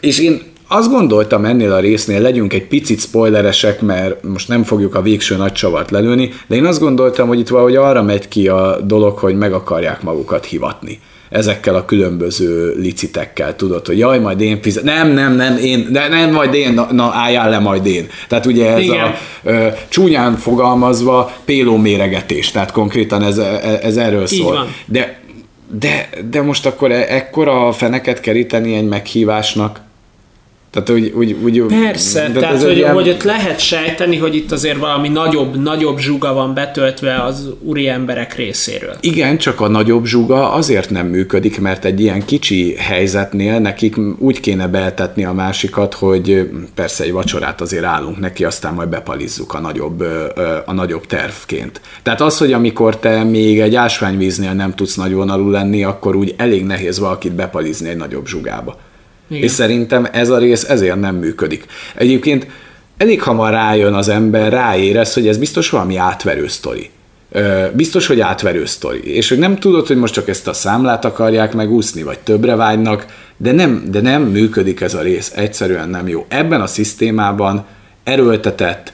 és 0.00 0.18
én 0.18 0.42
azt 0.68 0.90
gondoltam 0.90 1.44
ennél 1.44 1.72
a 1.72 1.80
résznél, 1.80 2.20
legyünk 2.20 2.52
egy 2.52 2.66
picit 2.66 3.00
spoileresek, 3.00 3.80
mert 3.80 4.22
most 4.22 4.48
nem 4.48 4.62
fogjuk 4.62 4.94
a 4.94 5.02
végső 5.02 5.36
nagy 5.36 5.52
csavart 5.52 5.90
lelőni, 5.90 6.30
de 6.46 6.56
én 6.56 6.64
azt 6.64 6.80
gondoltam, 6.80 7.28
hogy 7.28 7.38
itt 7.38 7.48
valahogy 7.48 7.76
arra 7.76 8.02
megy 8.02 8.28
ki 8.28 8.48
a 8.48 8.80
dolog, 8.80 9.18
hogy 9.18 9.36
meg 9.36 9.52
akarják 9.52 10.02
magukat 10.02 10.44
hivatni 10.44 11.00
ezekkel 11.34 11.74
a 11.74 11.84
különböző 11.84 12.74
licitekkel, 12.76 13.56
tudod, 13.56 13.86
hogy 13.86 13.98
jaj, 13.98 14.18
majd 14.18 14.40
én 14.40 14.62
fizet, 14.62 14.84
nem, 14.84 15.08
nem, 15.12 15.34
nem, 15.36 15.56
én, 15.56 15.88
de 15.92 16.08
nem, 16.08 16.32
majd 16.32 16.54
én, 16.54 16.72
na, 16.72 16.88
na 16.92 17.10
álljál 17.12 17.50
le, 17.50 17.58
majd 17.58 17.86
én. 17.86 18.06
Tehát 18.28 18.46
ugye 18.46 18.72
ez 18.74 18.82
Igen. 18.82 19.04
a 19.04 19.14
ö, 19.42 19.66
csúnyán 19.88 20.36
fogalmazva 20.36 21.32
péló 21.44 21.76
méregetés, 21.76 22.50
tehát 22.50 22.72
konkrétan 22.72 23.22
ez, 23.22 23.38
ez 23.82 23.96
erről 23.96 24.26
szól. 24.26 24.52
Van. 24.52 24.74
De, 24.86 25.20
de, 25.78 26.08
de 26.30 26.42
most 26.42 26.66
akkor 26.66 26.90
e, 26.90 27.06
ekkora 27.08 27.72
feneket 27.72 28.20
keríteni 28.20 28.74
egy 28.74 28.88
meghívásnak, 28.88 29.80
tehát 30.74 30.90
úgy, 30.90 31.12
úgy, 31.16 31.32
úgy, 31.42 31.62
Persze, 31.82 32.28
de 32.32 32.40
tehát 32.40 32.62
hogy, 32.62 32.76
ilyen... 32.76 32.94
hogy 32.94 33.08
ott 33.08 33.22
lehet 33.22 33.60
sejteni, 33.60 34.16
hogy 34.16 34.34
itt 34.34 34.52
azért 34.52 34.78
valami 34.78 35.08
nagyobb, 35.08 35.62
nagyobb 35.62 35.98
zsuga 35.98 36.32
van 36.32 36.54
betöltve 36.54 37.22
az 37.22 37.50
úri 37.60 37.88
emberek 37.88 38.36
részéről. 38.36 38.96
Igen, 39.00 39.38
csak 39.38 39.60
a 39.60 39.68
nagyobb 39.68 40.04
zsuga 40.04 40.52
azért 40.52 40.90
nem 40.90 41.06
működik, 41.06 41.60
mert 41.60 41.84
egy 41.84 42.00
ilyen 42.00 42.24
kicsi 42.24 42.74
helyzetnél 42.78 43.58
nekik 43.58 43.96
úgy 44.18 44.40
kéne 44.40 44.68
beeltetni 44.68 45.24
a 45.24 45.32
másikat, 45.32 45.94
hogy 45.94 46.50
persze 46.74 47.04
egy 47.04 47.12
vacsorát 47.12 47.60
azért 47.60 47.84
állunk 47.84 48.18
neki, 48.18 48.44
aztán 48.44 48.74
majd 48.74 48.88
bepalizzuk 48.88 49.54
a 49.54 49.60
nagyobb, 49.60 50.04
a 50.64 50.72
nagyobb 50.72 51.06
tervként. 51.06 51.80
Tehát 52.02 52.20
az, 52.20 52.38
hogy 52.38 52.52
amikor 52.52 52.98
te 52.98 53.24
még 53.24 53.60
egy 53.60 53.74
ásványvíznél 53.74 54.52
nem 54.52 54.74
tudsz 54.74 54.94
nagyvonalú 54.94 55.50
lenni, 55.50 55.84
akkor 55.84 56.16
úgy 56.16 56.34
elég 56.36 56.64
nehéz 56.64 56.98
valakit 56.98 57.32
bepalizni 57.32 57.88
egy 57.88 57.96
nagyobb 57.96 58.26
zsugába. 58.26 58.76
Igen. 59.28 59.42
És 59.42 59.50
szerintem 59.50 60.08
ez 60.12 60.28
a 60.28 60.38
rész 60.38 60.64
ezért 60.64 61.00
nem 61.00 61.16
működik. 61.16 61.66
Egyébként 61.94 62.46
elég 62.96 63.22
hamar 63.22 63.50
rájön 63.50 63.94
az 63.94 64.08
ember, 64.08 64.52
ráérez, 64.52 65.14
hogy 65.14 65.28
ez 65.28 65.38
biztos 65.38 65.70
valami 65.70 65.96
átverő 65.96 66.48
sztori. 66.48 66.90
Biztos, 67.72 68.06
hogy 68.06 68.20
átverő 68.20 68.64
sztori. 68.64 69.14
És 69.14 69.28
hogy 69.28 69.38
nem 69.38 69.58
tudod, 69.58 69.86
hogy 69.86 69.96
most 69.96 70.14
csak 70.14 70.28
ezt 70.28 70.48
a 70.48 70.52
számlát 70.52 71.04
akarják 71.04 71.54
megúszni, 71.54 72.02
vagy 72.02 72.18
többre 72.18 72.54
vágynak, 72.54 73.06
de 73.36 73.52
nem, 73.52 73.84
de 73.90 74.00
nem 74.00 74.22
működik 74.22 74.80
ez 74.80 74.94
a 74.94 75.00
rész. 75.00 75.32
Egyszerűen 75.34 75.88
nem 75.88 76.08
jó. 76.08 76.26
Ebben 76.28 76.60
a 76.60 76.66
szisztémában 76.66 77.66
erőltetett, 78.04 78.92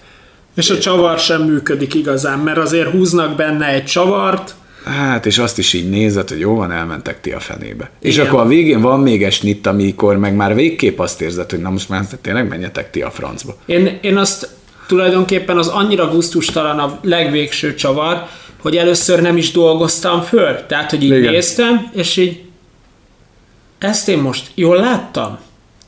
és 0.54 0.70
a 0.70 0.78
csavar 0.78 1.18
sem 1.18 1.42
működik 1.42 1.94
igazán, 1.94 2.38
mert 2.38 2.58
azért 2.58 2.90
húznak 2.90 3.36
benne 3.36 3.66
egy 3.66 3.84
csavart, 3.84 4.54
Hát, 4.84 5.26
és 5.26 5.38
azt 5.38 5.58
is 5.58 5.72
így 5.72 5.90
nézett, 5.90 6.28
hogy 6.28 6.38
jó 6.38 6.54
van, 6.54 6.72
elmentek 6.72 7.20
ti 7.20 7.30
a 7.30 7.40
fenébe. 7.40 7.90
Igen. 8.00 8.12
És 8.12 8.18
akkor 8.18 8.40
a 8.40 8.46
végén 8.46 8.80
van 8.80 9.00
még 9.00 9.24
egy 9.24 9.32
snitt, 9.32 9.66
amikor 9.66 10.16
meg 10.16 10.34
már 10.34 10.54
végképp 10.54 10.98
azt 10.98 11.20
érzed, 11.20 11.50
hogy 11.50 11.60
na 11.60 11.70
most 11.70 11.88
már 11.88 12.04
tényleg 12.20 12.48
menjetek 12.48 12.90
ti 12.90 13.02
a 13.02 13.10
francba. 13.10 13.56
Én, 13.66 13.98
én 14.00 14.16
azt 14.16 14.48
tulajdonképpen 14.86 15.58
az 15.58 15.68
annyira 15.68 16.08
guztustalan 16.08 16.78
a 16.78 16.98
legvégső 17.02 17.74
csavar, 17.74 18.26
hogy 18.60 18.76
először 18.76 19.20
nem 19.20 19.36
is 19.36 19.50
dolgoztam 19.50 20.22
föl. 20.22 20.66
Tehát, 20.66 20.90
hogy 20.90 21.02
így 21.02 21.10
Igen. 21.10 21.32
néztem, 21.32 21.90
és 21.92 22.16
így 22.16 22.40
ezt 23.78 24.08
én 24.08 24.18
most 24.18 24.50
jól 24.54 24.76
láttam? 24.76 25.38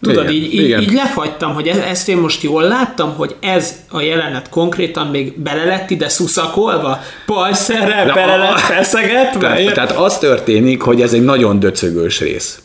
Tudod, 0.03 0.31
igen, 0.31 0.43
így, 0.43 0.55
igen. 0.55 0.81
így 0.81 0.93
lefagytam, 0.93 1.55
hogy 1.55 1.67
e- 1.67 1.87
ezt 1.89 2.09
én 2.09 2.17
most 2.17 2.43
jól 2.43 2.63
láttam, 2.63 3.15
hogy 3.15 3.37
ez 3.41 3.75
a 3.91 4.01
jelenet 4.01 4.49
konkrétan 4.49 5.07
még 5.07 5.41
bele 5.41 5.65
lett 5.65 5.91
ide 5.91 6.09
szuszakolva, 6.09 7.01
pajszerrel 7.27 8.15
bele 8.15 8.37
lett 8.37 8.59
feszegetve. 8.59 9.55
Tehát, 9.55 9.75
tehát 9.75 9.91
az 9.91 10.19
történik, 10.19 10.83
hogy 10.83 11.01
ez 11.01 11.13
egy 11.13 11.25
nagyon 11.25 11.59
döcögős 11.59 12.21
rész 12.21 12.63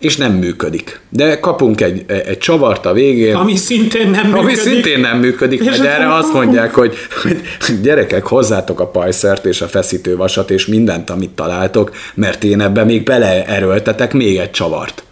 és 0.00 0.16
nem 0.16 0.32
működik. 0.32 1.00
De 1.08 1.40
kapunk 1.40 1.80
egy, 1.80 2.04
egy 2.06 2.38
csavart 2.38 2.86
a 2.86 2.92
végén. 2.92 3.34
Ami 3.34 3.56
szintén 3.56 4.10
nem 4.10 4.26
működik. 4.26 4.42
Ami 4.42 4.54
szintén 4.54 5.00
nem 5.00 5.18
működik, 5.18 5.64
mert 5.64 5.84
erre 5.84 6.14
azt 6.14 6.32
mondják, 6.32 6.74
hogy, 6.74 6.94
hogy 7.22 7.40
gyerekek, 7.82 8.26
hozzátok 8.26 8.80
a 8.80 8.86
pajszert 8.86 9.44
és 9.44 9.60
a 9.60 9.68
feszítővasat 9.68 10.50
és 10.50 10.66
mindent, 10.66 11.10
amit 11.10 11.30
találtok, 11.30 11.90
mert 12.14 12.44
én 12.44 12.60
ebbe 12.60 12.84
még 12.84 13.02
beleerőltetek 13.02 14.12
még 14.12 14.36
egy 14.36 14.50
csavart. 14.50 15.02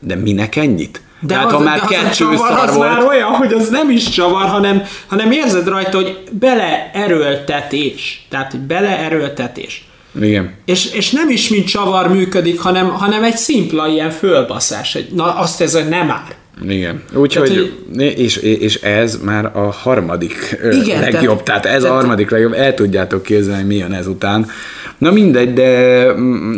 De 0.00 0.14
minek 0.14 0.56
ennyit? 0.56 1.00
De 1.20 1.34
hát, 1.34 1.46
az, 1.46 1.52
ha 1.52 1.58
már 1.58 1.80
de 1.88 1.98
az 2.08 2.16
csavar, 2.16 2.50
az 2.50 2.74
volt. 2.76 2.88
már 2.88 3.04
olyan, 3.04 3.28
hogy 3.28 3.52
az 3.52 3.68
nem 3.68 3.90
is 3.90 4.08
csavar, 4.08 4.46
hanem, 4.46 4.82
hanem 5.06 5.32
érzed 5.32 5.68
rajta, 5.68 5.96
hogy 5.96 6.18
beleerőltetés. 6.32 8.26
Tehát, 8.28 8.50
hogy 8.50 8.60
beleerőltetés. 8.60 9.84
Igen. 10.20 10.54
És, 10.64 10.92
és 10.92 11.10
nem 11.10 11.30
is 11.30 11.48
mint 11.48 11.66
csavar 11.66 12.08
működik, 12.08 12.60
hanem, 12.60 12.88
hanem 12.88 13.22
egy 13.24 13.36
szimpla 13.36 13.88
ilyen 13.88 14.10
fölbaszás. 14.10 14.94
Egy, 14.94 15.12
na 15.12 15.34
azt 15.34 15.60
ez, 15.60 15.74
hogy 15.74 15.88
nem 15.88 16.06
már. 16.06 16.34
Igen. 16.68 17.02
Úgyhogy, 17.14 17.74
hogy... 17.92 18.02
és, 18.02 18.36
és 18.36 18.74
ez 18.74 19.18
már 19.22 19.56
a 19.56 19.70
harmadik 19.70 20.58
igen, 20.70 21.00
legjobb, 21.00 21.42
tehát, 21.42 21.62
tehát 21.62 21.76
ez 21.76 21.82
tehát, 21.82 21.96
a 21.96 22.00
harmadik 22.00 22.30
legjobb, 22.30 22.52
el 22.52 22.74
tudjátok 22.74 23.22
képzelni, 23.22 23.62
mi 23.62 23.76
jön 23.76 23.92
ezután. 23.92 24.46
Na 25.00 25.10
mindegy, 25.10 25.52
de, 25.52 26.04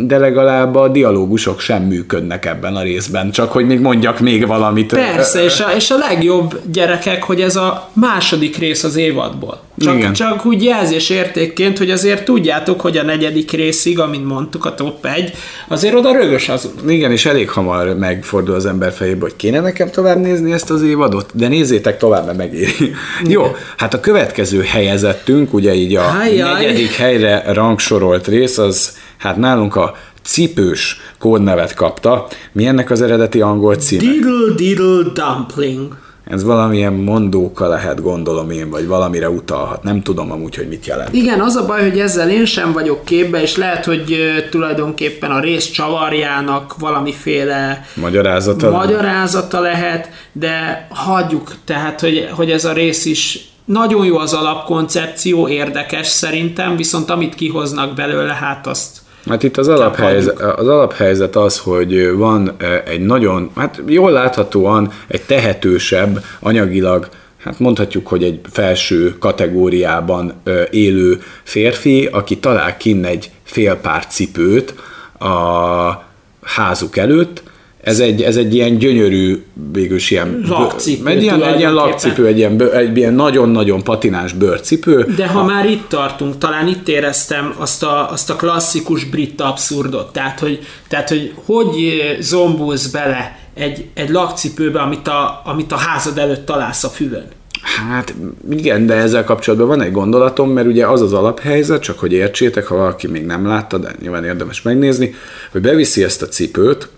de 0.07 0.19
legalább 0.19 0.75
a 0.75 0.89
dialógusok 0.89 1.61
sem 1.61 1.83
működnek 1.83 2.47
ebben 2.47 2.77
a 2.77 2.83
részben, 2.83 3.31
csak 3.31 3.53
hogy 3.53 3.67
még 3.67 3.81
mondjak 3.81 4.21
még 4.21 4.47
valamit. 4.47 4.93
Persze, 4.93 5.45
és 5.45 5.61
a, 5.61 5.75
és 5.77 5.91
a 5.91 5.97
legjobb 5.97 6.61
gyerekek, 6.73 7.23
hogy 7.23 7.41
ez 7.41 7.57
a 7.57 7.91
második 7.93 8.57
rész 8.57 8.85
az 8.85 8.97
évadból. 8.97 9.61
Csak, 9.79 9.97
Igen. 9.97 10.13
csak 10.13 10.47
úgy 10.47 10.65
jelzés 10.65 11.11
értékként, 11.11 11.79
hogy 11.79 11.91
azért 11.91 12.25
tudjátok, 12.25 12.81
hogy 12.81 12.97
a 12.97 13.03
negyedik 13.03 13.51
részig, 13.51 13.99
amint 13.99 14.27
mondtuk, 14.27 14.65
a 14.65 14.75
top 14.75 15.07
1, 15.07 15.33
azért 15.69 15.95
oda 15.95 16.13
rögös 16.13 16.49
az 16.49 16.65
út. 16.65 16.91
Igen, 16.91 17.13
és 17.13 17.27
elég 17.27 17.51
hamar 17.51 17.97
megfordul 17.99 18.55
az 18.55 18.67
ember 18.67 18.93
fejébe, 18.93 19.21
hogy 19.21 19.37
kéne 19.37 19.61
nekem 19.61 19.91
tovább 19.91 20.21
nézni 20.21 20.53
ezt 20.53 20.71
az 20.71 20.83
évadot, 20.83 21.31
de 21.35 21.49
nézzétek 21.49 21.99
tovább, 21.99 22.25
mert 22.25 22.39
megéri. 22.39 22.95
Jó, 23.25 23.57
hát 23.77 23.95
a 23.95 24.01
következő 24.01 24.63
helyezettünk, 24.63 25.55
ugye 25.55 25.75
így 25.75 25.97
a 25.97 26.03
Hájjaj. 26.03 26.53
negyedik 26.53 26.93
helyre 26.93 27.43
rangsorolt 27.53 28.27
rész, 28.27 28.59
az 28.59 28.97
hát 29.19 29.37
nálunk 29.37 29.77
a 29.77 29.97
cipős 30.23 31.01
kódnevet 31.19 31.75
kapta. 31.75 32.27
Mi 32.53 32.67
ennek 32.67 32.91
az 32.91 33.03
eredeti 33.03 33.41
angol 33.41 33.75
címe? 33.75 34.03
Diddle 34.03 34.55
Diddle 34.57 35.03
Dumpling. 35.15 35.97
Ez 36.25 36.45
valamilyen 36.45 36.93
mondóka 36.93 37.69
lehet, 37.69 38.03
gondolom 38.03 38.51
én, 38.51 38.71
vagy 38.71 38.87
valamire 38.87 39.31
utalhat. 39.31 39.83
Nem 39.83 40.03
tudom 40.03 40.33
amúgy, 40.33 40.55
hogy 40.57 40.69
mit 40.69 40.87
jelent. 40.87 41.15
Igen, 41.15 41.41
az 41.41 41.57
a 41.57 41.67
baj, 41.67 41.83
hogy 41.83 42.01
ezzel 42.01 42.31
én 42.31 42.45
sem 42.45 42.73
vagyok 42.73 43.05
képbe, 43.05 43.43
és 43.43 43.57
lehet, 43.57 43.85
hogy 43.85 44.17
tulajdonképpen 44.51 45.31
a 45.31 45.41
rész 45.41 45.71
csavarjának 45.71 46.75
valamiféle 46.79 47.87
magyarázata, 47.95 48.71
magyarázata 48.71 49.61
lehet, 49.61 50.09
de 50.33 50.87
hagyjuk, 50.91 51.55
tehát, 51.65 52.01
hogy, 52.01 52.29
hogy 52.33 52.51
ez 52.51 52.65
a 52.65 52.73
rész 52.73 53.05
is 53.05 53.51
nagyon 53.65 54.07
jó 54.07 54.19
az 54.19 54.33
alapkoncepció, 54.33 55.49
érdekes 55.49 56.07
szerintem, 56.07 56.77
viszont 56.77 57.11
amit 57.11 57.35
kihoznak 57.35 57.95
belőle, 57.95 58.33
hát 58.33 58.67
azt 58.67 59.02
Hát 59.27 59.43
itt 59.43 59.57
az 59.57 59.69
alaphelyzet, 59.69 60.41
az 60.41 60.69
alaphelyzet 60.69 61.37
az, 61.37 61.59
hogy 61.59 62.13
van 62.13 62.57
egy 62.85 63.01
nagyon, 63.01 63.51
hát 63.57 63.83
jól 63.87 64.11
láthatóan 64.11 64.93
egy 65.07 65.23
tehetősebb, 65.23 66.25
anyagilag, 66.41 67.09
hát 67.39 67.59
mondhatjuk, 67.59 68.07
hogy 68.07 68.23
egy 68.23 68.41
felső 68.51 69.19
kategóriában 69.19 70.33
élő 70.71 71.23
férfi, 71.43 72.09
aki 72.13 72.39
talál 72.39 72.77
kinn 72.77 73.05
egy 73.05 73.31
fél 73.43 73.77
pár 73.77 74.07
cipőt 74.07 74.75
a 75.19 76.03
házuk 76.43 76.97
előtt, 76.97 77.43
ez 77.83 78.01
egy, 78.01 78.23
ez 78.23 78.37
egy 78.37 78.55
ilyen 78.55 78.79
gyönyörű, 78.79 79.43
végülis 79.73 80.11
ilyen... 80.11 80.45
Lakcipő. 80.49 81.11
Egy 81.11 81.23
ilyen, 81.23 81.43
egy 81.43 81.59
ilyen 81.59 81.75
lakcipő, 81.75 82.27
egy 82.27 82.39
ilyen, 82.39 82.71
egy 82.73 82.97
ilyen 82.97 83.15
nagyon-nagyon 83.15 83.83
patinás 83.83 84.33
bőrcipő. 84.33 85.13
De 85.17 85.27
ha 85.27 85.41
a... 85.41 85.45
már 85.45 85.71
itt 85.71 85.89
tartunk, 85.89 86.39
talán 86.39 86.69
itt 86.69 86.89
éreztem 86.89 87.55
azt 87.59 87.83
a, 87.83 88.11
azt 88.11 88.31
a 88.31 88.37
klasszikus 88.37 89.05
brit 89.05 89.41
abszurdot. 89.41 90.13
Tehát, 90.13 90.41
hogy, 90.41 90.59
tehát, 90.89 91.09
hogy 91.09 91.35
hogy 91.45 91.77
zombulsz 92.21 92.87
bele 92.87 93.39
egy, 93.55 93.87
egy 93.95 94.11
lakcipőbe, 94.11 94.81
amit 94.81 95.09
a, 95.09 95.43
amit 95.45 95.73
a 95.73 95.77
házad 95.77 96.19
előtt 96.19 96.47
találsz 96.47 96.85
a 96.85 96.89
füvön. 96.89 97.25
Hát 97.63 98.15
igen, 98.51 98.87
de 98.87 98.95
ezzel 98.95 99.25
kapcsolatban 99.25 99.69
van 99.69 99.83
egy 99.83 99.93
gondolatom, 99.93 100.51
mert 100.51 100.67
ugye 100.67 100.87
az 100.87 101.01
az 101.01 101.13
alaphelyzet, 101.13 101.83
csak 101.83 101.99
hogy 101.99 102.13
értsétek, 102.13 102.67
ha 102.67 102.77
valaki 102.77 103.07
még 103.07 103.25
nem 103.27 103.47
látta, 103.47 103.79
de 103.79 103.91
nyilván 104.01 104.25
érdemes 104.25 104.63
megnézni, 104.63 105.15
hogy 105.51 105.61
beviszi 105.61 106.05
ezt 106.05 106.23
a 106.23 106.27
cipőt, 106.27 106.89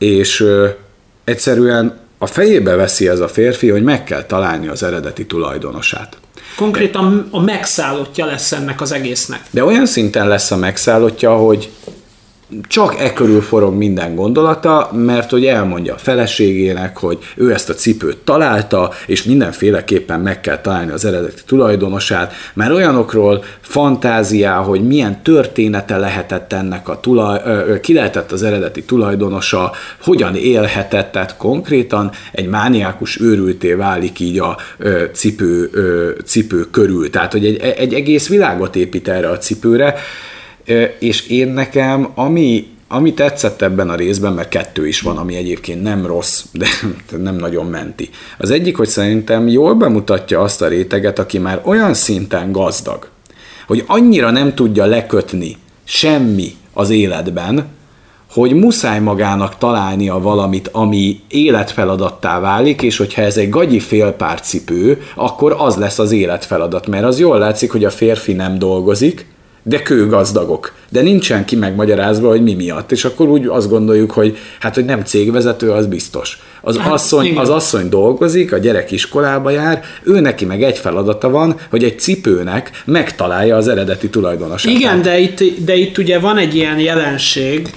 és 0.00 0.44
egyszerűen 1.24 1.98
a 2.18 2.26
fejébe 2.26 2.74
veszi 2.74 3.08
ez 3.08 3.20
a 3.20 3.28
férfi, 3.28 3.68
hogy 3.68 3.82
meg 3.82 4.04
kell 4.04 4.24
találni 4.24 4.68
az 4.68 4.82
eredeti 4.82 5.26
tulajdonosát. 5.26 6.16
Konkrétan 6.56 7.28
a 7.30 7.40
megszállottja 7.40 8.26
lesz 8.26 8.52
ennek 8.52 8.80
az 8.80 8.92
egésznek. 8.92 9.40
De 9.50 9.64
olyan 9.64 9.86
szinten 9.86 10.28
lesz 10.28 10.50
a 10.50 10.56
megszállottja, 10.56 11.36
hogy 11.36 11.70
csak 12.68 13.00
e 13.00 13.12
körül 13.12 13.40
forog 13.40 13.74
minden 13.74 14.14
gondolata, 14.14 14.90
mert 14.92 15.30
hogy 15.30 15.46
elmondja 15.46 15.94
a 15.94 15.98
feleségének, 15.98 16.96
hogy 16.98 17.18
ő 17.36 17.52
ezt 17.52 17.70
a 17.70 17.74
cipőt 17.74 18.16
találta, 18.16 18.90
és 19.06 19.22
mindenféleképpen 19.22 20.20
meg 20.20 20.40
kell 20.40 20.60
találni 20.60 20.92
az 20.92 21.04
eredeti 21.04 21.42
tulajdonosát, 21.46 22.32
mert 22.54 22.72
olyanokról 22.72 23.44
fantáziá, 23.60 24.56
hogy 24.56 24.86
milyen 24.86 25.22
története 25.22 25.96
lehetett 25.96 26.52
ennek 26.52 26.88
a 26.88 27.00
tulaj, 27.00 27.40
ki 27.80 27.94
lehetett 27.94 28.32
az 28.32 28.42
eredeti 28.42 28.82
tulajdonosa, 28.82 29.72
hogyan 30.02 30.34
élhetett, 30.36 31.12
tehát 31.12 31.36
konkrétan 31.36 32.10
egy 32.32 32.48
mániákus 32.48 33.20
őrülté 33.20 33.72
válik 33.72 34.20
így 34.20 34.38
a 34.38 34.56
cipő, 35.12 35.70
cipő 36.24 36.66
körül. 36.70 37.10
Tehát, 37.10 37.32
hogy 37.32 37.46
egy, 37.46 37.58
egy 37.58 37.94
egész 37.94 38.28
világot 38.28 38.76
épít 38.76 39.08
erre 39.08 39.28
a 39.28 39.38
cipőre, 39.38 39.94
és 40.98 41.26
én 41.26 41.48
nekem, 41.48 42.08
ami, 42.14 42.66
ami 42.88 43.14
tetszett 43.14 43.62
ebben 43.62 43.88
a 43.88 43.94
részben, 43.94 44.32
mert 44.32 44.48
kettő 44.48 44.86
is 44.86 45.00
van, 45.00 45.16
ami 45.16 45.36
egyébként 45.36 45.82
nem 45.82 46.06
rossz, 46.06 46.44
de 46.52 46.66
nem 47.16 47.36
nagyon 47.36 47.66
menti. 47.66 48.08
Az 48.38 48.50
egyik, 48.50 48.76
hogy 48.76 48.88
szerintem 48.88 49.48
jól 49.48 49.74
bemutatja 49.74 50.40
azt 50.40 50.62
a 50.62 50.68
réteget, 50.68 51.18
aki 51.18 51.38
már 51.38 51.60
olyan 51.64 51.94
szinten 51.94 52.52
gazdag, 52.52 53.08
hogy 53.66 53.84
annyira 53.86 54.30
nem 54.30 54.54
tudja 54.54 54.84
lekötni 54.84 55.56
semmi 55.84 56.54
az 56.72 56.90
életben, 56.90 57.66
hogy 58.32 58.52
muszáj 58.52 59.00
magának 59.00 59.58
találnia 59.58 60.18
valamit, 60.18 60.68
ami 60.68 61.20
életfeladattá 61.28 62.40
válik, 62.40 62.82
és 62.82 62.96
hogyha 62.96 63.22
ez 63.22 63.36
egy 63.36 63.48
gagyi 63.48 63.80
félpárcipő, 63.80 65.02
akkor 65.14 65.54
az 65.58 65.76
lesz 65.76 65.98
az 65.98 66.12
életfeladat, 66.12 66.86
mert 66.86 67.04
az 67.04 67.18
jól 67.18 67.38
látszik, 67.38 67.72
hogy 67.72 67.84
a 67.84 67.90
férfi 67.90 68.32
nem 68.32 68.58
dolgozik, 68.58 69.26
de 69.62 69.82
kőgazdagok. 69.82 70.72
De 70.88 71.00
nincsen 71.00 71.44
ki 71.44 71.56
megmagyarázva, 71.56 72.28
hogy 72.28 72.42
mi 72.42 72.54
miatt. 72.54 72.92
És 72.92 73.04
akkor 73.04 73.28
úgy 73.28 73.46
azt 73.46 73.68
gondoljuk, 73.68 74.10
hogy 74.10 74.36
hát, 74.60 74.74
hogy 74.74 74.84
nem 74.84 75.04
cégvezető, 75.04 75.70
az 75.70 75.86
biztos. 75.86 76.38
Az, 76.60 76.76
hát, 76.76 76.92
asszony, 76.92 77.36
az 77.36 77.48
asszony 77.48 77.88
dolgozik, 77.88 78.52
a 78.52 78.58
gyerek 78.58 78.90
iskolába 78.90 79.50
jár, 79.50 79.82
ő 80.02 80.20
neki 80.20 80.44
meg 80.44 80.62
egy 80.62 80.78
feladata 80.78 81.30
van, 81.30 81.56
hogy 81.70 81.84
egy 81.84 81.98
cipőnek 81.98 82.82
megtalálja 82.84 83.56
az 83.56 83.68
eredeti 83.68 84.08
tulajdonosát. 84.08 84.72
Igen, 84.72 85.02
de 85.02 85.18
itt, 85.18 85.64
de 85.64 85.74
itt 85.74 85.98
ugye 85.98 86.18
van 86.18 86.36
egy 86.36 86.54
ilyen 86.54 86.78
jelenség, 86.78 87.70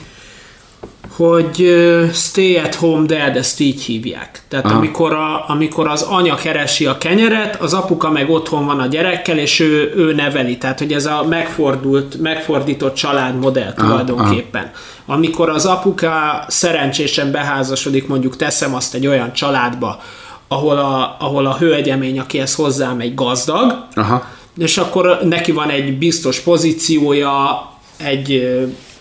hogy 1.16 1.74
stay 2.14 2.58
at 2.58 2.76
home 2.76 3.06
dad, 3.06 3.36
ezt 3.36 3.60
így 3.60 3.82
hívják. 3.82 4.42
Tehát 4.48 4.66
amikor, 4.66 5.14
a, 5.14 5.46
amikor 5.48 5.88
az 5.88 6.02
anya 6.02 6.36
keresi 6.36 6.86
a 6.86 6.98
kenyeret, 6.98 7.62
az 7.62 7.74
apuka 7.74 8.12
meg 8.12 8.30
otthon 8.30 8.66
van 8.66 8.80
a 8.80 8.86
gyerekkel, 8.86 9.38
és 9.38 9.60
ő, 9.60 9.94
ő 9.96 10.14
neveli. 10.14 10.58
Tehát, 10.58 10.80
hogy 10.80 10.94
ez 10.94 11.06
a 11.06 11.26
megfordult, 11.30 12.22
megfordított 12.22 12.94
családmodell 12.94 13.74
tulajdonképpen. 13.74 14.62
Aha. 14.62 15.14
Amikor 15.18 15.50
az 15.50 15.66
apuka 15.66 16.46
szerencsésen 16.48 17.32
beházasodik, 17.32 18.08
mondjuk 18.08 18.36
teszem 18.36 18.76
azt 18.76 18.94
egy 18.94 19.08
olyan 19.08 19.34
családba, 19.34 20.02
ahol 20.48 20.78
a, 20.78 21.16
ahol 21.20 21.46
a 21.46 21.58
hölgyemény, 21.58 22.20
aki 22.20 22.40
ezt 22.40 22.56
hozzám 22.56 23.00
egy 23.00 23.16
gazdag, 23.16 23.86
Aha. 23.96 24.28
és 24.58 24.78
akkor 24.78 25.20
neki 25.24 25.52
van 25.52 25.70
egy 25.70 25.98
biztos 25.98 26.40
pozíciója, 26.40 27.70
egy, 27.98 28.32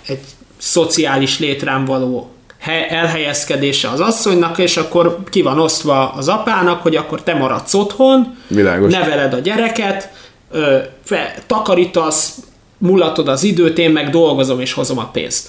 egy 0.07 0.21
szociális 0.63 1.39
létrán 1.39 1.85
való 1.85 2.31
elhelyezkedése 2.89 3.89
az 3.89 4.01
asszonynak, 4.01 4.59
és 4.59 4.77
akkor 4.77 5.19
ki 5.31 5.43
van 5.43 5.59
osztva 5.59 6.13
az 6.13 6.29
apának, 6.29 6.83
hogy 6.83 6.97
akkor 6.97 7.23
te 7.23 7.35
maradsz 7.35 7.75
otthon, 7.75 8.37
Világos. 8.47 8.93
neveled 8.93 9.33
a 9.33 9.39
gyereket, 9.39 10.11
ö, 10.51 10.77
fe, 11.05 11.35
takarítasz, 11.47 12.39
mulatod 12.79 13.29
az 13.29 13.43
időt, 13.43 13.79
én 13.79 13.91
meg 13.91 14.11
dolgozom 14.11 14.61
és 14.61 14.73
hozom 14.73 14.99
a 14.99 15.09
pénzt. 15.13 15.49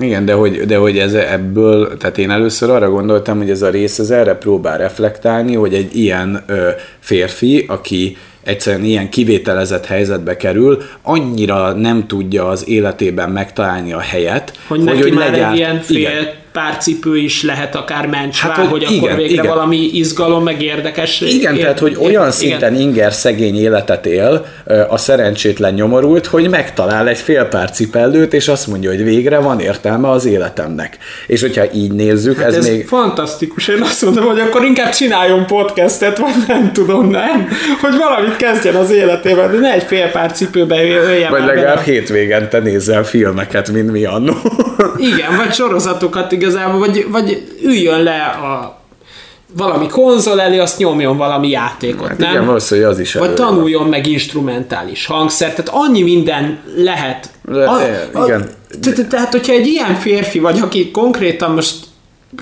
Igen, 0.00 0.24
de 0.24 0.32
hogy, 0.32 0.60
de 0.60 0.76
hogy 0.76 0.98
ez 0.98 1.12
ebből, 1.14 1.96
tehát 1.96 2.18
én 2.18 2.30
először 2.30 2.70
arra 2.70 2.90
gondoltam, 2.90 3.38
hogy 3.38 3.50
ez 3.50 3.62
a 3.62 3.70
rész 3.70 3.98
ez 3.98 4.10
erre 4.10 4.34
próbál 4.34 4.78
reflektálni, 4.78 5.54
hogy 5.54 5.74
egy 5.74 5.96
ilyen 5.96 6.44
ö, 6.46 6.68
férfi, 7.00 7.64
aki 7.68 8.16
egyszerűen 8.44 8.84
ilyen 8.84 9.08
kivételezett 9.10 9.86
helyzetbe 9.86 10.36
kerül, 10.36 10.82
annyira 11.02 11.72
nem 11.72 12.06
tudja 12.06 12.48
az 12.48 12.68
életében 12.68 13.30
megtalálni 13.30 13.92
a 13.92 14.00
helyet, 14.00 14.52
hogy, 14.66 14.78
hogy 14.78 14.86
neki 14.86 15.02
hogy 15.02 15.12
már 15.12 15.30
legyárt, 15.30 15.52
egy 15.52 15.58
ilyen 15.58 15.80
fél 15.80 15.96
igen 15.96 16.42
pár 16.54 16.76
cipő 16.76 17.16
is 17.16 17.42
lehet 17.42 17.74
akár 17.74 18.06
mencsvá, 18.06 18.48
hát, 18.48 18.66
hogy, 18.66 18.84
hogy 18.84 18.92
igen, 18.92 19.04
akkor 19.04 19.16
végre 19.16 19.32
igen. 19.32 19.46
valami 19.46 19.76
izgalom, 19.76 20.42
meg 20.42 20.62
érdekes. 20.62 21.20
Igen, 21.20 21.54
ér, 21.54 21.60
tehát, 21.60 21.78
hogy 21.78 21.96
olyan 22.00 22.26
ér, 22.26 22.32
szinten 22.32 22.74
igen. 22.74 22.86
inger 22.86 23.12
szegény 23.12 23.56
életet 23.56 24.06
él 24.06 24.46
a 24.88 24.96
szerencsétlen 24.96 25.74
nyomorult, 25.74 26.26
hogy 26.26 26.48
megtalál 26.48 27.08
egy 27.08 27.18
fél 27.18 27.44
pár 27.44 27.70
cipellőt, 27.70 28.32
és 28.32 28.48
azt 28.48 28.66
mondja, 28.66 28.90
hogy 28.90 29.04
végre 29.04 29.38
van 29.38 29.60
értelme 29.60 30.10
az 30.10 30.24
életemnek. 30.24 30.98
És 31.26 31.40
hogyha 31.40 31.72
így 31.72 31.92
nézzük, 31.92 32.38
hát 32.38 32.46
ez, 32.46 32.54
ez 32.54 32.66
még... 32.66 32.86
fantasztikus. 32.86 33.68
Én 33.68 33.82
azt 33.82 34.02
mondom, 34.02 34.24
hogy 34.24 34.40
akkor 34.40 34.64
inkább 34.64 34.90
csináljon 34.90 35.46
podcastet, 35.46 36.18
vagy 36.18 36.34
nem 36.48 36.72
tudom, 36.72 37.10
nem? 37.10 37.48
Hogy 37.80 37.96
valamit 37.98 38.36
kezdjen 38.36 38.74
az 38.74 38.90
életében, 38.90 39.50
de 39.50 39.58
ne 39.58 39.72
egy 39.72 39.82
fél 39.82 40.10
pár 40.10 40.32
cipőbe 40.32 40.84
jöjjön. 40.84 41.30
Vagy 41.30 41.44
legalább 41.44 41.80
hétvégente 41.80 42.58
nézzel 42.58 43.04
filmeket, 43.04 43.72
mint 43.72 43.90
mi 43.90 44.04
annó. 44.04 44.36
Igen, 44.96 45.36
vagy 45.36 45.52
sorozatokat, 45.52 46.32
igazából, 46.44 46.78
vagy, 46.78 47.06
vagy 47.10 47.58
üljön 47.62 48.02
le 48.02 48.22
a 48.22 48.82
valami 49.56 49.86
konzol 49.86 50.40
elé, 50.40 50.58
azt 50.58 50.78
nyomjon 50.78 51.16
valami 51.16 51.48
játékot, 51.48 52.08
hát 52.08 52.18
nem? 52.18 52.30
Igen, 52.30 52.46
valószínűleg 52.46 52.90
az 52.90 52.98
is 52.98 53.14
Vagy 53.14 53.34
tanuljon 53.34 53.88
meg 53.88 54.06
instrumentális 54.06 55.06
hangszer, 55.06 55.54
tehát 55.54 55.70
annyi 55.72 56.02
minden 56.02 56.58
lehet. 56.76 57.30
Le, 57.44 57.64
a, 57.64 57.80
igen. 58.24 58.48
Tehát, 59.08 59.32
hogyha 59.32 59.52
egy 59.52 59.66
ilyen 59.66 59.94
férfi 59.94 60.38
vagy, 60.38 60.60
aki 60.60 60.90
konkrétan 60.90 61.50
most 61.50 61.76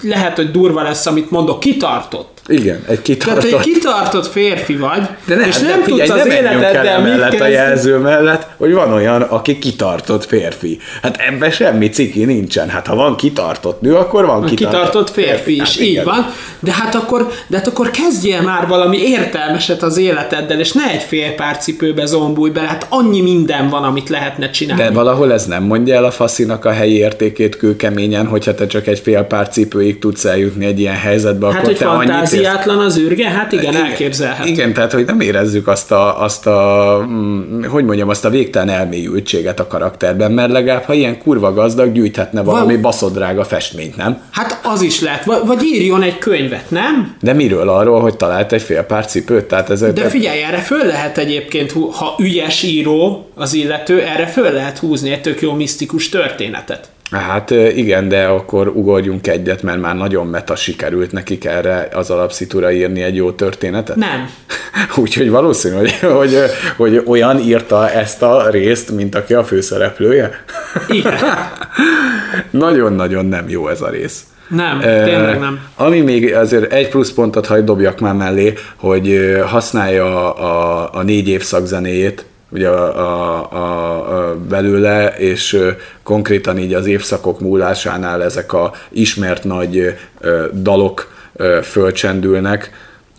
lehet, 0.00 0.36
hogy 0.36 0.50
durva 0.50 0.82
lesz, 0.82 1.06
amit 1.06 1.30
mondok, 1.30 1.60
kitartott, 1.60 2.32
igen, 2.46 2.84
egy 2.88 3.02
kitartott. 3.02 3.42
Tehát 3.42 3.66
egy 3.66 3.72
kitartott 3.72 4.26
férfi 4.26 4.76
vagy, 4.76 5.02
de 5.26 5.34
ne, 5.34 5.46
és 5.46 5.58
nem 5.58 5.78
de 5.78 5.84
figyelj, 5.84 6.08
tudsz 6.08 6.20
az 6.20 6.26
életeddel 6.26 7.00
mit 7.00 7.10
mellett 7.10 7.40
a 7.40 7.46
jelző 7.46 7.96
mellett, 7.96 8.46
hogy 8.56 8.72
van 8.72 8.92
olyan, 8.92 9.22
aki 9.22 9.58
kitartott 9.58 10.26
férfi. 10.26 10.78
Hát 11.02 11.16
ebben 11.16 11.50
semmi 11.50 11.88
ciki 11.88 12.24
nincsen. 12.24 12.68
Hát 12.68 12.86
ha 12.86 12.94
van 12.94 13.16
kitartott 13.16 13.80
nő, 13.80 13.94
akkor 13.94 14.26
van 14.26 14.44
kitartott, 14.44 14.80
kitartott 14.80 15.10
férfi, 15.10 15.30
férfi 15.30 15.52
is, 15.52 15.60
hát 15.60 15.80
így 15.80 15.90
igen. 15.90 16.04
van. 16.04 16.26
De 16.60 16.72
hát 16.72 16.94
akkor, 16.94 17.28
de 17.46 17.56
hát 17.56 17.66
akkor 17.66 17.90
kezdjél 17.90 18.42
már 18.42 18.66
valami 18.66 18.98
értelmeset 18.98 19.82
az 19.82 19.96
életeddel, 19.96 20.60
és 20.60 20.72
ne 20.72 20.90
egy 20.90 21.02
fél 21.02 21.34
pár 21.34 21.58
cipőbe 21.58 22.06
zombulj 22.06 22.50
bele, 22.50 22.66
hát 22.66 22.86
annyi 22.88 23.20
minden 23.20 23.68
van, 23.68 23.84
amit 23.84 24.08
lehetne 24.08 24.50
csinálni. 24.50 24.82
De 24.82 24.90
valahol 24.90 25.32
ez 25.32 25.46
nem 25.46 25.62
mondja 25.62 25.94
el 25.94 26.04
a 26.04 26.10
faszinak 26.10 26.64
a 26.64 26.70
helyi 26.70 26.96
értékét 26.96 27.56
kőkeményen, 27.56 28.26
hogyha 28.26 28.54
te 28.54 28.66
csak 28.66 28.86
egy 28.86 28.98
fél 28.98 29.22
pár 29.22 29.48
cipőig 29.82 29.98
tudsz 29.98 30.24
eljutni 30.24 30.64
egy 30.64 30.80
ilyen 30.80 30.94
helyzetbe, 30.94 31.46
hát, 31.46 31.62
akkor 31.62 31.72
te 31.72 31.88
annyit 31.88 32.10
Fantáziátlan 32.10 32.78
az 32.78 32.98
űrge? 32.98 33.28
Hát 33.28 33.52
igen, 33.52 33.72
igen 33.72 33.84
elképzelhető. 33.84 34.50
Igen, 34.50 34.72
tehát 34.72 34.92
hogy 34.92 35.04
nem 35.04 35.20
érezzük 35.20 35.68
azt 35.68 35.92
a, 35.92 36.22
azt 36.22 36.46
a 36.46 37.04
mm, 37.08 37.64
hogy 37.64 37.84
mondjam, 37.84 38.08
azt 38.08 38.24
a 38.24 38.30
végtelen 38.30 38.68
elmélyültséget 38.68 39.60
a 39.60 39.66
karakterben, 39.66 40.32
mert 40.32 40.50
legalább, 40.50 40.82
ha 40.82 40.92
ilyen 40.92 41.18
kurva 41.18 41.52
gazdag, 41.52 41.92
gyűjthetne 41.92 42.42
valami 42.42 42.72
Val- 42.72 42.80
baszodrága 42.80 43.44
festményt, 43.44 43.96
nem? 43.96 44.20
Hát 44.30 44.60
az 44.62 44.82
is 44.82 45.00
lehet, 45.00 45.24
vagy, 45.24 45.40
vagy 45.46 45.62
írjon 45.62 46.02
egy 46.02 46.18
könyvet, 46.18 46.70
nem? 46.70 47.16
De 47.20 47.32
miről 47.32 47.68
arról, 47.68 48.00
hogy 48.00 48.16
talált 48.16 48.52
egy 48.52 48.62
fél 48.62 48.82
pár 48.82 49.06
cipőt? 49.06 49.44
Tehát 49.44 49.70
ez 49.70 49.80
De 49.80 50.08
figyelj, 50.08 50.42
erre 50.42 50.58
föl 50.58 50.86
lehet 50.86 51.18
egyébként, 51.18 51.72
ha 51.72 52.14
ügyes 52.18 52.62
író 52.62 53.28
az 53.34 53.54
illető, 53.54 54.00
erre 54.00 54.26
föl 54.26 54.52
lehet 54.52 54.78
húzni 54.78 55.10
egy 55.10 55.20
tök 55.20 55.40
jó 55.40 55.52
misztikus 55.52 56.08
történetet. 56.08 56.90
Hát 57.12 57.50
igen, 57.50 58.08
de 58.08 58.24
akkor 58.24 58.68
ugorjunk 58.68 59.26
egyet, 59.26 59.62
mert 59.62 59.80
már 59.80 59.96
nagyon 59.96 60.26
meta 60.26 60.56
sikerült 60.56 61.12
nekik 61.12 61.44
erre 61.44 61.88
az 61.92 62.10
alapszitúra 62.10 62.72
írni 62.72 63.02
egy 63.02 63.16
jó 63.16 63.30
történetet. 63.30 63.96
Nem. 63.96 64.28
Úgyhogy 65.02 65.30
valószínű, 65.30 65.74
hogy, 65.74 65.98
hogy, 66.00 66.36
hogy 66.76 67.02
olyan 67.06 67.38
írta 67.38 67.90
ezt 67.90 68.22
a 68.22 68.50
részt, 68.50 68.90
mint 68.90 69.14
aki 69.14 69.34
a 69.34 69.44
főszereplője. 69.44 70.44
Igen. 70.88 71.18
Nagyon-nagyon 72.50 73.26
nem 73.26 73.48
jó 73.48 73.68
ez 73.68 73.80
a 73.80 73.88
rész. 73.88 74.24
Nem, 74.48 74.80
tényleg 74.80 75.38
nem. 75.38 75.60
Ami 75.76 76.00
még 76.00 76.34
azért 76.34 76.72
egy 76.72 76.88
plusz 76.88 77.12
pontot 77.12 77.46
hagy 77.46 77.64
dobjak 77.64 78.00
már 78.00 78.14
mellé, 78.14 78.54
hogy 78.76 79.36
használja 79.46 80.34
a, 80.34 80.88
a 80.92 81.02
négy 81.02 81.28
évszak 81.28 81.66
zenéjét, 81.66 82.24
ugye 82.52 82.68
a, 82.68 82.98
a, 82.98 83.48
a, 83.52 84.30
a 84.30 84.36
belőle, 84.48 85.14
és 85.18 85.58
konkrétan 86.02 86.58
így 86.58 86.74
az 86.74 86.86
évszakok 86.86 87.40
múlásánál 87.40 88.22
ezek 88.22 88.52
a 88.52 88.72
ismert 88.90 89.44
nagy 89.44 89.94
dalok 90.52 91.10
fölcsendülnek, 91.62 92.70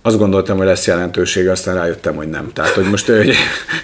azt 0.05 0.17
gondoltam, 0.17 0.57
hogy 0.57 0.65
lesz 0.65 0.87
jelentősége, 0.87 1.51
aztán 1.51 1.75
rájöttem, 1.75 2.15
hogy 2.15 2.29
nem. 2.29 2.51
Tehát, 2.53 2.71
hogy 2.71 2.83
most... 2.89 3.05
Hogy, 3.05 3.35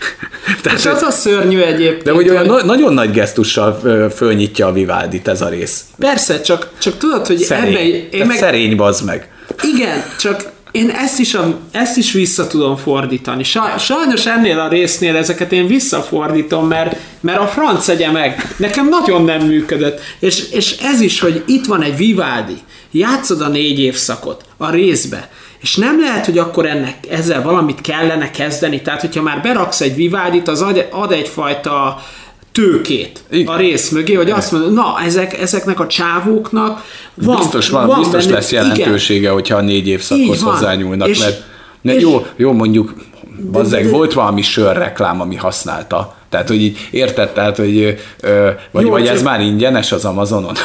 tehát, 0.62 0.80
és 0.80 0.86
az 0.86 1.02
a 1.02 1.12
szörnyű 1.12 1.60
egyébként. 1.60 2.04
De 2.04 2.12
hogy 2.12 2.30
olyan 2.30 2.50
hogy... 2.50 2.66
nagyon 2.66 2.94
nagy 2.94 3.12
gesztussal 3.12 3.80
fölnyitja 4.16 4.68
a 4.68 4.72
Vivaldit 4.72 5.28
ez 5.28 5.42
a 5.42 5.50
rész. 5.50 5.84
Persze, 5.98 6.42
csak, 6.42 6.70
csak 6.78 6.98
tudod, 6.98 7.28
hogy 7.28 7.38
szerény. 7.38 7.74
ebben... 7.74 8.08
Én 8.12 8.26
meg... 8.26 8.38
Szerény, 8.38 8.76
bazd 8.76 9.06
meg. 9.06 9.30
Igen, 9.76 10.04
csak 10.20 10.44
én 10.72 10.90
ezt 10.90 11.20
is, 11.20 11.34
a, 11.34 11.60
ezt 11.72 11.98
is 11.98 12.12
vissza 12.12 12.48
tudom 12.48 12.76
fordítani. 12.76 13.44
Sajnos 13.78 14.26
ennél 14.26 14.60
a 14.60 14.68
résznél 14.68 15.16
ezeket 15.16 15.52
én 15.52 15.68
visszafordítom, 15.68 16.68
mert, 16.68 16.96
mert 17.20 17.40
a 17.40 17.48
franc 17.48 17.88
egye 17.88 18.12
meg. 18.12 18.56
Nekem 18.58 18.90
nagyon 18.90 19.24
nem 19.24 19.42
működött. 19.42 20.00
És, 20.20 20.50
és 20.52 20.78
ez 20.78 21.02
is, 21.02 21.20
hogy 21.20 21.44
itt 21.48 21.66
van 21.66 21.84
egy 21.84 21.98
Vivaldi, 21.98 22.58
játszod 22.92 23.42
a 23.42 23.48
négy 23.48 23.80
évszakot 23.80 24.44
a 24.58 24.70
részbe, 24.70 25.30
és 25.62 25.76
nem 25.76 26.00
lehet, 26.00 26.26
hogy 26.26 26.38
akkor 26.38 26.66
ennek 26.66 26.98
ezzel 27.10 27.42
valamit 27.42 27.82
kellene 27.82 28.32
kezdeni. 28.32 28.82
Tehát, 28.82 29.02
hogyha 29.02 29.22
már 29.22 29.42
beraksz 29.42 29.82
egy 29.82 29.96
Vivaldit, 29.96 30.48
az 30.48 30.62
ad, 30.62 30.88
ad 30.92 31.12
egyfajta 31.12 32.04
tőkét 32.52 33.24
Igen. 33.30 33.54
a 33.54 33.58
rész 33.58 33.90
mögé, 33.90 34.14
hogy 34.14 34.30
azt 34.30 34.52
mondod, 34.52 34.74
na, 34.74 34.96
ezek, 35.06 35.40
ezeknek 35.40 35.80
a 35.80 35.88
csávóknak 35.88 36.84
van, 37.14 37.38
biztos 37.38 37.70
van, 37.70 37.88
van 37.88 38.00
biztos 38.00 38.24
benne, 38.24 38.36
lesz 38.36 38.52
jelentősége, 38.52 39.20
igen. 39.20 39.34
hogyha 39.34 39.58
a 39.58 39.62
négy 39.62 39.88
évszakhoz 39.88 40.42
hozzányúlnak, 40.42 41.08
és, 41.08 41.20
mert 41.20 41.44
ne, 41.82 41.96
és, 41.96 42.02
jó, 42.02 42.26
jó, 42.36 42.52
mondjuk 42.52 42.94
Bazzeg, 43.52 43.90
volt 43.90 44.14
valami 44.14 44.42
sörreklám, 44.42 45.22
ami 45.22 45.36
használta. 45.36 46.18
Tehát, 46.30 46.48
hogy 46.48 46.62
így 46.62 46.88
érted, 46.92 47.30
tehát, 47.30 47.58
hogy 47.58 48.00
ö, 48.22 48.50
vagy, 48.72 48.84
Jó, 48.84 48.90
vagy 48.90 49.08
ez 49.08 49.22
már 49.22 49.42
ingyenes 49.42 49.92
az 49.92 50.06
Amazonon? 50.06 50.56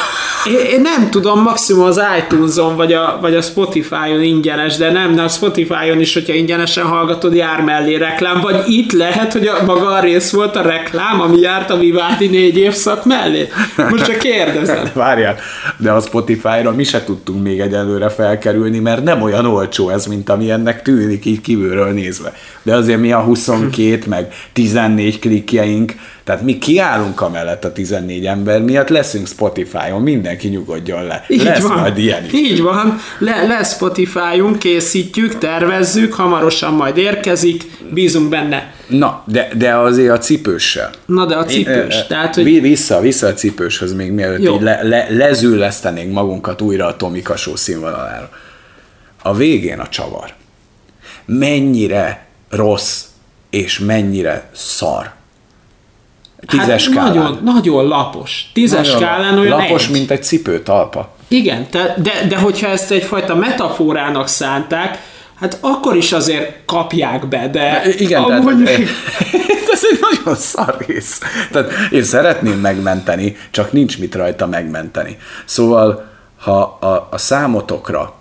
Én, 0.49 0.67
én 0.73 0.81
nem 0.81 1.11
tudom, 1.11 1.43
maximum 1.43 1.85
az 1.85 2.01
iTunes-on, 2.19 2.77
vagy 2.77 2.93
a, 2.93 3.19
vagy 3.21 3.35
a 3.35 3.43
Spotify-on 3.43 4.23
ingyenes, 4.23 4.77
de 4.77 4.91
nem, 4.91 5.15
de 5.15 5.23
a 5.23 5.29
Spotify-on 5.29 6.01
is, 6.01 6.15
hogyha 6.15 6.35
ingyenesen 6.35 6.85
hallgatod, 6.85 7.35
jár 7.35 7.61
mellé 7.61 7.95
reklám, 7.95 8.41
vagy 8.41 8.65
itt 8.67 8.93
lehet, 8.93 9.33
hogy 9.33 9.47
a 9.47 9.65
maga 9.65 9.87
a 9.87 10.01
rész 10.01 10.31
volt 10.31 10.57
a 10.57 10.63
reklám, 10.63 11.21
ami 11.21 11.41
járt 11.41 11.71
a 11.71 11.79
Vivaldi 11.79 12.27
négy 12.27 12.57
évszak 12.57 13.05
mellé. 13.05 13.49
Most 13.91 14.05
csak 14.05 14.19
kérdezem. 14.19 14.91
Várjál, 14.95 15.37
de 15.77 15.91
a 15.91 16.01
Spotify-ra 16.01 16.73
mi 16.73 16.85
se 16.85 17.05
tudtunk 17.05 17.43
még 17.43 17.61
egyelőre 17.61 18.09
felkerülni, 18.09 18.79
mert 18.79 19.05
nem 19.05 19.23
olyan 19.23 19.47
olcsó 19.47 19.89
ez, 19.89 20.07
mint 20.07 20.31
ami 20.31 20.51
ennek 20.51 20.83
tűnik 20.83 21.25
így 21.25 21.41
kívülről 21.41 21.93
nézve. 21.93 22.33
De 22.63 22.75
azért 22.75 23.01
mi 23.01 23.13
a 23.13 23.21
22 23.21 24.03
meg 24.09 24.33
14 24.53 25.19
klikjeink, 25.55 25.95
tehát 26.25 26.43
mi 26.43 26.59
kiállunk 26.59 27.21
amellett 27.21 27.65
a 27.65 27.73
14 27.73 28.27
ember 28.27 28.63
miatt, 28.63 28.89
leszünk 28.89 29.27
Spotify-on, 29.27 30.03
mindenki 30.03 30.49
nyugodjon 30.49 31.05
le. 31.05 31.25
Így 31.29 31.43
lesz 31.43 31.63
van. 31.63 31.79
majd 31.79 31.99
ilyen 31.99 32.25
is. 32.25 32.33
Így 32.33 32.63
van, 32.63 32.99
le, 33.19 33.43
lesz 33.47 33.75
Spotify-unk, 33.75 34.59
készítjük, 34.59 35.39
tervezzük, 35.39 36.13
hamarosan 36.13 36.73
majd 36.73 36.97
érkezik, 36.97 37.63
bízunk 37.93 38.29
benne. 38.29 38.75
Na, 38.87 39.23
de, 39.27 39.49
de 39.57 39.75
azért 39.75 40.11
a 40.13 40.19
cipőssel. 40.19 40.91
Na, 41.07 41.27
de 41.27 41.35
a 41.35 41.45
cipős. 41.45 41.95
Én, 41.95 42.03
tehát, 42.09 42.35
hogy... 42.35 42.61
Vissza, 42.61 43.01
vissza 43.01 43.27
a 43.27 43.33
cipőshöz 43.33 43.95
még 43.95 44.11
mielőtt 44.11 44.41
így 44.41 44.61
le, 44.61 44.83
le, 44.83 45.07
lezülesztenénk 45.11 46.13
magunkat 46.13 46.61
újra 46.61 46.87
a 46.87 46.97
Tomika 46.97 47.37
Show 47.37 47.57
színvonalára. 47.57 48.31
A 49.23 49.35
végén 49.35 49.79
a 49.79 49.89
csavar. 49.89 50.33
Mennyire 51.27 52.27
rossz 52.51 53.03
és 53.51 53.79
mennyire 53.79 54.49
szar. 54.53 55.14
Tízes 56.47 56.69
hát 56.69 56.81
skálán. 56.81 57.15
Nagyon, 57.15 57.41
nagyon 57.45 57.85
lapos. 57.85 58.51
Tízes 58.53 58.87
nagyon 58.87 59.09
skálán 59.09 59.39
olyan 59.39 59.59
Lapos, 59.59 59.85
egy. 59.85 59.91
mint 59.91 60.11
egy 60.11 60.23
cipőtalpa. 60.23 61.15
Igen, 61.29 61.67
de, 61.71 61.95
de, 62.03 62.13
de 62.29 62.37
hogyha 62.37 62.67
ezt 62.67 62.91
egyfajta 62.91 63.35
metaforának 63.35 64.29
szánták, 64.29 64.99
hát 65.41 65.59
akkor 65.61 65.97
is 65.97 66.13
azért 66.13 66.65
kapják 66.67 67.29
be, 67.29 67.39
de... 67.39 67.49
de 67.51 67.83
igen, 67.99 68.23
amúgy... 68.23 68.65
tehát, 68.65 68.81
ez 69.73 69.83
egy 69.91 69.99
nagyon 70.01 70.37
szar 70.41 70.77
rész. 70.87 71.21
Tehát 71.51 71.71
én 71.91 72.03
szeretném 72.03 72.61
megmenteni, 72.61 73.37
csak 73.51 73.73
nincs 73.73 73.99
mit 73.99 74.15
rajta 74.15 74.47
megmenteni. 74.47 75.17
Szóval, 75.45 76.13
ha 76.39 76.61
a, 76.81 77.09
a 77.11 77.19
számotokra 77.19 78.15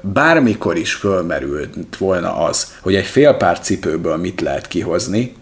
bármikor 0.00 0.76
is 0.76 0.92
fölmerült 0.92 1.96
volna 1.98 2.36
az, 2.36 2.76
hogy 2.80 2.94
egy 2.94 3.06
fél 3.06 3.32
pár 3.32 3.60
cipőből 3.60 4.16
mit 4.16 4.40
lehet 4.40 4.68
kihozni, 4.68 5.34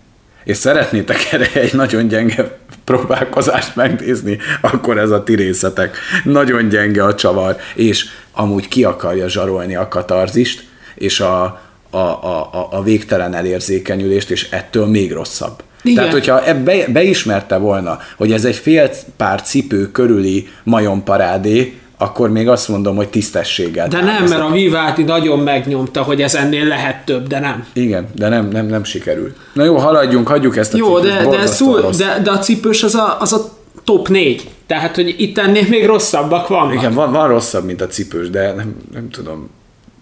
és 0.46 0.56
szeretnétek 0.56 1.28
erre 1.32 1.52
egy 1.52 1.74
nagyon 1.74 2.08
gyenge 2.08 2.58
próbálkozást 2.84 3.76
megnézni, 3.76 4.38
akkor 4.60 4.98
ez 4.98 5.10
a 5.10 5.22
ti 5.22 5.34
részetek. 5.34 5.96
Nagyon 6.24 6.68
gyenge 6.68 7.04
a 7.04 7.14
csavar, 7.14 7.56
és 7.74 8.06
amúgy 8.32 8.68
ki 8.68 8.84
akarja 8.84 9.28
zsarolni 9.28 9.76
a 9.76 9.88
katarzist, 9.88 10.64
és 10.94 11.20
a, 11.20 11.42
a, 11.90 11.98
a, 11.98 12.68
a 12.70 12.82
végtelen 12.82 13.34
elérzékenyülést, 13.34 14.30
és 14.30 14.48
ettől 14.50 14.86
még 14.86 15.12
rosszabb. 15.12 15.62
Igen. 15.82 15.96
Tehát, 15.96 16.12
hogyha 16.12 16.62
be, 16.62 16.86
beismerte 16.88 17.56
volna, 17.56 17.98
hogy 18.16 18.32
ez 18.32 18.44
egy 18.44 18.56
fél 18.56 18.90
pár 19.16 19.42
cipő 19.42 19.90
körüli 19.90 20.48
majomparádé, 20.62 21.80
akkor 21.98 22.30
még 22.30 22.48
azt 22.48 22.68
mondom, 22.68 22.96
hogy 22.96 23.08
tisztességgel. 23.08 23.88
De 23.88 24.00
nem, 24.00 24.24
mert 24.24 24.42
a 24.42 24.50
Vivaldi 24.50 25.02
nagyon 25.02 25.38
megnyomta, 25.38 26.02
hogy 26.02 26.22
ez 26.22 26.34
ennél 26.34 26.64
lehet 26.64 27.04
több, 27.04 27.26
de 27.26 27.38
nem. 27.38 27.66
Igen, 27.72 28.08
de 28.14 28.28
nem, 28.28 28.48
nem, 28.48 28.66
nem 28.66 28.84
sikerült. 28.84 29.36
Na 29.52 29.64
jó, 29.64 29.76
haladjunk, 29.76 30.28
hagyjuk 30.28 30.56
ezt 30.56 30.74
a 30.74 30.76
Jó, 30.76 30.96
cipős, 30.96 31.12
de, 31.12 31.36
de, 31.36 31.46
szó, 31.46 31.80
de, 31.80 32.20
de, 32.22 32.30
a 32.30 32.38
cipős 32.38 32.82
az 32.82 32.94
a, 32.94 33.20
az 33.20 33.32
a 33.32 33.48
top 33.84 34.08
4. 34.08 34.50
Tehát, 34.66 34.94
hogy 34.94 35.14
itt 35.18 35.38
ennél 35.38 35.68
még 35.68 35.86
rosszabbak 35.86 36.48
vannak. 36.48 36.74
Igen, 36.74 36.94
van, 36.94 37.12
van 37.12 37.28
rosszabb, 37.28 37.64
mint 37.64 37.80
a 37.80 37.86
cipős, 37.86 38.30
de 38.30 38.52
nem, 38.52 38.76
nem 38.92 39.10
tudom, 39.10 39.50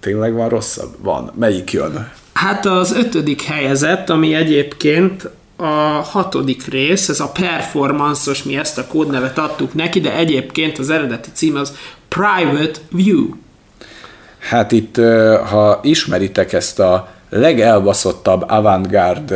tényleg 0.00 0.35
van 0.35 0.48
rosszabb? 0.48 0.94
Van. 0.98 1.33
Melyik 1.38 1.72
jön? 1.72 2.11
Hát 2.33 2.66
az 2.66 2.92
ötödik 2.92 3.42
helyezett, 3.42 4.11
ami 4.11 4.35
egyébként 4.35 5.28
a 5.56 6.02
hatodik 6.10 6.66
rész, 6.66 7.08
ez 7.08 7.20
a 7.20 7.28
performances, 7.28 8.42
mi 8.42 8.56
ezt 8.56 8.78
a 8.78 8.86
kódnevet 8.86 9.38
adtuk 9.38 9.74
neki, 9.74 10.00
de 10.00 10.14
egyébként 10.14 10.78
az 10.78 10.90
eredeti 10.90 11.28
cím 11.32 11.56
az 11.56 11.76
Private 12.08 12.78
View. 12.90 13.28
Hát 14.38 14.72
itt, 14.72 14.96
ha 15.50 15.80
ismeritek 15.82 16.52
ezt 16.52 16.78
a 16.78 17.08
legelbaszottabb 17.30 18.44
avantgárd 18.48 19.34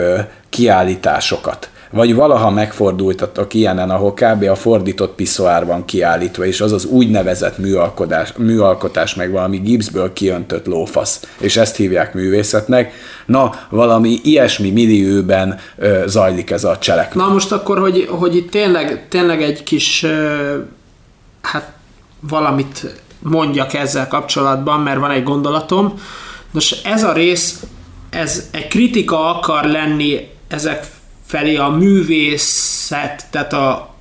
kiállításokat, 0.49 1.71
vagy 1.91 2.15
valaha 2.15 2.51
megfordultatok 2.51 3.55
ilyenen, 3.55 3.91
ahol 3.91 4.13
kb. 4.15 4.43
a 4.43 4.55
fordított 4.55 5.15
piszoár 5.15 5.67
van 5.67 5.85
kiállítva, 5.85 6.47
és 6.47 6.61
az 6.61 6.73
az 6.73 6.85
úgynevezett 6.85 7.59
műalkotás, 7.59 8.33
műalkotás 8.37 9.15
meg 9.15 9.31
valami 9.31 9.59
gipszből 9.59 10.13
kiöntött 10.13 10.67
lófasz, 10.67 11.29
és 11.39 11.57
ezt 11.57 11.77
hívják 11.77 12.15
művészetnek. 12.15 12.93
Na, 13.27 13.51
valami 13.71 14.21
ilyesmi 14.23 14.71
millióben 14.71 15.59
ö, 15.77 16.03
zajlik 16.07 16.51
ez 16.51 16.65
a 16.65 16.79
cselekmény. 16.79 17.27
Na 17.27 17.33
most 17.33 17.53
akkor, 17.53 17.79
hogy, 17.79 18.07
hogy 18.11 18.37
itt 18.37 18.51
tényleg, 18.51 19.07
tényleg 19.09 19.43
egy 19.43 19.63
kis, 19.63 20.03
ö, 20.03 20.57
hát 21.43 21.73
valamit 22.21 23.03
mondjak 23.19 23.75
ezzel 23.75 24.09
kapcsolatban, 24.09 24.81
mert 24.81 24.99
van 25.01 25.11
egy 25.11 25.23
gondolatom. 25.23 25.95
Nos, 26.51 26.71
ez 26.71 27.03
a 27.03 27.13
rész, 27.13 27.63
ez 28.11 28.49
egy 28.51 28.69
kritika 28.69 29.37
akar 29.37 29.65
lenni 29.65 30.29
ezek 30.49 30.87
felé 31.29 31.57
a 31.57 31.69
művészet, 31.69 33.27
tehát 33.31 33.53
a 33.53 33.97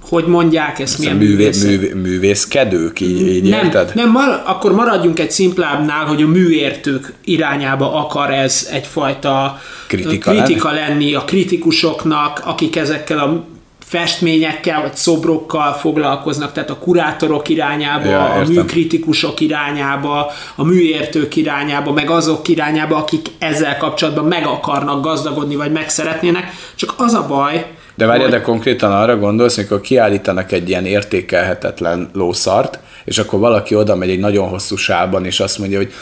hogy 0.00 0.26
mondják 0.26 0.78
ezt, 0.78 0.98
milyen 0.98 1.16
művé, 1.16 1.50
művé, 1.62 1.92
művészkedők, 1.92 3.00
így, 3.00 3.26
így 3.26 3.48
nem, 3.48 3.64
érted? 3.64 3.92
Nem, 3.94 4.10
mar, 4.10 4.42
akkor 4.46 4.72
maradjunk 4.72 5.18
egy 5.18 5.30
szimplábbnál, 5.30 6.04
hogy 6.04 6.22
a 6.22 6.26
műértők 6.26 7.12
irányába 7.24 7.94
akar 7.94 8.30
ez 8.30 8.68
egyfajta 8.72 9.60
kritika, 9.86 10.30
kritika 10.30 10.70
lenni. 10.70 10.88
lenni 10.88 11.14
a 11.14 11.24
kritikusoknak, 11.24 12.42
akik 12.44 12.76
ezekkel 12.76 13.18
a 13.18 13.44
festményekkel 13.88 14.80
vagy 14.80 14.96
szobrokkal 14.96 15.72
foglalkoznak, 15.72 16.52
tehát 16.52 16.70
a 16.70 16.78
kurátorok 16.78 17.48
irányába, 17.48 18.08
ja, 18.08 18.24
a 18.24 18.44
műkritikusok 18.48 19.40
irányába, 19.40 20.32
a 20.54 20.64
műértők 20.64 21.36
irányába, 21.36 21.92
meg 21.92 22.10
azok 22.10 22.48
irányába, 22.48 22.96
akik 22.96 23.26
ezzel 23.38 23.76
kapcsolatban 23.76 24.24
meg 24.24 24.46
akarnak 24.46 25.02
gazdagodni, 25.02 25.56
vagy 25.56 25.72
meg 25.72 25.88
szeretnének. 25.88 26.52
Csak 26.74 26.94
az 26.96 27.14
a 27.14 27.26
baj, 27.28 27.66
de 27.94 28.06
várj, 28.06 28.22
hogy... 28.22 28.30
de 28.30 28.40
konkrétan 28.40 28.92
arra 28.92 29.18
gondolsz, 29.18 29.56
amikor 29.56 29.80
kiállítanak 29.80 30.52
egy 30.52 30.68
ilyen 30.68 30.86
értékelhetetlen 30.86 32.10
lószart, 32.12 32.78
és 33.04 33.18
akkor 33.18 33.38
valaki 33.38 33.74
oda 33.74 33.96
megy 33.96 34.10
egy 34.10 34.18
nagyon 34.18 34.48
hosszú 34.48 34.76
sában, 34.76 35.24
és 35.24 35.40
azt 35.40 35.58
mondja, 35.58 35.78
hogy 35.78 35.92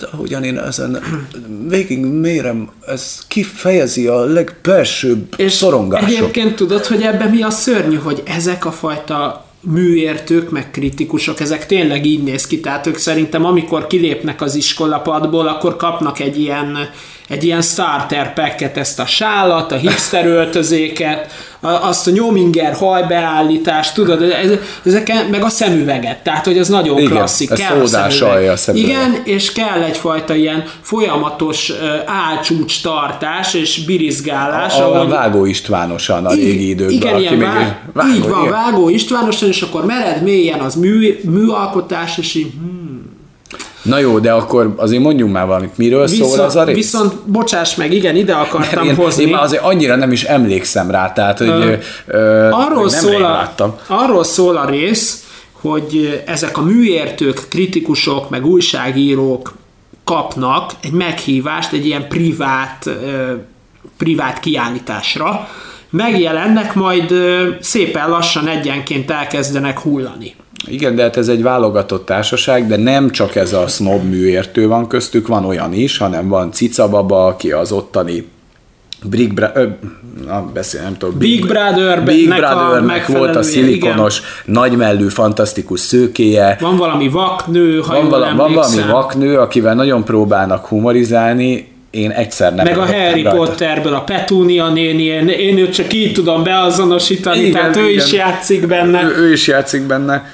hát 0.00 0.12
ahogyan 0.12 0.44
én 0.44 0.58
ezen 0.58 1.02
végig 1.68 2.04
mérem, 2.04 2.70
ez 2.86 3.24
kifejezi 3.28 4.06
a 4.06 4.24
legbelsőbb 4.24 5.34
és 5.36 5.52
szorongásom. 5.52 6.08
Egyébként 6.08 6.54
tudod, 6.54 6.84
hogy 6.84 7.02
ebben 7.02 7.30
mi 7.30 7.42
a 7.42 7.50
szörnyű, 7.50 7.96
hogy 7.96 8.22
ezek 8.24 8.64
a 8.64 8.72
fajta 8.72 9.46
műértők, 9.60 10.50
meg 10.50 10.70
kritikusok, 10.70 11.40
ezek 11.40 11.66
tényleg 11.66 12.06
így 12.06 12.22
néz 12.22 12.46
ki, 12.46 12.60
tehát 12.60 12.86
ők 12.86 12.96
szerintem 12.96 13.44
amikor 13.44 13.86
kilépnek 13.86 14.40
az 14.40 14.54
iskolapadból, 14.54 15.48
akkor 15.48 15.76
kapnak 15.76 16.20
egy 16.20 16.40
ilyen 16.40 16.76
egy 17.28 17.44
ilyen 17.44 17.62
starter 17.62 18.32
packet, 18.32 18.76
ezt 18.76 19.00
a 19.00 19.06
sálat, 19.06 19.72
a 19.72 19.76
hipster 19.76 20.26
öltözéket, 20.26 21.32
azt 21.60 22.06
a 22.06 22.10
nyominger 22.10 22.74
hajbeállítást, 22.74 23.94
tudod, 23.94 24.34
ezeken, 24.84 25.26
meg 25.26 25.42
a 25.42 25.48
szemüveget, 25.48 26.22
tehát 26.22 26.44
hogy 26.44 26.58
ez 26.58 26.68
nagyon 26.68 26.98
Igen, 26.98 27.10
klasszik. 27.10 27.50
Ez 27.50 27.58
kell 27.58 27.80
a 27.80 27.86
szemüveg. 27.86 28.48
a 28.48 28.56
szemüveg. 28.56 28.88
Igen, 28.88 29.22
és 29.24 29.52
kell 29.52 29.82
egyfajta 29.82 30.34
ilyen 30.34 30.64
folyamatos 30.80 31.72
álcsúcs 32.06 32.82
tartás 32.82 33.54
és 33.54 33.84
birizgálás. 33.84 34.78
A, 34.78 34.94
a, 34.94 35.00
a 35.00 35.08
Vágó 35.08 35.44
Istvánosan 35.44 36.26
a 36.26 36.34
régi 36.34 36.68
időkben. 36.68 36.96
Igen, 36.96 37.20
ilyen 37.20 37.38
vá- 37.38 37.80
vágó, 37.92 38.14
így 38.14 38.28
van, 38.28 38.40
igen. 38.40 38.52
Vágó 38.52 38.88
Istvánosan, 38.88 39.48
és 39.48 39.62
akkor 39.62 39.84
mered 39.84 40.22
mélyen 40.22 40.60
az 40.60 40.74
mű, 40.74 41.18
műalkotás, 41.22 42.18
és 42.18 42.34
így, 42.34 42.52
Na 43.84 43.98
jó, 43.98 44.18
de 44.18 44.32
akkor 44.32 44.74
azért 44.76 45.02
mondjunk 45.02 45.32
már 45.32 45.46
valamit, 45.46 45.76
miről 45.76 46.06
viszont, 46.06 46.30
szól 46.30 46.44
az 46.44 46.56
a 46.56 46.64
rész? 46.64 46.74
Viszont, 46.74 47.14
bocsáss 47.26 47.74
meg, 47.74 47.92
igen, 47.92 48.16
ide 48.16 48.34
akartam 48.34 48.86
én, 48.86 48.94
hozni. 48.94 49.22
Én 49.22 49.28
már 49.28 49.42
azért 49.42 49.62
annyira 49.62 49.96
nem 49.96 50.12
is 50.12 50.24
emlékszem 50.24 50.90
rá, 50.90 51.12
tehát, 51.12 51.38
hogy 51.38 51.48
ö, 51.48 51.74
ö, 52.06 52.48
arról, 52.50 52.90
nem 52.90 53.00
szól 53.00 53.24
a, 53.24 53.30
láttam. 53.30 53.76
arról 53.86 54.24
szól 54.24 54.56
a 54.56 54.64
rész, 54.64 55.24
hogy 55.52 56.22
ezek 56.26 56.58
a 56.58 56.62
műértők, 56.62 57.46
kritikusok, 57.48 58.30
meg 58.30 58.46
újságírók 58.46 59.54
kapnak 60.04 60.72
egy 60.82 60.92
meghívást 60.92 61.72
egy 61.72 61.86
ilyen 61.86 62.08
privát, 62.08 62.90
privát 63.98 64.40
kiállításra, 64.40 65.48
megjelennek, 65.90 66.74
majd 66.74 67.14
szépen 67.60 68.08
lassan 68.08 68.48
egyenként 68.48 69.10
elkezdenek 69.10 69.78
hullani. 69.78 70.34
Igen, 70.66 70.94
de 70.94 71.02
hát 71.02 71.16
ez 71.16 71.28
egy 71.28 71.42
válogatott 71.42 72.06
társaság, 72.06 72.66
de 72.66 72.76
nem 72.76 73.10
csak 73.10 73.34
ez 73.34 73.52
a 73.52 73.66
snob 73.66 74.04
műértő 74.04 74.66
van 74.66 74.86
köztük, 74.88 75.26
van 75.26 75.44
olyan 75.44 75.72
is, 75.72 75.98
hanem 75.98 76.28
van 76.28 76.52
Cica 76.52 76.88
Baba, 76.88 77.26
aki 77.26 77.52
az 77.52 77.72
ottani 77.72 78.32
Big, 79.10 79.34
Bra- 79.34 79.56
ö, 79.56 79.66
na, 80.26 80.50
beszél, 80.52 80.82
nem 80.82 80.96
tudom, 80.96 81.18
Big, 81.18 81.40
Big 81.40 81.48
Brother 81.48 82.04
Big 82.04 82.28
Brothernek 82.28 83.06
volt 83.06 83.36
a 83.36 83.42
szilikonos, 83.42 84.18
igen. 84.18 84.54
nagymellű, 84.54 85.08
fantasztikus 85.08 85.80
szőkéje. 85.80 86.56
Van 86.60 86.76
valami 86.76 87.08
vaknő, 87.08 87.80
ha 87.80 87.94
van, 87.94 88.08
vala, 88.08 88.34
van 88.36 88.52
valami 88.52 88.82
vaknő, 88.90 89.38
akivel 89.38 89.74
nagyon 89.74 90.04
próbálnak 90.04 90.66
humorizálni, 90.66 91.72
én 91.90 92.10
egyszer 92.10 92.54
nem 92.54 92.64
Meg 92.64 92.78
a 92.78 92.86
Harry 92.86 93.22
rajta. 93.22 93.36
Potterből 93.36 93.94
a 93.94 94.00
Petúnia 94.00 94.68
néni, 94.68 95.02
én, 95.02 95.28
én 95.28 95.58
őt 95.58 95.72
csak 95.72 95.92
így 95.92 96.12
tudom 96.12 96.42
beazonosítani, 96.42 97.38
igen, 97.38 97.52
tehát 97.52 97.76
igen. 97.76 97.88
ő 97.88 97.90
is 97.90 98.12
játszik 98.12 98.66
benne. 98.66 99.02
Ő, 99.02 99.16
ő 99.16 99.32
is 99.32 99.46
játszik 99.46 99.82
benne. 99.82 100.24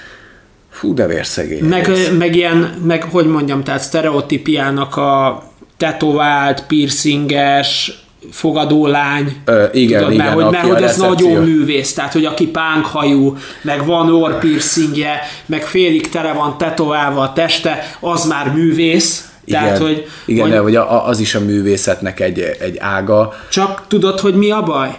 Fú, 0.70 0.94
de 0.94 1.06
vérszegény. 1.06 1.64
Meg, 1.64 1.90
meg 2.18 2.36
ilyen, 2.36 2.74
meg 2.84 3.02
hogy 3.02 3.26
mondjam, 3.26 3.62
tehát 3.62 3.80
sztereotípiának 3.80 4.96
a 4.96 5.42
tetovált, 5.76 6.64
piercinges, 6.66 7.92
fogadó 8.30 8.86
lány. 8.86 9.36
Ö, 9.44 9.64
igen, 9.72 9.98
tudod, 9.98 10.14
igen. 10.14 10.26
Mert, 10.26 10.40
hogy, 10.42 10.50
mert 10.50 10.66
hogy 10.66 10.82
ez 10.82 10.96
nagyon 10.96 11.44
művész, 11.44 11.94
tehát 11.94 12.12
hogy 12.12 12.24
aki 12.24 12.46
pánkhajú, 12.46 13.36
meg 13.62 13.86
van 13.86 14.12
orrpiercingje, 14.12 15.20
meg 15.46 15.62
félig 15.62 16.08
tele 16.08 16.32
van 16.32 16.58
tetoválva 16.58 17.20
a 17.20 17.32
teste, 17.32 17.96
az 18.00 18.24
már 18.24 18.52
művész. 18.52 19.24
Igen, 19.44 19.62
tehát, 19.62 19.78
hogy, 19.78 20.06
igen 20.24 20.42
hogy, 20.42 20.52
de 20.52 20.58
hogy 20.58 20.76
az 21.04 21.20
is 21.20 21.34
a 21.34 21.40
művészetnek 21.40 22.20
egy, 22.20 22.40
egy 22.60 22.76
ága. 22.78 23.32
Csak 23.48 23.82
tudod, 23.88 24.20
hogy 24.20 24.34
mi 24.34 24.50
a 24.50 24.62
baj? 24.62 24.98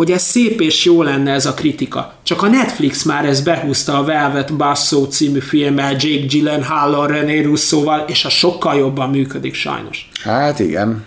Hogy 0.00 0.10
ez 0.10 0.22
szép 0.22 0.60
és 0.60 0.84
jó 0.84 1.02
lenne 1.02 1.32
ez 1.32 1.46
a 1.46 1.54
kritika. 1.54 2.12
Csak 2.22 2.42
a 2.42 2.48
Netflix 2.48 3.02
már 3.02 3.24
ezt 3.24 3.44
behúzta 3.44 3.98
a 3.98 4.04
Velvet 4.04 4.56
Basso 4.56 5.06
című 5.06 5.38
filmmel, 5.38 5.90
Jake 5.98 6.26
Gyllenhaal, 6.26 7.06
René 7.06 7.40
Russo-val, 7.40 8.04
és 8.08 8.24
a 8.24 8.28
sokkal 8.28 8.78
jobban 8.78 9.10
működik 9.10 9.54
sajnos. 9.54 10.08
Hát 10.22 10.58
igen. 10.58 11.04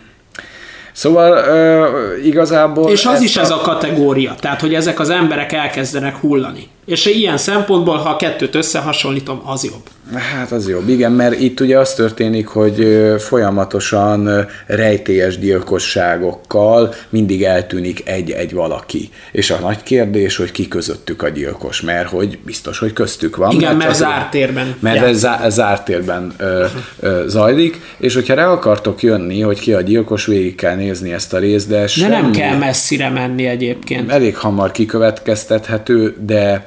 Szóval 0.91 1.31
uh, 1.31 2.25
igazából... 2.25 2.91
És 2.91 3.05
az 3.05 3.21
is 3.21 3.37
a... 3.37 3.41
ez 3.41 3.49
a 3.49 3.57
kategória, 3.57 4.35
tehát 4.39 4.61
hogy 4.61 4.73
ezek 4.73 4.99
az 4.99 5.09
emberek 5.09 5.51
elkezdenek 5.51 6.15
hullani. 6.15 6.67
És 6.85 7.05
ilyen 7.05 7.37
szempontból, 7.37 7.97
ha 7.97 8.09
a 8.09 8.15
kettőt 8.15 8.55
összehasonlítom, 8.55 9.41
az 9.45 9.63
jobb. 9.63 9.83
Hát 10.19 10.51
az 10.51 10.69
jobb, 10.69 10.89
igen, 10.89 11.11
mert 11.11 11.39
itt 11.39 11.59
ugye 11.59 11.79
az 11.79 11.93
történik, 11.93 12.47
hogy 12.47 13.03
folyamatosan 13.19 14.47
rejtélyes 14.65 15.39
gyilkosságokkal 15.39 16.93
mindig 17.09 17.43
eltűnik 17.43 18.01
egy-egy 18.05 18.53
valaki. 18.53 19.09
És 19.31 19.51
a 19.51 19.59
nagy 19.59 19.83
kérdés, 19.83 20.35
hogy 20.35 20.51
ki 20.51 20.67
közöttük 20.67 21.21
a 21.21 21.29
gyilkos, 21.29 21.81
mert 21.81 22.09
hogy 22.09 22.39
biztos, 22.45 22.79
hogy 22.79 22.93
köztük 22.93 23.35
van. 23.35 23.51
Igen, 23.51 23.75
mert, 23.75 23.87
mert 23.87 23.99
zárt 23.99 24.31
térben. 24.31 24.75
Mert 24.79 25.03
ez 25.03 25.17
zá- 25.17 25.51
zárt 25.51 25.85
térben 25.85 26.33
ö, 26.37 26.65
ö, 26.99 27.23
zajlik, 27.27 27.81
és 27.97 28.13
hogyha 28.13 28.33
rá 28.33 28.47
akartok 28.47 29.01
jönni, 29.01 29.41
hogy 29.41 29.59
ki 29.59 29.73
a 29.73 29.81
gyilkos, 29.81 30.25
végig 30.25 30.55
kell 30.55 30.75
nézni 30.75 31.13
ezt 31.13 31.33
a 31.33 31.37
részt, 31.37 31.67
de, 31.67 31.85
de 31.99 32.07
nem 32.07 32.31
kell 32.31 32.57
messzire 32.57 33.09
menni 33.09 33.45
egyébként. 33.45 34.11
Elég 34.11 34.37
hamar 34.37 34.71
kikövetkeztethető, 34.71 36.15
de 36.25 36.65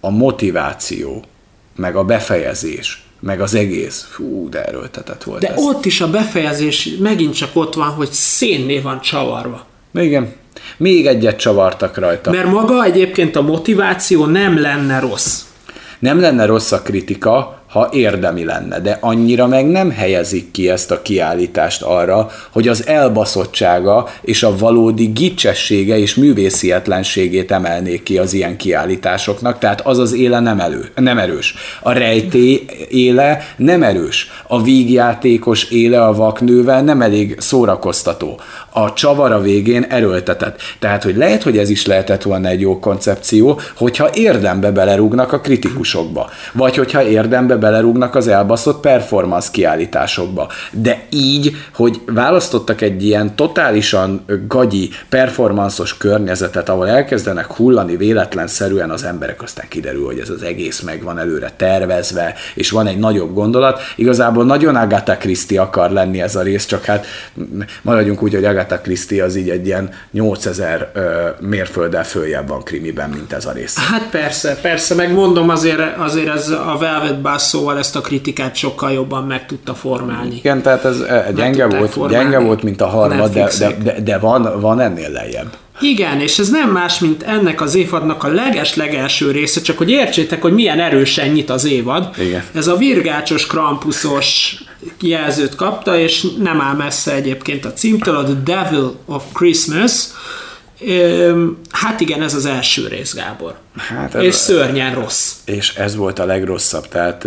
a 0.00 0.10
motiváció, 0.10 1.24
meg 1.80 1.96
a 1.96 2.04
befejezés, 2.04 3.02
meg 3.20 3.40
az 3.40 3.54
egész, 3.54 4.06
fú, 4.10 4.48
de 4.48 4.64
erőltetett 4.64 5.22
volt 5.22 5.40
De 5.40 5.48
ez. 5.48 5.62
ott 5.62 5.84
is 5.84 6.00
a 6.00 6.10
befejezés 6.10 6.88
megint 7.00 7.34
csak 7.34 7.50
ott 7.52 7.74
van, 7.74 7.88
hogy 7.88 8.10
szénné 8.10 8.78
van 8.78 9.00
csavarva. 9.00 9.64
Igen. 9.94 10.32
Még 10.76 11.06
egyet 11.06 11.38
csavartak 11.38 11.96
rajta. 11.98 12.30
Mert 12.30 12.50
maga 12.50 12.84
egyébként 12.84 13.36
a 13.36 13.42
motiváció 13.42 14.24
nem 14.24 14.60
lenne 14.60 14.98
rossz. 14.98 15.42
Nem 15.98 16.20
lenne 16.20 16.44
rossz 16.44 16.72
a 16.72 16.82
kritika, 16.82 17.59
ha 17.70 17.88
érdemi 17.92 18.44
lenne, 18.44 18.80
de 18.80 18.98
annyira 19.00 19.46
meg 19.46 19.66
nem 19.66 19.90
helyezik 19.90 20.50
ki 20.50 20.70
ezt 20.70 20.90
a 20.90 21.02
kiállítást 21.02 21.82
arra, 21.82 22.30
hogy 22.50 22.68
az 22.68 22.86
elbaszottsága 22.86 24.08
és 24.20 24.42
a 24.42 24.56
valódi 24.56 25.06
gicsessége 25.06 25.98
és 25.98 26.14
művészietlenségét 26.14 27.50
emelnék 27.50 28.02
ki 28.02 28.18
az 28.18 28.32
ilyen 28.32 28.56
kiállításoknak, 28.56 29.58
tehát 29.58 29.80
az 29.80 29.98
az 29.98 30.12
éle 30.12 30.40
nem, 30.40 30.60
elő, 30.60 30.90
nem 30.94 31.18
erős. 31.18 31.54
A 31.82 31.92
rejté 31.92 32.64
éle 32.88 33.54
nem 33.56 33.82
erős. 33.82 34.30
A 34.46 34.62
vígjátékos 34.62 35.64
éle 35.64 36.04
a 36.04 36.14
vaknővel 36.14 36.82
nem 36.82 37.02
elég 37.02 37.36
szórakoztató. 37.38 38.40
A 38.70 38.92
csavar 38.92 39.42
végén 39.42 39.82
erőltetett. 39.82 40.60
Tehát, 40.78 41.02
hogy 41.02 41.16
lehet, 41.16 41.42
hogy 41.42 41.58
ez 41.58 41.70
is 41.70 41.86
lehetett 41.86 42.22
volna 42.22 42.48
egy 42.48 42.60
jó 42.60 42.78
koncepció, 42.78 43.60
hogyha 43.76 44.10
érdembe 44.14 44.70
belerúgnak 44.70 45.32
a 45.32 45.40
kritikusokba. 45.40 46.30
Vagy 46.52 46.76
hogyha 46.76 47.02
érdembe 47.02 47.58
belerúgnak 47.60 48.14
az 48.14 48.28
elbaszott 48.28 48.80
performance 48.80 49.48
kiállításokba. 49.52 50.48
De 50.72 51.02
így, 51.10 51.56
hogy 51.74 52.00
választottak 52.06 52.80
egy 52.80 53.04
ilyen 53.04 53.36
totálisan 53.36 54.24
gagyi, 54.48 54.90
performanszos 55.08 55.96
környezetet, 55.96 56.68
ahol 56.68 56.88
elkezdenek 56.88 57.52
hullani 57.52 57.96
véletlenszerűen 57.96 58.90
az 58.90 59.04
emberek, 59.04 59.42
aztán 59.42 59.68
kiderül, 59.68 60.04
hogy 60.06 60.18
ez 60.18 60.28
az 60.28 60.42
egész 60.42 60.80
meg 60.80 61.02
van 61.02 61.18
előre 61.18 61.50
tervezve, 61.56 62.34
és 62.54 62.70
van 62.70 62.86
egy 62.86 62.98
nagyobb 62.98 63.34
gondolat. 63.34 63.80
Igazából 63.96 64.44
nagyon 64.44 64.76
Agatha 64.76 65.16
Christie 65.16 65.60
akar 65.60 65.90
lenni 65.90 66.22
ez 66.22 66.36
a 66.36 66.42
rész, 66.42 66.66
csak 66.66 66.84
hát 66.84 67.06
maradjunk 67.82 68.22
úgy, 68.22 68.34
hogy 68.34 68.44
Agatha 68.44 68.80
Christie 68.80 69.24
az 69.24 69.36
így 69.36 69.48
egy 69.48 69.66
ilyen 69.66 69.90
8000 70.10 70.92
mérfölddel 71.40 72.04
följebb 72.04 72.48
van 72.48 72.62
krimiben, 72.62 73.10
mint 73.10 73.32
ez 73.32 73.46
a 73.46 73.52
rész. 73.52 73.78
Hát 73.78 74.08
persze, 74.10 74.58
persze, 74.62 74.94
meg 74.94 75.12
mondom 75.12 75.48
azért, 75.48 75.96
azért 75.98 76.28
ez 76.28 76.48
a 76.48 76.76
Velvet 76.80 77.20
Bass 77.20 77.49
szóval 77.50 77.78
ezt 77.78 77.96
a 77.96 78.00
kritikát 78.00 78.56
sokkal 78.56 78.92
jobban 78.92 79.24
meg 79.24 79.46
tudta 79.46 79.74
formálni. 79.74 80.36
Igen, 80.36 80.62
tehát 80.62 80.84
ez 80.84 81.00
e, 81.00 81.32
gyenge 81.34 81.66
volt, 81.66 82.08
gyenge 82.08 82.38
volt, 82.38 82.62
mint 82.62 82.80
a 82.80 82.86
harmad, 82.86 83.32
de, 83.32 83.50
de, 83.58 83.76
de, 83.82 84.00
de 84.00 84.18
van, 84.18 84.60
van 84.60 84.80
ennél 84.80 85.10
lejjebb. 85.10 85.56
Igen, 85.80 86.20
és 86.20 86.38
ez 86.38 86.50
nem 86.50 86.70
más, 86.70 86.98
mint 86.98 87.22
ennek 87.22 87.60
az 87.60 87.74
évadnak 87.74 88.24
a 88.24 88.28
leges-legelső 88.28 89.30
része, 89.30 89.60
csak 89.60 89.78
hogy 89.78 89.90
értsétek, 89.90 90.42
hogy 90.42 90.52
milyen 90.52 90.80
erősen 90.80 91.28
nyit 91.28 91.50
az 91.50 91.64
évad. 91.64 92.10
Igen. 92.18 92.42
Ez 92.54 92.66
a 92.66 92.76
virgácsos, 92.76 93.46
krampuszos 93.46 94.56
jelzőt 95.00 95.54
kapta, 95.54 95.98
és 95.98 96.26
nem 96.42 96.60
áll 96.60 96.76
messze 96.76 97.14
egyébként 97.14 97.64
a 97.64 97.72
címtől, 97.72 98.16
a 98.16 98.24
The 98.24 98.42
Devil 98.44 98.94
of 99.06 99.22
Christmas. 99.32 99.92
Hát 101.80 102.00
igen, 102.00 102.22
ez 102.22 102.34
az 102.34 102.46
első 102.46 102.86
rész, 102.86 103.14
Gábor. 103.14 103.54
Hát 103.76 104.14
ez 104.14 104.22
és 104.22 104.34
szörnyen 104.34 104.94
rossz. 104.94 105.34
És 105.44 105.74
ez 105.74 105.96
volt 105.96 106.18
a 106.18 106.24
legrosszabb, 106.24 106.88
tehát 106.88 107.26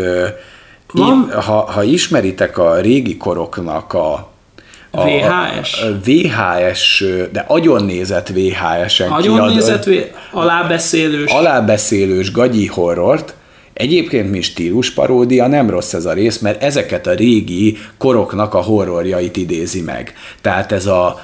Van? 0.92 1.32
ha, 1.32 1.72
ha 1.72 1.84
ismeritek 1.84 2.58
a 2.58 2.80
régi 2.80 3.18
koroknak 3.18 3.94
a 3.94 4.32
a 4.96 5.04
VHS? 5.04 5.82
A 5.82 6.00
VHS, 6.06 7.04
de 7.32 7.46
agyonnézett 7.48 8.28
VHS-en 8.28 9.12
Agyonnézett, 9.12 9.90
alábeszélős. 10.32 11.32
Alábeszélős 11.32 12.32
gagyi 12.32 12.68
horrort, 12.68 13.34
Egyébként 13.74 14.32
mi 14.32 14.42
stílusparódia, 14.42 15.48
nem 15.48 15.70
rossz 15.70 15.94
ez 15.94 16.06
a 16.06 16.14
rész, 16.14 16.38
mert 16.38 16.64
ezeket 16.64 17.08
a 17.08 17.14
régi 17.14 17.78
koroknak 17.98 18.54
a 18.54 18.62
horrorjait 18.62 19.38
idézi 19.38 19.82
meg. 19.82 20.14
Tehát 20.42 20.72
ez 20.72 20.86
a 20.86 21.22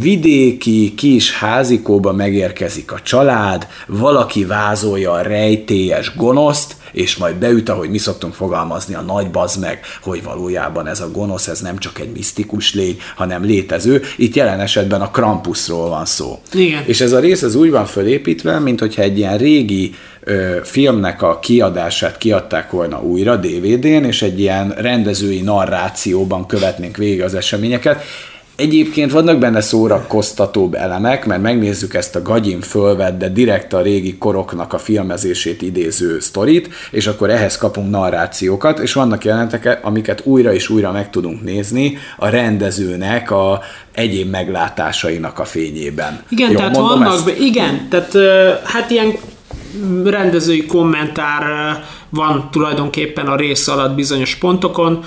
vidéki 0.00 0.94
kis 0.94 1.32
házikóba 1.32 2.12
megérkezik 2.12 2.92
a 2.92 3.00
család, 3.02 3.66
valaki 3.86 4.44
vázolja 4.44 5.12
a 5.12 5.22
rejtélyes 5.22 6.16
gonoszt, 6.16 6.76
és 6.92 7.16
majd 7.16 7.34
beüt, 7.34 7.68
ahogy 7.68 7.90
mi 7.90 7.98
szoktunk 7.98 8.34
fogalmazni, 8.34 8.94
a 8.94 9.00
nagy 9.00 9.30
bazd 9.30 9.60
meg, 9.60 9.80
hogy 10.02 10.22
valójában 10.22 10.86
ez 10.86 11.00
a 11.00 11.10
gonosz, 11.10 11.46
ez 11.46 11.60
nem 11.60 11.78
csak 11.78 12.00
egy 12.00 12.12
misztikus 12.12 12.74
lény, 12.74 12.96
hanem 13.16 13.44
létező. 13.44 14.02
Itt 14.16 14.34
jelen 14.34 14.60
esetben 14.60 15.00
a 15.00 15.10
Krampusról 15.10 15.88
van 15.88 16.04
szó. 16.04 16.38
Igen. 16.52 16.82
És 16.86 17.00
ez 17.00 17.12
a 17.12 17.18
rész 17.18 17.42
ez 17.42 17.54
úgy 17.54 17.70
van 17.70 17.86
fölépítve, 17.86 18.58
mint 18.58 18.80
hogyha 18.80 19.02
egy 19.02 19.18
ilyen 19.18 19.38
régi 19.38 19.94
ö, 20.20 20.56
filmnek 20.62 21.22
a 21.22 21.38
kiadását 21.38 22.18
kiadták 22.18 22.70
volna 22.70 23.02
újra 23.02 23.36
DVD-n, 23.36 24.04
és 24.04 24.22
egy 24.22 24.40
ilyen 24.40 24.74
rendezői 24.76 25.40
narrációban 25.40 26.46
követnénk 26.46 26.96
végig 26.96 27.22
az 27.22 27.34
eseményeket 27.34 28.04
Egyébként 28.56 29.12
vannak 29.12 29.38
benne 29.38 29.60
szórakoztatóbb 29.60 30.74
elemek, 30.74 31.26
mert 31.26 31.42
megnézzük 31.42 31.94
ezt 31.94 32.16
a 32.16 32.22
gagyin 32.22 32.60
fölvett, 32.60 33.18
de 33.18 33.28
direkt 33.28 33.72
a 33.72 33.82
régi 33.82 34.18
koroknak 34.18 34.72
a 34.72 34.78
filmezését 34.78 35.62
idéző 35.62 36.20
sztorit, 36.20 36.68
és 36.90 37.06
akkor 37.06 37.30
ehhez 37.30 37.56
kapunk 37.56 37.90
narrációkat, 37.90 38.78
és 38.78 38.92
vannak 38.92 39.24
jelentek, 39.24 39.78
amiket 39.82 40.20
újra 40.24 40.52
és 40.52 40.68
újra 40.68 40.92
meg 40.92 41.10
tudunk 41.10 41.42
nézni 41.42 41.98
a 42.16 42.28
rendezőnek 42.28 43.30
a 43.30 43.60
egyéb 43.92 44.30
meglátásainak 44.30 45.38
a 45.38 45.44
fényében. 45.44 46.22
Igen, 46.28 46.50
Jó, 46.50 46.56
tehát 46.56 46.76
vannak, 46.76 47.14
ezt? 47.14 47.40
igen, 47.40 47.88
tehát 47.88 48.14
hát 48.64 48.90
ilyen 48.90 49.12
rendezői 50.04 50.66
kommentár 50.66 51.42
van 52.08 52.48
tulajdonképpen 52.50 53.26
a 53.26 53.36
rész 53.36 53.68
alatt 53.68 53.94
bizonyos 53.94 54.34
pontokon, 54.36 55.04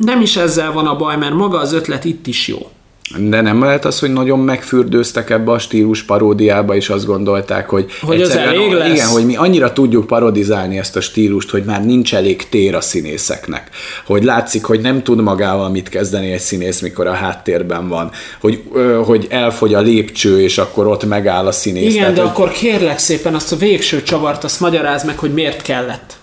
nem 0.00 0.20
is 0.20 0.36
ezzel 0.36 0.72
van 0.72 0.86
a 0.86 0.96
baj, 0.96 1.16
mert 1.16 1.34
maga 1.34 1.58
az 1.58 1.72
ötlet 1.72 2.04
itt 2.04 2.26
is 2.26 2.48
jó. 2.48 2.70
De 3.18 3.40
nem 3.40 3.62
lehet 3.62 3.84
az, 3.84 3.98
hogy 3.98 4.12
nagyon 4.12 4.38
megfürdőztek 4.38 5.30
ebbe 5.30 5.52
a 5.52 5.58
stílus 5.58 6.02
paródiába, 6.02 6.74
és 6.74 6.88
azt 6.88 7.06
gondolták, 7.06 7.68
hogy, 7.68 7.90
hogy 8.02 8.22
az 8.22 8.36
elég 8.36 8.72
lesz. 8.72 8.92
Igen, 8.92 9.08
hogy 9.08 9.26
mi 9.26 9.36
annyira 9.36 9.72
tudjuk 9.72 10.06
parodizálni 10.06 10.78
ezt 10.78 10.96
a 10.96 11.00
stílust, 11.00 11.50
hogy 11.50 11.64
már 11.64 11.84
nincs 11.84 12.14
elég 12.14 12.48
tér 12.48 12.74
a 12.74 12.80
színészeknek. 12.80 13.70
Hogy 14.06 14.24
látszik, 14.24 14.64
hogy 14.64 14.80
nem 14.80 15.02
tud 15.02 15.22
magával 15.22 15.70
mit 15.70 15.88
kezdeni 15.88 16.32
egy 16.32 16.40
színész, 16.40 16.80
mikor 16.80 17.06
a 17.06 17.12
háttérben 17.12 17.88
van. 17.88 18.10
Hogy, 18.40 18.62
hogy 19.04 19.26
elfogy 19.30 19.74
a 19.74 19.80
lépcső, 19.80 20.40
és 20.40 20.58
akkor 20.58 20.86
ott 20.86 21.04
megáll 21.04 21.46
a 21.46 21.52
színész. 21.52 21.92
Igen, 21.92 21.98
Tehát, 21.98 22.14
de 22.14 22.20
hogy... 22.20 22.30
akkor 22.30 22.50
kérlek 22.50 22.98
szépen 22.98 23.34
azt 23.34 23.52
a 23.52 23.56
végső 23.56 24.02
csavart, 24.02 24.44
azt 24.44 24.60
magyaráz 24.60 25.04
meg, 25.04 25.18
hogy 25.18 25.32
miért 25.32 25.62
kellett. 25.62 26.13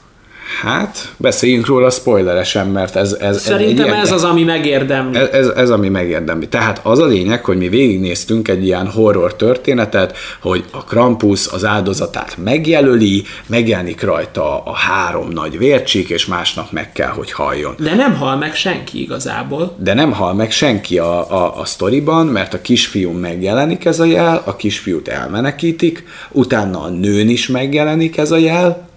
Hát, 0.59 1.13
beszéljünk 1.17 1.65
róla 1.65 1.89
spoileresen, 1.89 2.67
mert 2.67 2.95
ez... 2.95 3.13
ez 3.13 3.41
Szerintem 3.41 3.93
ez, 3.93 4.07
ez 4.07 4.11
az, 4.11 4.23
ami 4.23 4.43
megérdemli. 4.43 5.17
Ez, 5.17 5.27
ez, 5.27 5.47
ez, 5.47 5.69
ami 5.69 5.89
megérdemli. 5.89 6.47
Tehát 6.47 6.79
az 6.83 6.99
a 6.99 7.05
lényeg, 7.05 7.45
hogy 7.45 7.57
mi 7.57 7.69
végignéztünk 7.69 8.47
egy 8.47 8.65
ilyen 8.65 8.87
horror 8.87 9.35
történetet, 9.35 10.17
hogy 10.41 10.63
a 10.71 10.83
Krampus 10.83 11.47
az 11.47 11.65
áldozatát 11.65 12.37
megjelöli, 12.43 13.23
megjelenik 13.47 14.01
rajta 14.01 14.63
a 14.63 14.73
három 14.73 15.29
nagy 15.29 15.57
vércsík, 15.57 16.09
és 16.09 16.25
másnap 16.25 16.71
meg 16.71 16.91
kell, 16.91 17.09
hogy 17.09 17.31
halljon. 17.31 17.75
De 17.77 17.95
nem 17.95 18.15
hal 18.15 18.37
meg 18.37 18.55
senki 18.55 19.01
igazából. 19.01 19.75
De 19.77 19.93
nem 19.93 20.11
hal 20.11 20.33
meg 20.33 20.51
senki 20.51 20.97
a, 20.97 21.31
a, 21.31 21.59
a 21.59 21.65
sztoriban, 21.65 22.25
mert 22.25 22.53
a 22.53 22.61
kisfiú 22.61 23.11
megjelenik 23.11 23.85
ez 23.85 23.99
a 23.99 24.05
jel, 24.05 24.41
a 24.45 24.55
kisfiút 24.55 25.07
elmenekítik, 25.07 26.03
utána 26.31 26.81
a 26.81 26.89
nőn 26.89 27.29
is 27.29 27.47
megjelenik 27.47 28.17
ez 28.17 28.31
a 28.31 28.37
jel, 28.37 28.89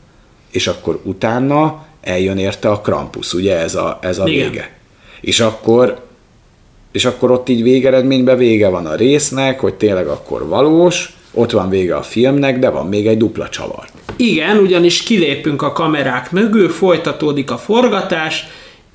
és 0.54 0.66
akkor 0.66 1.00
utána 1.02 1.86
eljön 2.00 2.38
érte 2.38 2.68
a 2.70 2.80
Krampus, 2.80 3.32
ugye 3.32 3.56
ez 3.56 3.74
a, 3.74 3.98
ez 4.02 4.18
a 4.18 4.24
vége. 4.24 4.70
És 5.20 5.40
akkor, 5.40 6.00
és 6.92 7.04
akkor 7.04 7.30
ott 7.30 7.48
így 7.48 7.62
végeredményben 7.62 8.36
vége 8.36 8.68
van 8.68 8.86
a 8.86 8.94
résznek, 8.94 9.60
hogy 9.60 9.74
tényleg 9.74 10.06
akkor 10.06 10.48
valós, 10.48 11.16
ott 11.32 11.50
van 11.50 11.68
vége 11.68 11.96
a 11.96 12.02
filmnek, 12.02 12.58
de 12.58 12.70
van 12.70 12.88
még 12.88 13.06
egy 13.06 13.16
dupla 13.16 13.48
csavar. 13.48 13.84
Igen, 14.16 14.56
ugyanis 14.56 15.02
kilépünk 15.02 15.62
a 15.62 15.72
kamerák 15.72 16.30
mögül, 16.30 16.68
folytatódik 16.68 17.50
a 17.50 17.58
forgatás, 17.58 18.46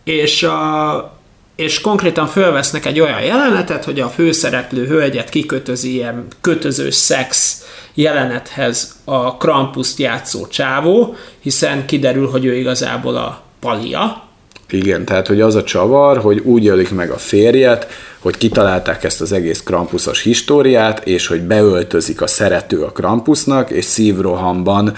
és 0.04 0.44
a 0.44 1.18
és 1.56 1.82
konkrétan 1.82 2.28
fölvesznek 2.28 2.86
egy 2.86 3.00
olyan 3.00 3.22
jelenetet, 3.22 3.86
hogy 3.86 4.00
a 4.00 4.10
főszereplő 4.10 4.86
hölgyet 4.86 5.30
kikötözi 5.30 5.94
ilyen 5.94 6.28
kötöző 6.42 6.90
szex 6.90 7.62
jelenethez 8.02 8.96
a 9.04 9.38
Krampuszt 9.38 10.00
játszó 10.00 10.48
csávó, 10.48 11.16
hiszen 11.40 11.86
kiderül, 11.86 12.30
hogy 12.30 12.46
ő 12.46 12.56
igazából 12.56 13.16
a 13.16 13.42
palia. 13.60 14.24
Igen, 14.70 15.06
tehát 15.06 15.28
hogy 15.28 15.42
az 15.42 15.56
a 15.56 15.64
csavar, 15.64 16.18
hogy 16.18 16.40
úgy 16.40 16.68
ölik 16.68 16.92
meg 16.92 17.10
a 17.10 17.18
férjet, 17.18 17.88
hogy 18.20 18.38
kitalálták 18.38 19.04
ezt 19.04 19.22
az 19.22 19.32
egész 19.32 19.64
Krampuszos 19.64 20.22
históriát, 20.22 21.06
és 21.08 21.28
hogy 21.28 21.42
beöltözik 21.42 22.22
a 22.22 22.28
szerető 22.28 22.84
a 22.84 22.92
Krampusnak, 22.92 23.70
és 23.70 23.86
szívrohamban 23.86 24.94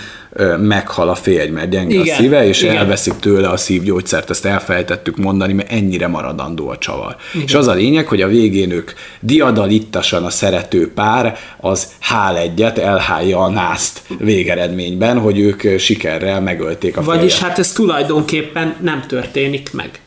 meghal 0.60 1.10
a 1.10 1.16
férj, 1.16 1.50
mert 1.50 1.70
gyenge 1.70 1.94
igen, 1.94 2.16
a 2.16 2.20
szíve, 2.20 2.48
és 2.48 2.62
igen. 2.62 2.78
elveszik 2.78 3.14
tőle 3.14 3.50
a 3.50 3.58
szívgyógyszert, 3.58 4.30
ezt 4.30 4.46
elfelejtettük 4.46 5.18
mondani, 5.18 5.54
mert 5.54 5.72
ennyire 5.72 6.08
maradandó 6.08 6.70
a 6.70 6.78
csavar. 6.78 7.16
Igen. 7.34 7.46
És 7.46 7.54
az 7.54 7.68
a 7.68 7.74
lényeg, 7.74 8.08
hogy 8.08 8.22
a 8.22 8.28
végén 8.28 8.72
ők 8.72 8.92
diadalittasan 9.20 10.24
a 10.24 10.30
szerető 10.30 10.94
pár, 10.94 11.38
az 11.58 11.88
hál 12.00 12.38
egyet, 12.38 12.78
elhálja 12.78 13.40
a 13.40 13.50
nászt 13.50 14.02
végeredményben, 14.20 15.20
hogy 15.20 15.40
ők 15.40 15.80
sikerrel 15.80 16.42
megölték 16.42 16.98
a 16.98 17.02
férjet. 17.02 17.20
Vagyis 17.20 17.40
hát 17.40 17.60
ez 17.60 17.72
tulajdonképpen 17.72 18.76
nem 18.82 19.04
történik 19.08 19.74
meg. 19.74 20.00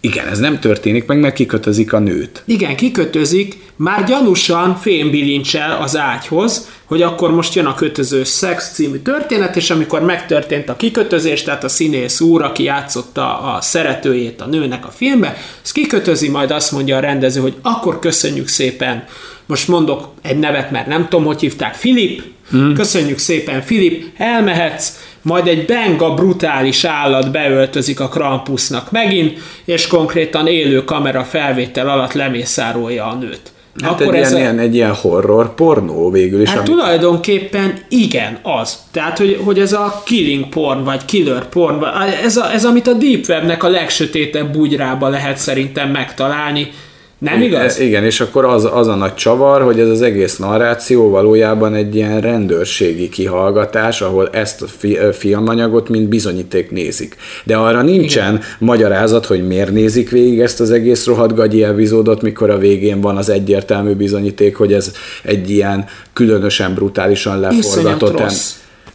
Igen, 0.00 0.26
ez 0.26 0.38
nem 0.38 0.60
történik 0.60 1.06
meg, 1.06 1.18
mert 1.18 1.34
kikötözik 1.34 1.92
a 1.92 1.98
nőt. 1.98 2.42
Igen, 2.44 2.76
kikötözik, 2.76 3.56
már 3.76 4.04
gyanúsan 4.04 4.76
fénybilincsel 4.76 5.80
az 5.82 5.96
ágyhoz, 5.96 6.68
hogy 6.84 7.02
akkor 7.02 7.30
most 7.30 7.54
jön 7.54 7.66
a 7.66 7.74
kötöző 7.74 8.24
szex 8.24 8.72
című 8.72 8.98
történet, 8.98 9.56
és 9.56 9.70
amikor 9.70 10.02
megtörtént 10.02 10.68
a 10.68 10.76
kikötözés, 10.76 11.42
tehát 11.42 11.64
a 11.64 11.68
színész 11.68 12.20
úr, 12.20 12.42
aki 12.42 12.62
játszotta 12.62 13.40
a 13.40 13.60
szeretőjét 13.60 14.40
a 14.40 14.46
nőnek 14.46 14.86
a 14.86 14.90
filmbe, 14.90 15.36
ez 15.62 15.72
kikötözi, 15.72 16.28
majd 16.28 16.50
azt 16.50 16.72
mondja 16.72 16.96
a 16.96 17.00
rendező, 17.00 17.40
hogy 17.40 17.54
akkor 17.62 17.98
köszönjük 17.98 18.48
szépen, 18.48 19.04
most 19.46 19.68
mondok 19.68 20.08
egy 20.22 20.38
nevet, 20.38 20.70
mert 20.70 20.86
nem 20.86 21.08
tudom, 21.08 21.24
hogy 21.24 21.40
hívták, 21.40 21.74
Filip, 21.74 22.22
hmm. 22.50 22.74
köszönjük 22.74 23.18
szépen, 23.18 23.62
Filip, 23.62 24.04
elmehetsz, 24.16 24.92
majd 25.28 25.46
egy 25.46 25.64
benga 25.64 26.14
brutális 26.14 26.84
állat 26.84 27.30
beöltözik 27.30 28.00
a 28.00 28.08
Krampusnak 28.08 28.90
megint, 28.90 29.38
és 29.64 29.86
konkrétan 29.86 30.46
élő 30.46 30.84
kamera 30.84 31.24
felvétel 31.24 31.88
alatt 31.88 32.12
lemészárolja 32.12 33.06
a 33.06 33.14
nőt. 33.14 33.52
Hát 33.82 34.00
Akkor 34.00 34.14
egy, 34.14 34.20
ez 34.20 34.30
ilyen, 34.30 34.40
a... 34.40 34.44
ilyen, 34.44 34.58
egy 34.58 34.74
ilyen 34.74 34.94
horror 34.94 35.54
pornó 35.54 36.10
végül 36.10 36.40
is. 36.40 36.48
Hát 36.48 36.58
ami... 36.58 36.66
tulajdonképpen 36.66 37.78
igen, 37.88 38.38
az. 38.42 38.78
Tehát, 38.90 39.18
hogy, 39.18 39.40
hogy 39.44 39.58
ez 39.58 39.72
a 39.72 40.02
killing 40.04 40.48
porn, 40.48 40.84
vagy 40.84 41.04
killer 41.04 41.48
porn, 41.48 41.84
ez, 42.24 42.36
a, 42.36 42.52
ez 42.52 42.64
amit 42.64 42.86
a 42.86 42.92
Deep 42.92 43.28
Webnek 43.28 43.62
a 43.62 43.68
legsötétebb 43.68 44.52
bugyrába 44.52 45.08
lehet 45.08 45.36
szerintem 45.36 45.90
megtalálni, 45.90 46.70
nem 47.18 47.42
igaz? 47.42 47.80
Igen, 47.80 48.04
és 48.04 48.20
akkor 48.20 48.44
az, 48.44 48.68
az 48.72 48.86
a 48.86 48.94
nagy 48.94 49.14
csavar, 49.14 49.62
hogy 49.62 49.80
ez 49.80 49.88
az 49.88 50.02
egész 50.02 50.36
narráció 50.36 51.10
valójában 51.10 51.74
egy 51.74 51.94
ilyen 51.94 52.20
rendőrségi 52.20 53.08
kihallgatás, 53.08 54.00
ahol 54.00 54.28
ezt 54.32 54.62
a 54.62 54.66
fi, 54.66 54.98
filmanyagot 55.12 55.88
mint 55.88 56.08
bizonyíték 56.08 56.70
nézik. 56.70 57.16
De 57.44 57.56
arra 57.56 57.82
nincsen 57.82 58.34
igen. 58.34 58.44
magyarázat, 58.58 59.26
hogy 59.26 59.46
miért 59.46 59.70
nézik 59.70 60.10
végig 60.10 60.40
ezt 60.40 60.60
az 60.60 60.70
egész 60.70 61.06
rohadt 61.06 61.34
gagyi 61.34 61.64
epizódot, 61.64 62.22
mikor 62.22 62.50
a 62.50 62.58
végén 62.58 63.00
van 63.00 63.16
az 63.16 63.28
egyértelmű 63.28 63.92
bizonyíték, 63.92 64.56
hogy 64.56 64.72
ez 64.72 64.92
egy 65.22 65.50
ilyen 65.50 65.84
különösen 66.12 66.74
brutálisan 66.74 67.40
leforgatott. 67.40 68.32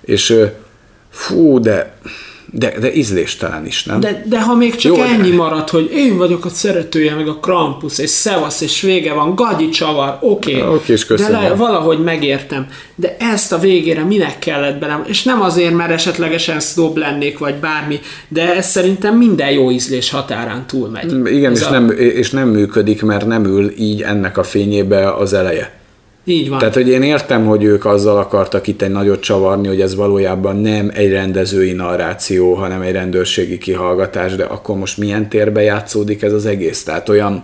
És 0.01 0.36
fú, 1.09 1.59
de 1.59 1.93
de, 2.55 2.73
de 2.79 2.93
ízléstelen 2.93 3.65
is, 3.65 3.83
nem? 3.83 3.99
De, 3.99 4.23
de 4.25 4.41
ha 4.41 4.55
még 4.55 4.75
csak 4.75 4.97
Jó, 4.97 5.03
ennyi 5.03 5.29
de... 5.29 5.35
marad, 5.35 5.69
hogy 5.69 5.91
én 5.93 6.17
vagyok 6.17 6.45
a 6.45 6.49
szeretője, 6.49 7.15
meg 7.15 7.27
a 7.27 7.35
Krampus, 7.35 7.99
és 7.99 8.09
szevasz, 8.09 8.61
és 8.61 8.81
vége 8.81 9.13
van, 9.13 9.35
gagyi 9.35 9.69
csavar, 9.69 10.17
oké. 10.21 10.61
Okay. 10.61 10.75
Oké, 10.75 10.93
és 10.93 11.05
De 11.05 11.29
le, 11.29 11.53
valahogy 11.53 11.99
megértem. 11.99 12.67
De 12.95 13.15
ezt 13.19 13.53
a 13.53 13.59
végére 13.59 14.03
minek 14.03 14.39
kellett 14.39 14.79
belem? 14.79 15.03
És 15.07 15.23
nem 15.23 15.41
azért, 15.41 15.73
mert 15.73 15.91
esetlegesen 15.91 16.59
snob 16.59 16.97
lennék, 16.97 17.37
vagy 17.37 17.55
bármi, 17.55 17.99
de 18.27 18.55
ez 18.55 18.69
szerintem 18.69 19.17
minden 19.17 19.51
jó 19.51 19.71
ízlés 19.71 20.09
határán 20.09 20.67
túlmegy. 20.67 21.35
Igen, 21.35 21.51
és, 21.51 21.61
a... 21.61 21.69
nem, 21.69 21.89
és 21.89 22.29
nem 22.29 22.47
működik, 22.49 23.01
mert 23.01 23.25
nem 23.25 23.45
ül 23.45 23.73
így 23.77 24.01
ennek 24.01 24.37
a 24.37 24.43
fényébe 24.43 25.13
az 25.13 25.33
eleje. 25.33 25.81
Így 26.26 26.49
van. 26.49 26.59
Tehát, 26.59 26.74
hogy 26.74 26.89
én 26.89 27.01
értem, 27.01 27.45
hogy 27.45 27.63
ők 27.63 27.86
azzal 27.86 28.17
akartak 28.17 28.67
itt 28.67 28.82
egy 28.82 28.91
nagyot 28.91 29.19
csavarni, 29.19 29.67
hogy 29.67 29.82
ez 29.82 29.95
valójában 29.95 30.55
nem 30.55 30.91
egy 30.93 31.11
rendezői 31.11 31.71
narráció, 31.71 32.53
hanem 32.53 32.82
egy 32.82 32.91
rendőrségi 32.91 33.57
kihallgatás, 33.57 34.36
de 34.36 34.43
akkor 34.43 34.78
most 34.78 34.97
milyen 34.97 35.30
térbe 35.30 35.61
játszódik 35.61 36.21
ez 36.21 36.34
az 36.34 36.45
egész? 36.45 36.84
Tehát 36.84 37.09
olyan, 37.09 37.43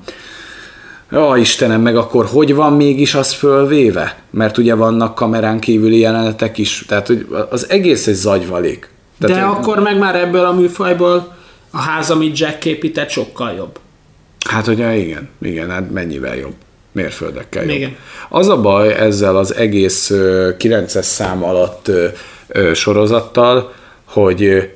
Ja, 1.12 1.36
Istenem, 1.38 1.82
meg 1.82 1.98
akkor 1.98 2.26
hogy 2.26 2.56
van 2.56 2.74
mégis 2.74 3.16
az 3.16 3.34
fölvéve? 3.34 4.18
Mert 4.30 4.58
ugye 4.58 4.74
vannak 4.74 5.16
kamerán 5.16 5.60
kívüli 5.60 6.00
jelenetek 6.00 6.58
is, 6.58 6.86
tehát 6.88 7.08
hogy 7.08 7.28
az 7.50 7.70
egész 7.70 8.08
egy 8.08 8.14
zagyvalék. 8.14 8.90
Tehát, 9.20 9.36
De 9.36 9.42
hogy... 9.42 9.58
akkor 9.58 9.80
meg 9.80 9.98
már 9.98 10.16
ebből 10.16 10.46
a 10.46 10.54
műfajból 10.54 11.36
a 11.72 11.78
ház, 11.78 12.10
amit 12.10 12.38
Jack 12.38 12.66
épített, 12.66 13.10
sokkal 13.10 13.52
jobb. 13.52 13.80
Hát 14.50 14.68
ugye 14.68 14.96
igen, 14.96 15.30
igen, 15.42 15.70
hát 15.70 15.92
mennyivel 15.92 16.36
jobb 16.36 16.54
mérföldekkel 16.92 17.64
jobb. 17.64 17.76
Igen. 17.76 17.96
Az 18.30 18.50
a 18.50 18.62
baj 18.62 18.94
ezzel 18.94 19.38
az 19.38 19.56
egész 19.56 20.12
9-es 20.14 21.02
szám 21.02 21.44
alatt 21.44 21.92
sorozattal, 22.74 23.74
hogy 24.06 24.70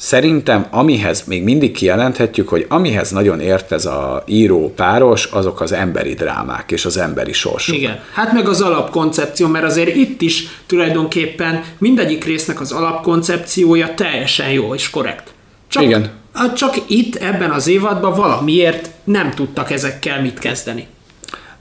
Szerintem 0.00 0.66
amihez 0.70 1.24
még 1.26 1.42
mindig 1.42 1.72
kijelenthetjük, 1.72 2.48
hogy 2.48 2.66
amihez 2.68 3.10
nagyon 3.10 3.40
ért 3.40 3.72
ez 3.72 3.86
a 3.86 4.22
író 4.26 4.72
páros, 4.76 5.24
azok 5.24 5.60
az 5.60 5.72
emberi 5.72 6.14
drámák 6.14 6.70
és 6.70 6.84
az 6.84 6.96
emberi 6.96 7.32
sorsok. 7.32 7.76
Igen, 7.76 8.00
hát 8.12 8.32
meg 8.32 8.48
az 8.48 8.60
alapkoncepció, 8.60 9.46
mert 9.46 9.64
azért 9.64 9.94
itt 9.94 10.20
is 10.20 10.46
tulajdonképpen 10.66 11.64
mindegyik 11.78 12.24
résznek 12.24 12.60
az 12.60 12.72
alapkoncepciója 12.72 13.94
teljesen 13.94 14.50
jó 14.50 14.74
és 14.74 14.90
korrekt. 14.90 15.30
Csak, 15.68 15.82
Igen. 15.82 16.10
Csak 16.54 16.74
itt 16.86 17.14
ebben 17.14 17.50
az 17.50 17.66
évadban 17.66 18.14
valamiért 18.14 18.90
nem 19.04 19.30
tudtak 19.30 19.70
ezekkel 19.70 20.22
mit 20.22 20.38
kezdeni. 20.38 20.86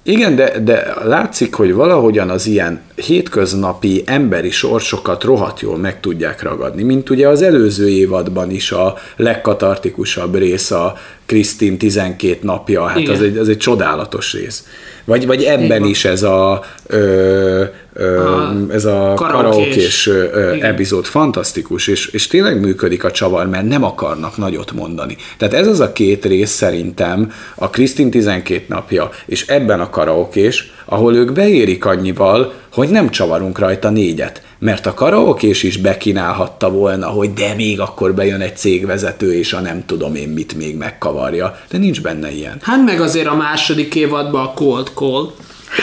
Igen, 0.07 0.35
de, 0.35 0.59
de 0.59 0.93
látszik, 1.03 1.53
hogy 1.53 1.73
valahogyan 1.73 2.29
az 2.29 2.45
ilyen 2.45 2.81
hétköznapi 2.95 4.03
emberi 4.05 4.49
sorsokat 4.49 5.23
rohadt 5.23 5.59
jól 5.59 5.77
meg 5.77 5.99
tudják 5.99 6.41
ragadni, 6.41 6.83
mint 6.83 7.09
ugye 7.09 7.27
az 7.27 7.41
előző 7.41 7.89
évadban 7.89 8.51
is 8.51 8.71
a 8.71 8.95
legkatartikusabb 9.15 10.35
rész 10.35 10.71
a 10.71 10.97
Krisztin 11.25 11.77
12 11.77 12.37
napja, 12.41 12.85
hát 12.85 13.07
az 13.07 13.21
egy, 13.21 13.37
az 13.37 13.49
egy 13.49 13.57
csodálatos 13.57 14.33
rész. 14.33 14.67
Vagy, 15.05 15.25
vagy 15.25 15.43
ebben 15.43 15.83
is 15.83 16.05
ez 16.05 16.23
a, 16.23 16.63
ö, 16.87 17.63
a 17.97 18.55
ez 18.69 18.85
a 18.85 19.13
karaokés 19.15 20.09
epizód 20.61 21.05
fantasztikus, 21.05 21.87
és, 21.87 22.07
és 22.07 22.27
tényleg 22.27 22.59
működik 22.59 23.03
a 23.03 23.11
csavar, 23.11 23.47
mert 23.47 23.67
nem 23.67 23.83
akarnak 23.83 24.37
nagyot 24.37 24.71
mondani. 24.71 25.17
Tehát 25.37 25.53
ez 25.53 25.67
az 25.67 25.79
a 25.79 25.93
két 25.93 26.25
rész 26.25 26.51
szerintem, 26.51 27.31
a 27.55 27.69
Krisztin 27.69 28.09
12 28.09 28.65
napja, 28.67 29.09
és 29.25 29.47
ebben 29.47 29.79
a 29.79 29.89
karaokés, 29.89 30.71
ahol 30.85 31.15
ők 31.15 31.31
beérik 31.31 31.85
annyival, 31.85 32.53
hogy 32.73 32.89
nem 32.89 33.09
csavarunk 33.09 33.59
rajta 33.59 33.89
négyet. 33.89 34.41
Mert 34.59 34.85
a 34.85 34.93
karaokés 34.93 35.63
is 35.63 35.77
bekínálhatta 35.77 36.69
volna, 36.69 37.07
hogy 37.07 37.33
de 37.33 37.53
még 37.55 37.79
akkor 37.79 38.13
bejön 38.13 38.41
egy 38.41 38.57
cégvezető, 38.57 39.33
és 39.33 39.53
a 39.53 39.59
nem 39.59 39.85
tudom 39.85 40.15
én 40.15 40.29
mit 40.29 40.55
még 40.55 40.77
megkavarja. 40.77 41.57
De 41.69 41.77
nincs 41.77 42.01
benne 42.01 42.31
ilyen. 42.31 42.57
Hát 42.61 42.85
meg 42.85 43.01
azért 43.01 43.27
a 43.27 43.35
második 43.35 43.95
évadban 43.95 44.45
a 44.45 44.53
Cold 44.53 44.91
Call, 44.93 45.31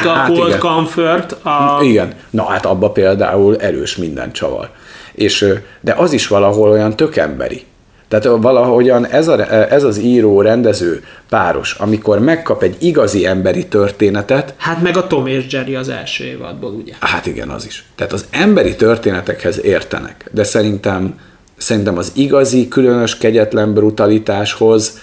a 0.04 0.08
hát 0.08 0.26
Cold 0.26 0.48
igen. 0.48 0.58
Comfort. 0.58 1.32
A... 1.32 1.78
Igen, 1.82 2.14
na 2.30 2.44
hát 2.44 2.66
abba 2.66 2.90
például 2.90 3.56
erős 3.56 3.96
minden 3.96 4.32
csavar. 4.32 4.70
És, 5.12 5.46
de 5.80 5.92
az 5.92 6.12
is 6.12 6.26
valahol 6.26 6.70
olyan 6.70 6.96
tökemberi. 6.96 7.64
Tehát 8.08 8.42
valahogyan 8.42 9.06
ez, 9.06 9.28
a, 9.28 9.52
ez 9.72 9.82
az 9.82 9.98
író, 9.98 10.40
rendező 10.40 11.04
páros, 11.28 11.74
amikor 11.74 12.18
megkap 12.18 12.62
egy 12.62 12.76
igazi 12.78 13.26
emberi 13.26 13.66
történetet. 13.66 14.54
Hát 14.56 14.82
meg 14.82 14.96
a 14.96 15.06
Tom 15.06 15.26
és 15.26 15.44
Jerry 15.50 15.74
az 15.74 15.88
első 15.88 16.24
évadból, 16.24 16.70
ugye? 16.70 16.92
Hát 17.00 17.26
igen, 17.26 17.48
az 17.48 17.66
is. 17.66 17.84
Tehát 17.94 18.12
az 18.12 18.26
emberi 18.30 18.76
történetekhez 18.76 19.64
értenek, 19.64 20.28
de 20.30 20.44
szerintem, 20.44 21.18
szerintem 21.56 21.98
az 21.98 22.12
igazi, 22.14 22.68
különös, 22.68 23.16
kegyetlen 23.16 23.72
brutalitáshoz 23.72 25.00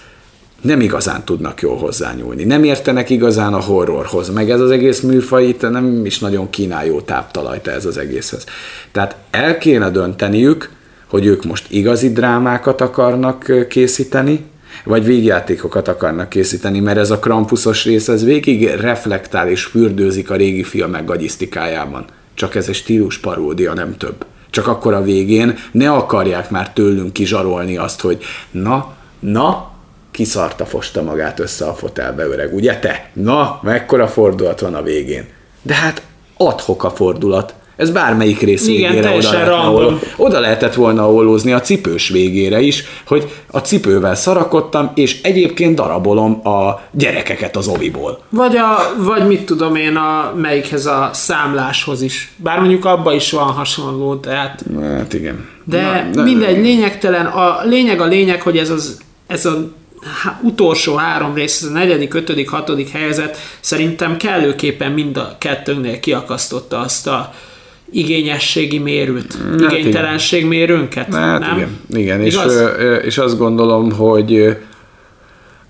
nem 0.62 0.82
igazán 0.82 1.24
tudnak 1.24 1.62
jól 1.62 1.78
hozzányúlni. 1.78 2.44
Nem 2.44 2.64
értenek 2.64 3.10
igazán 3.10 3.54
a 3.54 3.62
horrorhoz, 3.62 4.30
meg 4.30 4.50
ez 4.50 4.60
az 4.60 4.72
egész 4.72 5.00
műfaj 5.00 5.48
itt 5.48 5.62
nem 5.62 6.06
is 6.06 6.20
nagyon 6.20 6.50
kínál 6.50 6.86
jó 6.86 7.02
táptalajt 7.02 7.68
ez 7.68 7.86
az 7.86 7.98
egészhez. 7.98 8.46
Tehát 8.92 9.16
el 9.32 9.58
kéne 9.58 9.90
dönteniük, 9.90 10.70
hogy 11.08 11.26
ők 11.26 11.44
most 11.44 11.66
igazi 11.70 12.12
drámákat 12.12 12.82
akarnak 12.82 13.68
készíteni, 13.70 14.46
vagy 14.84 15.06
végjátékokat 15.06 15.88
akarnak 15.88 16.30
készíteni, 16.30 16.80
mert 16.80 16.98
ez 16.98 17.12
a 17.12 17.20
krampuszos 17.20 17.86
rész, 17.86 18.08
ez 18.08 18.24
végig 18.24 18.68
reflektál 18.68 19.50
és 19.50 19.64
fürdőzik 19.64 20.30
a 20.30 20.36
régi 20.36 20.64
filmek 20.64 21.06
gagyisztikájában. 21.06 22.06
Csak 22.34 22.56
ez 22.56 22.68
egy 22.68 22.76
stílus 22.76 23.18
paródia, 23.18 23.74
nem 23.74 23.98
több. 23.98 24.26
Csak 24.50 24.68
akkor 24.68 24.94
a 24.94 25.04
végén 25.04 25.58
ne 25.72 25.92
akarják 25.92 26.50
már 26.50 26.74
tőlünk 26.74 27.14
kizsarolni 27.14 27.78
azt, 27.78 28.02
hogy 28.02 28.24
na, 28.52 28.94
na, 29.20 29.71
kiszarta 30.12 30.66
fosta 30.66 31.02
magát 31.02 31.40
össze 31.40 31.66
a 31.66 31.74
fotelbe 31.74 32.26
öreg, 32.26 32.54
ugye 32.54 32.80
te? 32.80 33.10
Na, 33.14 33.60
mekkora 33.62 34.08
fordulat 34.08 34.60
van 34.60 34.76
a 34.76 34.82
végén. 34.82 35.28
De 35.62 35.74
hát 35.74 36.02
adhok 36.38 36.84
a 36.84 36.90
fordulat. 36.90 37.54
Ez 37.76 37.92
bármelyik 37.92 38.40
rész 38.40 38.68
Igen, 38.68 38.92
végére 38.92 39.16
oda, 39.16 39.32
lehetne, 39.32 39.98
oda 40.16 40.40
lehetett 40.40 40.74
volna 40.74 41.14
ollózni 41.14 41.52
a 41.52 41.62
cipős 41.62 42.10
végére 42.10 42.60
is, 42.60 42.84
hogy 43.08 43.32
a 43.48 43.60
cipővel 43.60 44.16
szarakodtam, 44.16 44.92
és 44.96 45.22
egyébként 45.22 45.76
darabolom 45.76 46.48
a 46.48 46.82
gyerekeket 46.92 47.56
az 47.56 47.68
oviból. 47.68 48.24
Vagy, 48.30 48.56
a, 48.56 48.78
vagy 48.98 49.28
mit 49.28 49.46
tudom 49.46 49.76
én, 49.76 49.96
a, 49.96 50.34
melyikhez 50.36 50.86
a 50.86 51.10
számláshoz 51.14 52.02
is. 52.02 52.34
Bár 52.36 52.60
mondjuk 52.60 52.86
abba 52.86 53.14
is 53.14 53.32
van 53.32 53.48
hasonló, 53.48 54.16
tehát... 54.16 54.64
Hát 54.82 55.14
igen. 55.14 55.48
De 55.64 56.10
Na, 56.14 56.24
mindegy, 56.24 56.64
lényegtelen. 56.64 57.26
A 57.26 57.60
lényeg 57.64 58.02
a 58.02 58.06
lényeg, 58.06 58.42
hogy 58.42 58.58
ez 58.58 58.70
az 58.70 59.00
ez 59.32 59.46
a 59.46 59.72
utolsó 60.42 60.96
három 60.96 61.34
rész, 61.34 61.62
ez 61.62 61.68
a 61.68 61.72
negyedik, 61.72 62.14
ötödik, 62.14 62.50
hatodik 62.50 62.90
helyzet 62.90 63.38
szerintem 63.60 64.18
kellőképpen 64.18 64.92
mind 64.92 65.18
a 65.18 65.36
kettőnknél 65.38 66.00
kiakasztotta 66.00 66.80
azt 66.80 67.08
a 67.08 67.34
igényességi 67.92 68.78
mérőt, 68.78 69.38
hát 69.60 69.72
igénytelenség 69.72 70.46
mérőnket, 70.46 71.14
hát 71.14 71.40
nem? 71.40 71.58
Igen, 71.58 71.80
igen. 71.90 72.22
És, 72.22 72.38
és 73.02 73.18
azt 73.18 73.38
gondolom, 73.38 73.92
hogy 73.92 74.58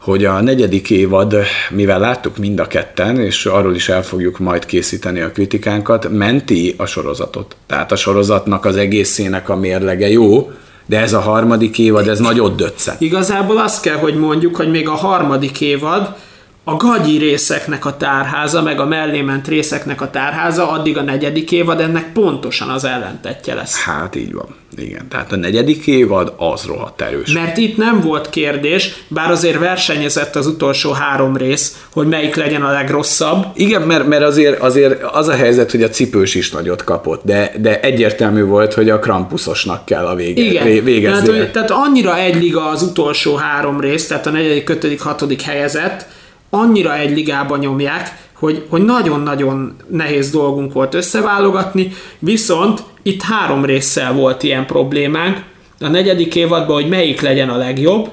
hogy 0.02 0.26
a 0.26 0.42
negyedik 0.42 0.90
évad, 0.90 1.36
mivel 1.70 2.00
láttuk 2.00 2.38
mind 2.38 2.60
a 2.60 2.68
ketten, 2.68 3.20
és 3.20 3.46
arról 3.46 3.76
is 3.76 3.90
el 3.90 4.04
fogjuk 4.04 4.40
majd 4.40 4.66
készíteni 4.66 5.20
a 5.20 5.32
kritikánkat, 5.32 6.10
menti 6.10 6.74
a 6.78 6.86
sorozatot. 6.86 7.56
Tehát 7.68 7.92
a 7.92 7.96
sorozatnak 7.96 8.66
az 8.66 8.76
egészének 8.76 9.50
a 9.50 9.56
mérlege 9.56 10.10
jó, 10.10 10.52
de 10.92 11.00
ez 11.00 11.14
a 11.14 11.20
harmadik 11.20 11.80
évad, 11.80 12.08
ez 12.08 12.20
nagyot 12.20 12.56
döccent. 12.56 13.02
Igazából 13.02 13.58
azt 13.58 13.82
kell, 13.82 13.98
hogy 13.98 14.16
mondjuk, 14.16 14.56
hogy 14.56 14.70
még 14.70 14.88
a 14.88 14.94
harmadik 14.94 15.62
évad 15.62 16.16
a 16.64 16.76
gagyi 16.76 17.18
részeknek 17.18 17.86
a 17.86 17.98
tárháza, 17.98 18.62
meg 18.62 18.80
a 18.80 18.86
mellément 18.86 19.48
részeknek 19.48 20.02
a 20.02 20.10
tárháza, 20.10 20.70
addig 20.72 20.98
a 20.98 21.02
negyedik 21.02 21.52
évad 21.52 21.80
ennek 21.80 22.12
pontosan 22.14 22.70
az 22.70 22.84
ellentetje 22.84 23.54
lesz. 23.54 23.84
Hát 23.84 24.16
így 24.16 24.34
van. 24.34 24.56
Igen, 24.78 25.08
tehát 25.08 25.32
a 25.32 25.36
negyedik 25.36 25.88
évad 25.88 26.34
az 26.38 26.66
rohadt 26.66 27.02
erős. 27.02 27.32
Mert 27.32 27.58
itt 27.58 27.78
nem 27.78 28.02
volt 28.02 28.30
kérdés, 28.30 29.04
bár 29.08 29.32
azért 29.32 29.60
versenyezett 29.60 30.36
az 30.36 30.48
utolsó 30.48 30.92
három 30.92 31.38
rész, 31.38 31.86
hogy 31.92 32.08
melyik 32.08 32.36
legyen 32.36 32.62
a 32.62 32.72
legrosszabb. 32.72 33.46
Igen, 33.54 33.82
mert, 33.82 34.08
mert 34.08 34.24
azért, 34.24 34.60
azért 34.60 35.04
az 35.04 35.28
a 35.28 35.34
helyzet, 35.34 35.72
hogy 35.72 35.84
a 35.84 35.90
cipős 35.90 36.36
is 36.36 36.52
nagyot 36.52 36.84
kapott, 36.84 37.22
de, 37.24 37.52
de 37.58 37.80
egyértelmű 37.80 38.44
volt, 38.44 38.74
hogy 38.74 38.90
a 38.90 39.00
krampuszosnak 39.00 39.86
kell 39.86 40.06
a 40.06 40.16
vége, 40.16 40.42
Igen, 40.42 40.84
végezni. 40.84 41.28
Tehát, 41.28 41.52
tehát 41.52 41.72
annyira 41.72 42.18
egy 42.18 42.36
liga 42.36 42.70
az 42.70 42.82
utolsó 42.82 43.36
három 43.36 43.80
rész, 43.80 44.08
tehát 44.08 44.28
a 44.28 44.30
negyedik, 44.30 44.70
ötödik, 44.70 45.02
hatodik 45.02 45.42
helyezett, 45.42 46.06
annyira 46.54 46.96
egy 46.96 47.12
ligában 47.12 47.60
nyomják, 47.60 48.30
hogy, 48.34 48.66
hogy 48.70 48.82
nagyon-nagyon 48.82 49.76
nehéz 49.90 50.32
dolgunk 50.32 50.74
volt 50.74 50.94
összeválogatni, 50.94 51.94
viszont 52.20 52.84
itt 53.02 53.22
három 53.22 53.66
résszel 53.66 54.14
volt 54.14 54.44
ilyen 54.44 54.66
problémánk. 54.66 55.44
A 55.80 55.88
negyedik 55.88 56.36
évadban, 56.36 56.76
hogy 56.76 56.90
melyik 56.90 57.22
legyen 57.22 57.50
a 57.50 57.58
legjobb, 57.58 58.12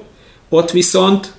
ott 0.48 0.70
viszont 0.70 1.32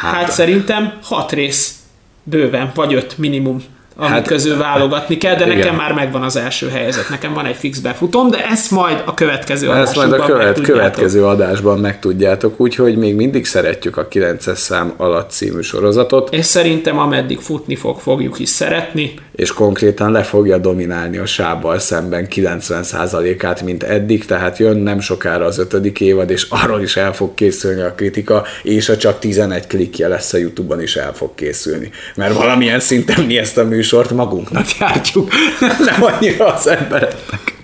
hát, 0.00 0.14
hát 0.14 0.30
szerintem 0.30 0.92
hat 1.02 1.32
rész 1.32 1.74
bőven, 2.22 2.70
vagy 2.74 2.94
öt 2.94 3.18
minimum 3.18 3.62
ami 3.96 4.08
hát, 4.08 4.26
közül 4.26 4.56
válogatni 4.58 5.16
kell, 5.16 5.36
de 5.36 5.44
igen. 5.44 5.58
nekem 5.58 5.74
már 5.74 5.92
megvan 5.92 6.22
az 6.22 6.36
első 6.36 6.68
helyzet, 6.68 7.08
nekem 7.08 7.32
van 7.32 7.46
egy 7.46 7.56
fix 7.56 7.78
befutom, 7.78 8.30
de 8.30 8.46
ezt 8.46 8.70
majd 8.70 9.02
a 9.06 9.14
következő 9.14 9.68
adásban 9.68 9.86
Ezt 9.86 10.10
majd 10.10 10.20
a 10.20 10.24
követ, 10.24 10.60
következő 10.60 11.24
adásban 11.24 11.78
megtudjátok, 11.78 12.60
úgyhogy 12.60 12.96
még 12.96 13.14
mindig 13.14 13.46
szeretjük 13.46 13.96
a 13.96 14.08
9 14.08 14.58
szám 14.58 14.92
alatt 14.96 15.30
című 15.30 15.60
sorozatot. 15.60 16.32
És 16.32 16.44
szerintem 16.44 16.98
ameddig 16.98 17.38
futni 17.38 17.74
fog, 17.74 17.98
fogjuk 17.98 18.38
is 18.38 18.48
szeretni. 18.48 19.14
És 19.36 19.52
konkrétan 19.52 20.12
le 20.12 20.22
fogja 20.22 20.58
dominálni 20.58 21.16
a 21.16 21.26
sábbal 21.26 21.78
szemben 21.78 22.26
90%-át, 22.30 23.62
mint 23.62 23.82
eddig, 23.82 24.24
tehát 24.24 24.58
jön 24.58 24.76
nem 24.76 25.00
sokára 25.00 25.44
az 25.44 25.58
ötödik 25.58 26.00
évad, 26.00 26.30
és 26.30 26.46
arról 26.48 26.82
is 26.82 26.96
el 26.96 27.14
fog 27.14 27.34
készülni 27.34 27.80
a 27.80 27.94
kritika, 27.94 28.44
és 28.62 28.88
a 28.88 28.96
csak 28.96 29.18
11 29.18 29.66
klikje 29.66 30.08
lesz 30.08 30.32
a 30.32 30.38
Youtube-on 30.38 30.82
is 30.82 30.96
el 30.96 31.12
fog 31.14 31.34
készülni. 31.34 31.90
Mert 32.14 32.34
valamilyen 32.34 32.80
szinten 32.80 33.24
mi 33.24 33.38
ezt 33.38 33.58
a 33.58 33.64
műsor 33.64 33.96
műsort 33.96 34.10
magunknak 34.10 34.66
gyártjuk, 34.78 35.30
nem 35.60 36.02
annyira 36.02 36.54
az 36.54 36.66
embereknek. 36.66 37.54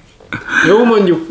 Jó, 0.68 0.84
mondjuk 0.84 1.26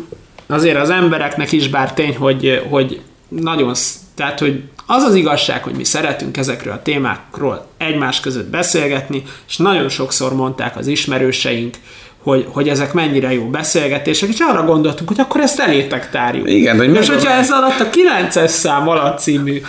azért 0.46 0.76
az 0.76 0.90
embereknek 0.90 1.52
is, 1.52 1.68
bár 1.68 1.94
tény, 1.94 2.16
hogy, 2.16 2.62
hogy 2.70 3.00
nagyon, 3.28 3.74
tehát, 4.14 4.38
hogy 4.38 4.62
az 4.94 5.02
az 5.02 5.14
igazság, 5.14 5.62
hogy 5.62 5.74
mi 5.76 5.84
szeretünk 5.84 6.36
ezekről 6.36 6.72
a 6.72 6.82
témákról 6.82 7.66
egymás 7.76 8.20
között 8.20 8.50
beszélgetni, 8.50 9.22
és 9.48 9.56
nagyon 9.56 9.88
sokszor 9.88 10.34
mondták 10.34 10.76
az 10.76 10.86
ismerőseink, 10.86 11.76
hogy, 12.22 12.46
hogy 12.48 12.68
ezek 12.68 12.92
mennyire 12.92 13.32
jó 13.32 13.44
beszélgetések, 13.44 14.28
és 14.28 14.38
arra 14.38 14.64
gondoltunk, 14.64 15.08
hogy 15.08 15.20
akkor 15.20 15.40
ezt 15.40 15.60
elétek 15.60 16.10
tárjuk. 16.10 16.50
Igen, 16.50 16.76
hogy 16.76 16.96
és 16.96 17.08
hogyha 17.08 17.32
ez 17.32 17.50
alatt 17.50 17.80
a 17.80 17.88
9-es 17.90 18.46
szám 18.46 18.88
alatt 18.88 19.18
című 19.18 19.60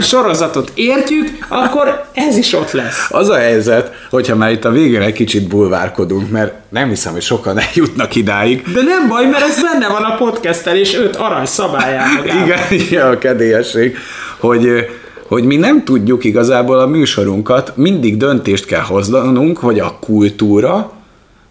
sorozatot 0.00 0.72
értjük, 0.74 1.28
akkor 1.48 2.04
ez 2.12 2.36
is 2.36 2.52
ott 2.52 2.70
lesz. 2.70 3.06
Az 3.10 3.28
a 3.28 3.36
helyzet, 3.36 3.92
hogyha 4.10 4.36
már 4.36 4.50
itt 4.50 4.64
a 4.64 4.70
végén 4.70 5.00
egy 5.00 5.12
kicsit 5.12 5.48
bulvárkodunk, 5.48 6.30
mert 6.30 6.54
nem 6.68 6.88
hiszem, 6.88 7.12
hogy 7.12 7.22
sokan 7.22 7.58
eljutnak 7.68 8.14
idáig. 8.14 8.62
De 8.62 8.82
nem 8.82 9.08
baj, 9.08 9.26
mert 9.26 9.44
ez 9.44 9.62
benne 9.62 9.88
van 9.88 10.02
a 10.02 10.14
podcastelés 10.14 10.96
öt 10.96 11.16
arany 11.16 11.46
szabályában. 11.46 12.26
igen, 12.44 12.58
igen, 12.70 13.06
a 13.06 13.18
kedélyesség, 13.18 13.96
hogy 14.38 14.86
hogy 15.28 15.44
mi 15.44 15.56
nem 15.56 15.84
tudjuk 15.84 16.24
igazából 16.24 16.78
a 16.78 16.86
műsorunkat, 16.86 17.72
mindig 17.76 18.16
döntést 18.16 18.64
kell 18.64 18.80
hoznunk, 18.80 19.58
hogy 19.58 19.78
a 19.78 19.96
kultúra, 20.00 20.97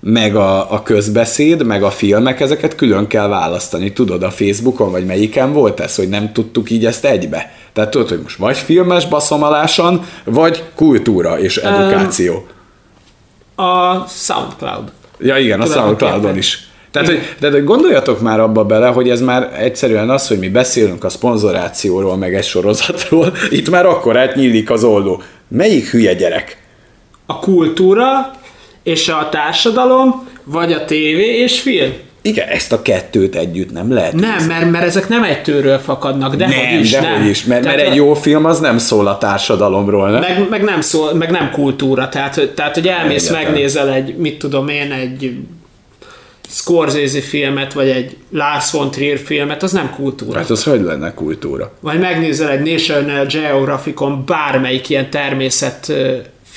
meg 0.10 0.36
a, 0.36 0.72
a 0.74 0.84
közbeszéd, 0.84 1.64
meg 1.64 1.84
a 1.84 1.90
filmek, 1.90 2.40
ezeket 2.40 2.76
külön 2.76 3.08
kell 3.08 3.28
választani. 3.28 3.94
Tudod, 3.94 4.24
a 4.24 4.32
Facebookon, 4.32 4.92
vagy 4.92 5.06
melyiken 5.06 5.54
volt 5.54 5.80
ez, 5.80 5.96
hogy 5.96 6.10
nem 6.10 6.32
tudtuk 6.32 6.70
így 6.70 6.86
ezt 6.86 7.06
egybe? 7.06 7.52
Tehát 7.74 7.92
tudod, 7.92 8.10
hogy 8.10 8.20
most 8.24 8.38
vagy 8.38 8.58
filmes 8.58 9.08
baszomaláson, 9.08 10.06
vagy 10.24 10.64
kultúra 10.76 11.40
és 11.40 11.58
edukáció. 11.58 12.48
a 13.56 14.06
SoundCloud. 14.08 14.92
Ja 15.20 15.38
igen, 15.38 15.62
a 15.62 15.66
SoundCloudon 15.66 16.38
is. 16.38 16.68
Tehát 16.92 17.08
hogy, 17.08 17.20
tehát, 17.40 17.56
hogy 17.56 17.64
gondoljatok 17.64 18.22
már 18.22 18.40
abba 18.40 18.66
bele, 18.66 18.88
hogy 18.88 19.10
ez 19.10 19.22
már 19.22 19.54
egyszerűen 19.60 20.10
az, 20.10 20.28
hogy 20.28 20.40
mi 20.40 20.50
beszélünk 20.50 21.04
a 21.04 21.10
szponzorációról, 21.10 22.18
meg 22.18 22.36
egy 22.36 22.46
sorozatról, 22.46 23.34
itt 23.50 23.70
már 23.70 23.86
akkor 23.86 24.18
átnyílik 24.18 24.70
az 24.70 24.84
oldó. 24.84 25.22
Melyik 25.48 25.90
hülye 25.90 26.14
gyerek? 26.14 26.62
A 27.26 27.40
kultúra 27.40 28.37
és 28.88 29.08
a 29.08 29.30
társadalom, 29.32 30.28
vagy 30.44 30.72
a 30.74 30.86
tévé 30.86 31.38
és 31.38 31.62
film? 31.62 31.94
Igen, 32.22 32.48
ezt 32.48 32.72
a 32.72 32.82
kettőt 32.82 33.36
együtt 33.36 33.72
nem 33.72 33.94
lehet. 33.94 34.14
Nem, 34.14 34.46
mert, 34.48 34.72
mert 34.72 34.86
ezek 34.86 35.10
nem 35.10 35.24
egy 35.24 35.42
tőről 35.42 35.78
fakadnak, 35.78 36.36
de 36.36 36.48
nem, 36.48 36.58
hogy 36.70 36.80
is, 36.80 36.92
de 36.92 37.02
nem. 37.02 37.18
hogy 37.18 37.30
is, 37.30 37.44
mert, 37.44 37.64
mert 37.64 37.80
egy 37.80 37.96
jó 37.96 38.14
film 38.14 38.46
az 38.46 38.60
nem 38.60 38.78
szól 38.78 39.08
a 39.08 39.18
társadalomról, 39.18 40.10
nem? 40.10 40.20
Meg, 40.20 40.50
meg, 40.50 40.64
nem 40.64 40.82
szól, 40.82 41.14
meg 41.14 41.32
nem 41.32 41.52
kultúra, 41.52 42.10
tehát, 42.10 42.52
tehát 42.56 42.74
hogy 42.74 42.88
elmész, 42.88 43.24
Egyáltalán. 43.30 43.52
megnézel 43.52 43.94
egy, 43.94 44.16
mit 44.16 44.38
tudom 44.38 44.68
én, 44.68 44.92
egy 44.92 45.38
Scorsese 46.50 47.22
filmet, 47.22 47.74
vagy 47.74 47.90
egy 47.90 48.18
Lars 48.32 48.72
von 48.72 48.92
Trier 48.92 49.20
filmet, 49.20 49.64
az 49.64 49.72
nem 49.72 49.94
kultúra. 49.96 50.40
Hát 50.40 50.50
az 50.50 50.64
hogy 50.64 50.82
lenne 50.82 51.14
kultúra? 51.14 51.72
Vagy 51.80 52.00
megnézel 52.00 52.50
egy 52.50 52.72
National 52.72 53.26
Geographicon 53.26 54.26
bármelyik 54.26 54.90
ilyen 54.90 55.10
természet 55.10 55.94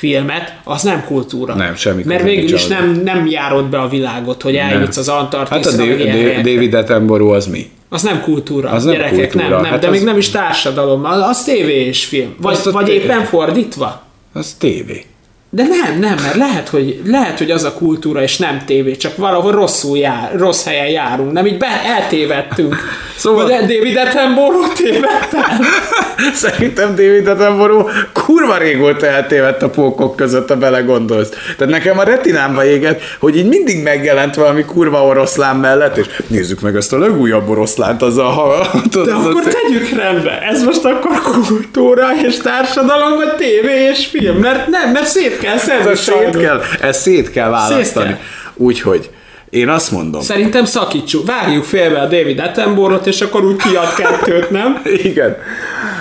filmet, 0.00 0.54
az 0.64 0.82
nem 0.82 1.04
kultúra. 1.04 1.54
Nem, 1.54 1.74
semmi 1.74 2.02
Mert 2.04 2.22
végül 2.22 2.54
is 2.54 2.66
nem, 2.66 3.00
nem 3.04 3.26
járod 3.26 3.64
be 3.64 3.78
a 3.80 3.88
világot, 3.88 4.42
hogy 4.42 4.56
eljutsz 4.56 4.96
az 4.96 5.08
Hát 5.08 5.18
Antarktiszra, 5.18 5.82
a 5.82 5.86
meg 5.86 5.98
David, 5.98 6.14
ilyen 6.14 6.42
David, 6.42 6.74
Attenborough 6.74 7.34
az 7.34 7.46
mi? 7.46 7.70
Az 7.88 8.02
nem 8.02 8.20
kultúra, 8.20 8.70
Az 8.70 8.84
nem 8.84 8.94
gyerekek, 8.94 9.30
kultúra, 9.30 9.48
nem, 9.48 9.60
nem, 9.62 9.70
hát 9.70 9.80
de 9.80 9.86
az- 9.86 9.92
még 9.92 10.04
nem 10.04 10.16
is 10.16 10.28
társadalom, 10.28 11.04
az, 11.04 11.20
az 11.28 11.44
tévé 11.44 11.84
és 11.86 12.04
film. 12.04 12.34
Vagy, 12.40 12.58
a 12.64 12.70
vagy 12.70 12.84
tévé. 12.84 13.04
éppen 13.04 13.24
fordítva. 13.24 14.02
Az 14.32 14.52
tévé. 14.58 15.04
De 15.50 15.62
nem, 15.62 15.98
nem, 15.98 16.14
mert 16.22 16.34
lehet 16.34 16.68
hogy, 16.68 17.00
lehet, 17.04 17.38
hogy 17.38 17.50
az 17.50 17.64
a 17.64 17.72
kultúra, 17.72 18.22
és 18.22 18.38
nem 18.38 18.62
tévé, 18.66 18.96
csak 18.96 19.16
valahol 19.16 19.52
rosszul 19.52 19.98
jár, 19.98 20.32
rossz 20.36 20.64
helyen 20.64 20.88
járunk, 20.88 21.32
nem 21.32 21.46
így 21.46 21.58
be, 21.58 21.82
eltévedtünk. 21.84 22.76
Szóval- 23.20 23.48
Vagy 23.48 23.60
David 23.60 23.96
Attenborough 23.96 24.72
tévedt 24.72 25.34
el. 25.34 25.60
Szerintem 26.34 26.88
David 26.88 27.26
Attenborough 27.28 27.90
kurva 28.12 28.56
régóta 28.56 29.06
eltévedt 29.06 29.62
a 29.62 29.68
pókok 29.70 30.16
között, 30.16 30.48
ha 30.48 30.56
belegondolsz. 30.56 31.28
Tehát 31.56 31.72
nekem 31.72 31.98
a 31.98 32.02
retinámba 32.02 32.64
égett, 32.64 33.00
hogy 33.18 33.36
így 33.36 33.48
mindig 33.48 33.82
megjelent 33.82 34.34
valami 34.34 34.64
kurva 34.64 35.04
oroszlán 35.06 35.56
mellett, 35.56 35.96
és 35.96 36.06
nézzük 36.26 36.60
meg 36.60 36.76
ezt 36.76 36.92
a 36.92 36.98
legújabb 36.98 37.48
oroszlánt, 37.48 38.02
az 38.02 38.16
a... 38.18 38.22
Ha, 38.22 38.66
De 39.04 39.12
akkor 39.12 39.42
tegyük 39.42 39.88
rendbe, 39.88 40.40
ez 40.50 40.62
most 40.64 40.84
akkor 40.84 41.20
kultúra 41.22 42.06
és 42.26 42.36
társadalom, 42.36 43.16
vagy 43.16 43.34
tévé 43.36 43.88
és 43.90 44.06
film, 44.06 44.36
mert 44.36 44.68
nem, 44.68 44.90
mert 44.90 45.06
szét 45.06 45.38
kell 45.38 45.56
szedni. 45.58 45.90
ezt 45.90 46.02
szét 46.02 46.36
kell, 46.36 46.60
ezt 46.80 47.00
szét 47.00 47.30
kell 47.30 47.50
választani. 47.50 48.16
Úgyhogy 48.54 49.10
én 49.50 49.68
azt 49.68 49.90
mondom, 49.90 50.20
Szerintem 50.22 50.64
szakítsuk, 50.64 51.26
várjuk 51.26 51.64
félbe 51.64 52.00
a 52.00 52.06
David 52.06 52.38
Attenborough-ot, 52.38 53.06
és 53.06 53.20
akkor 53.20 53.44
úgy 53.44 53.56
kiad 53.56 53.94
kettőt, 53.94 54.50
nem? 54.50 54.82
igen. 55.10 55.36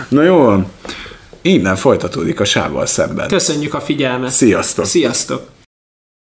Na 0.10 0.24
jó. 0.24 0.54
Innen 1.41 1.76
folytatódik 1.76 2.39
a 2.39 2.45
sávval 2.45 2.86
szemben. 2.86 3.28
Köszönjük 3.28 3.74
a 3.74 3.80
figyelmet. 3.80 4.32
Sziasztok! 4.32 4.86
Sziasztok! 4.86 5.41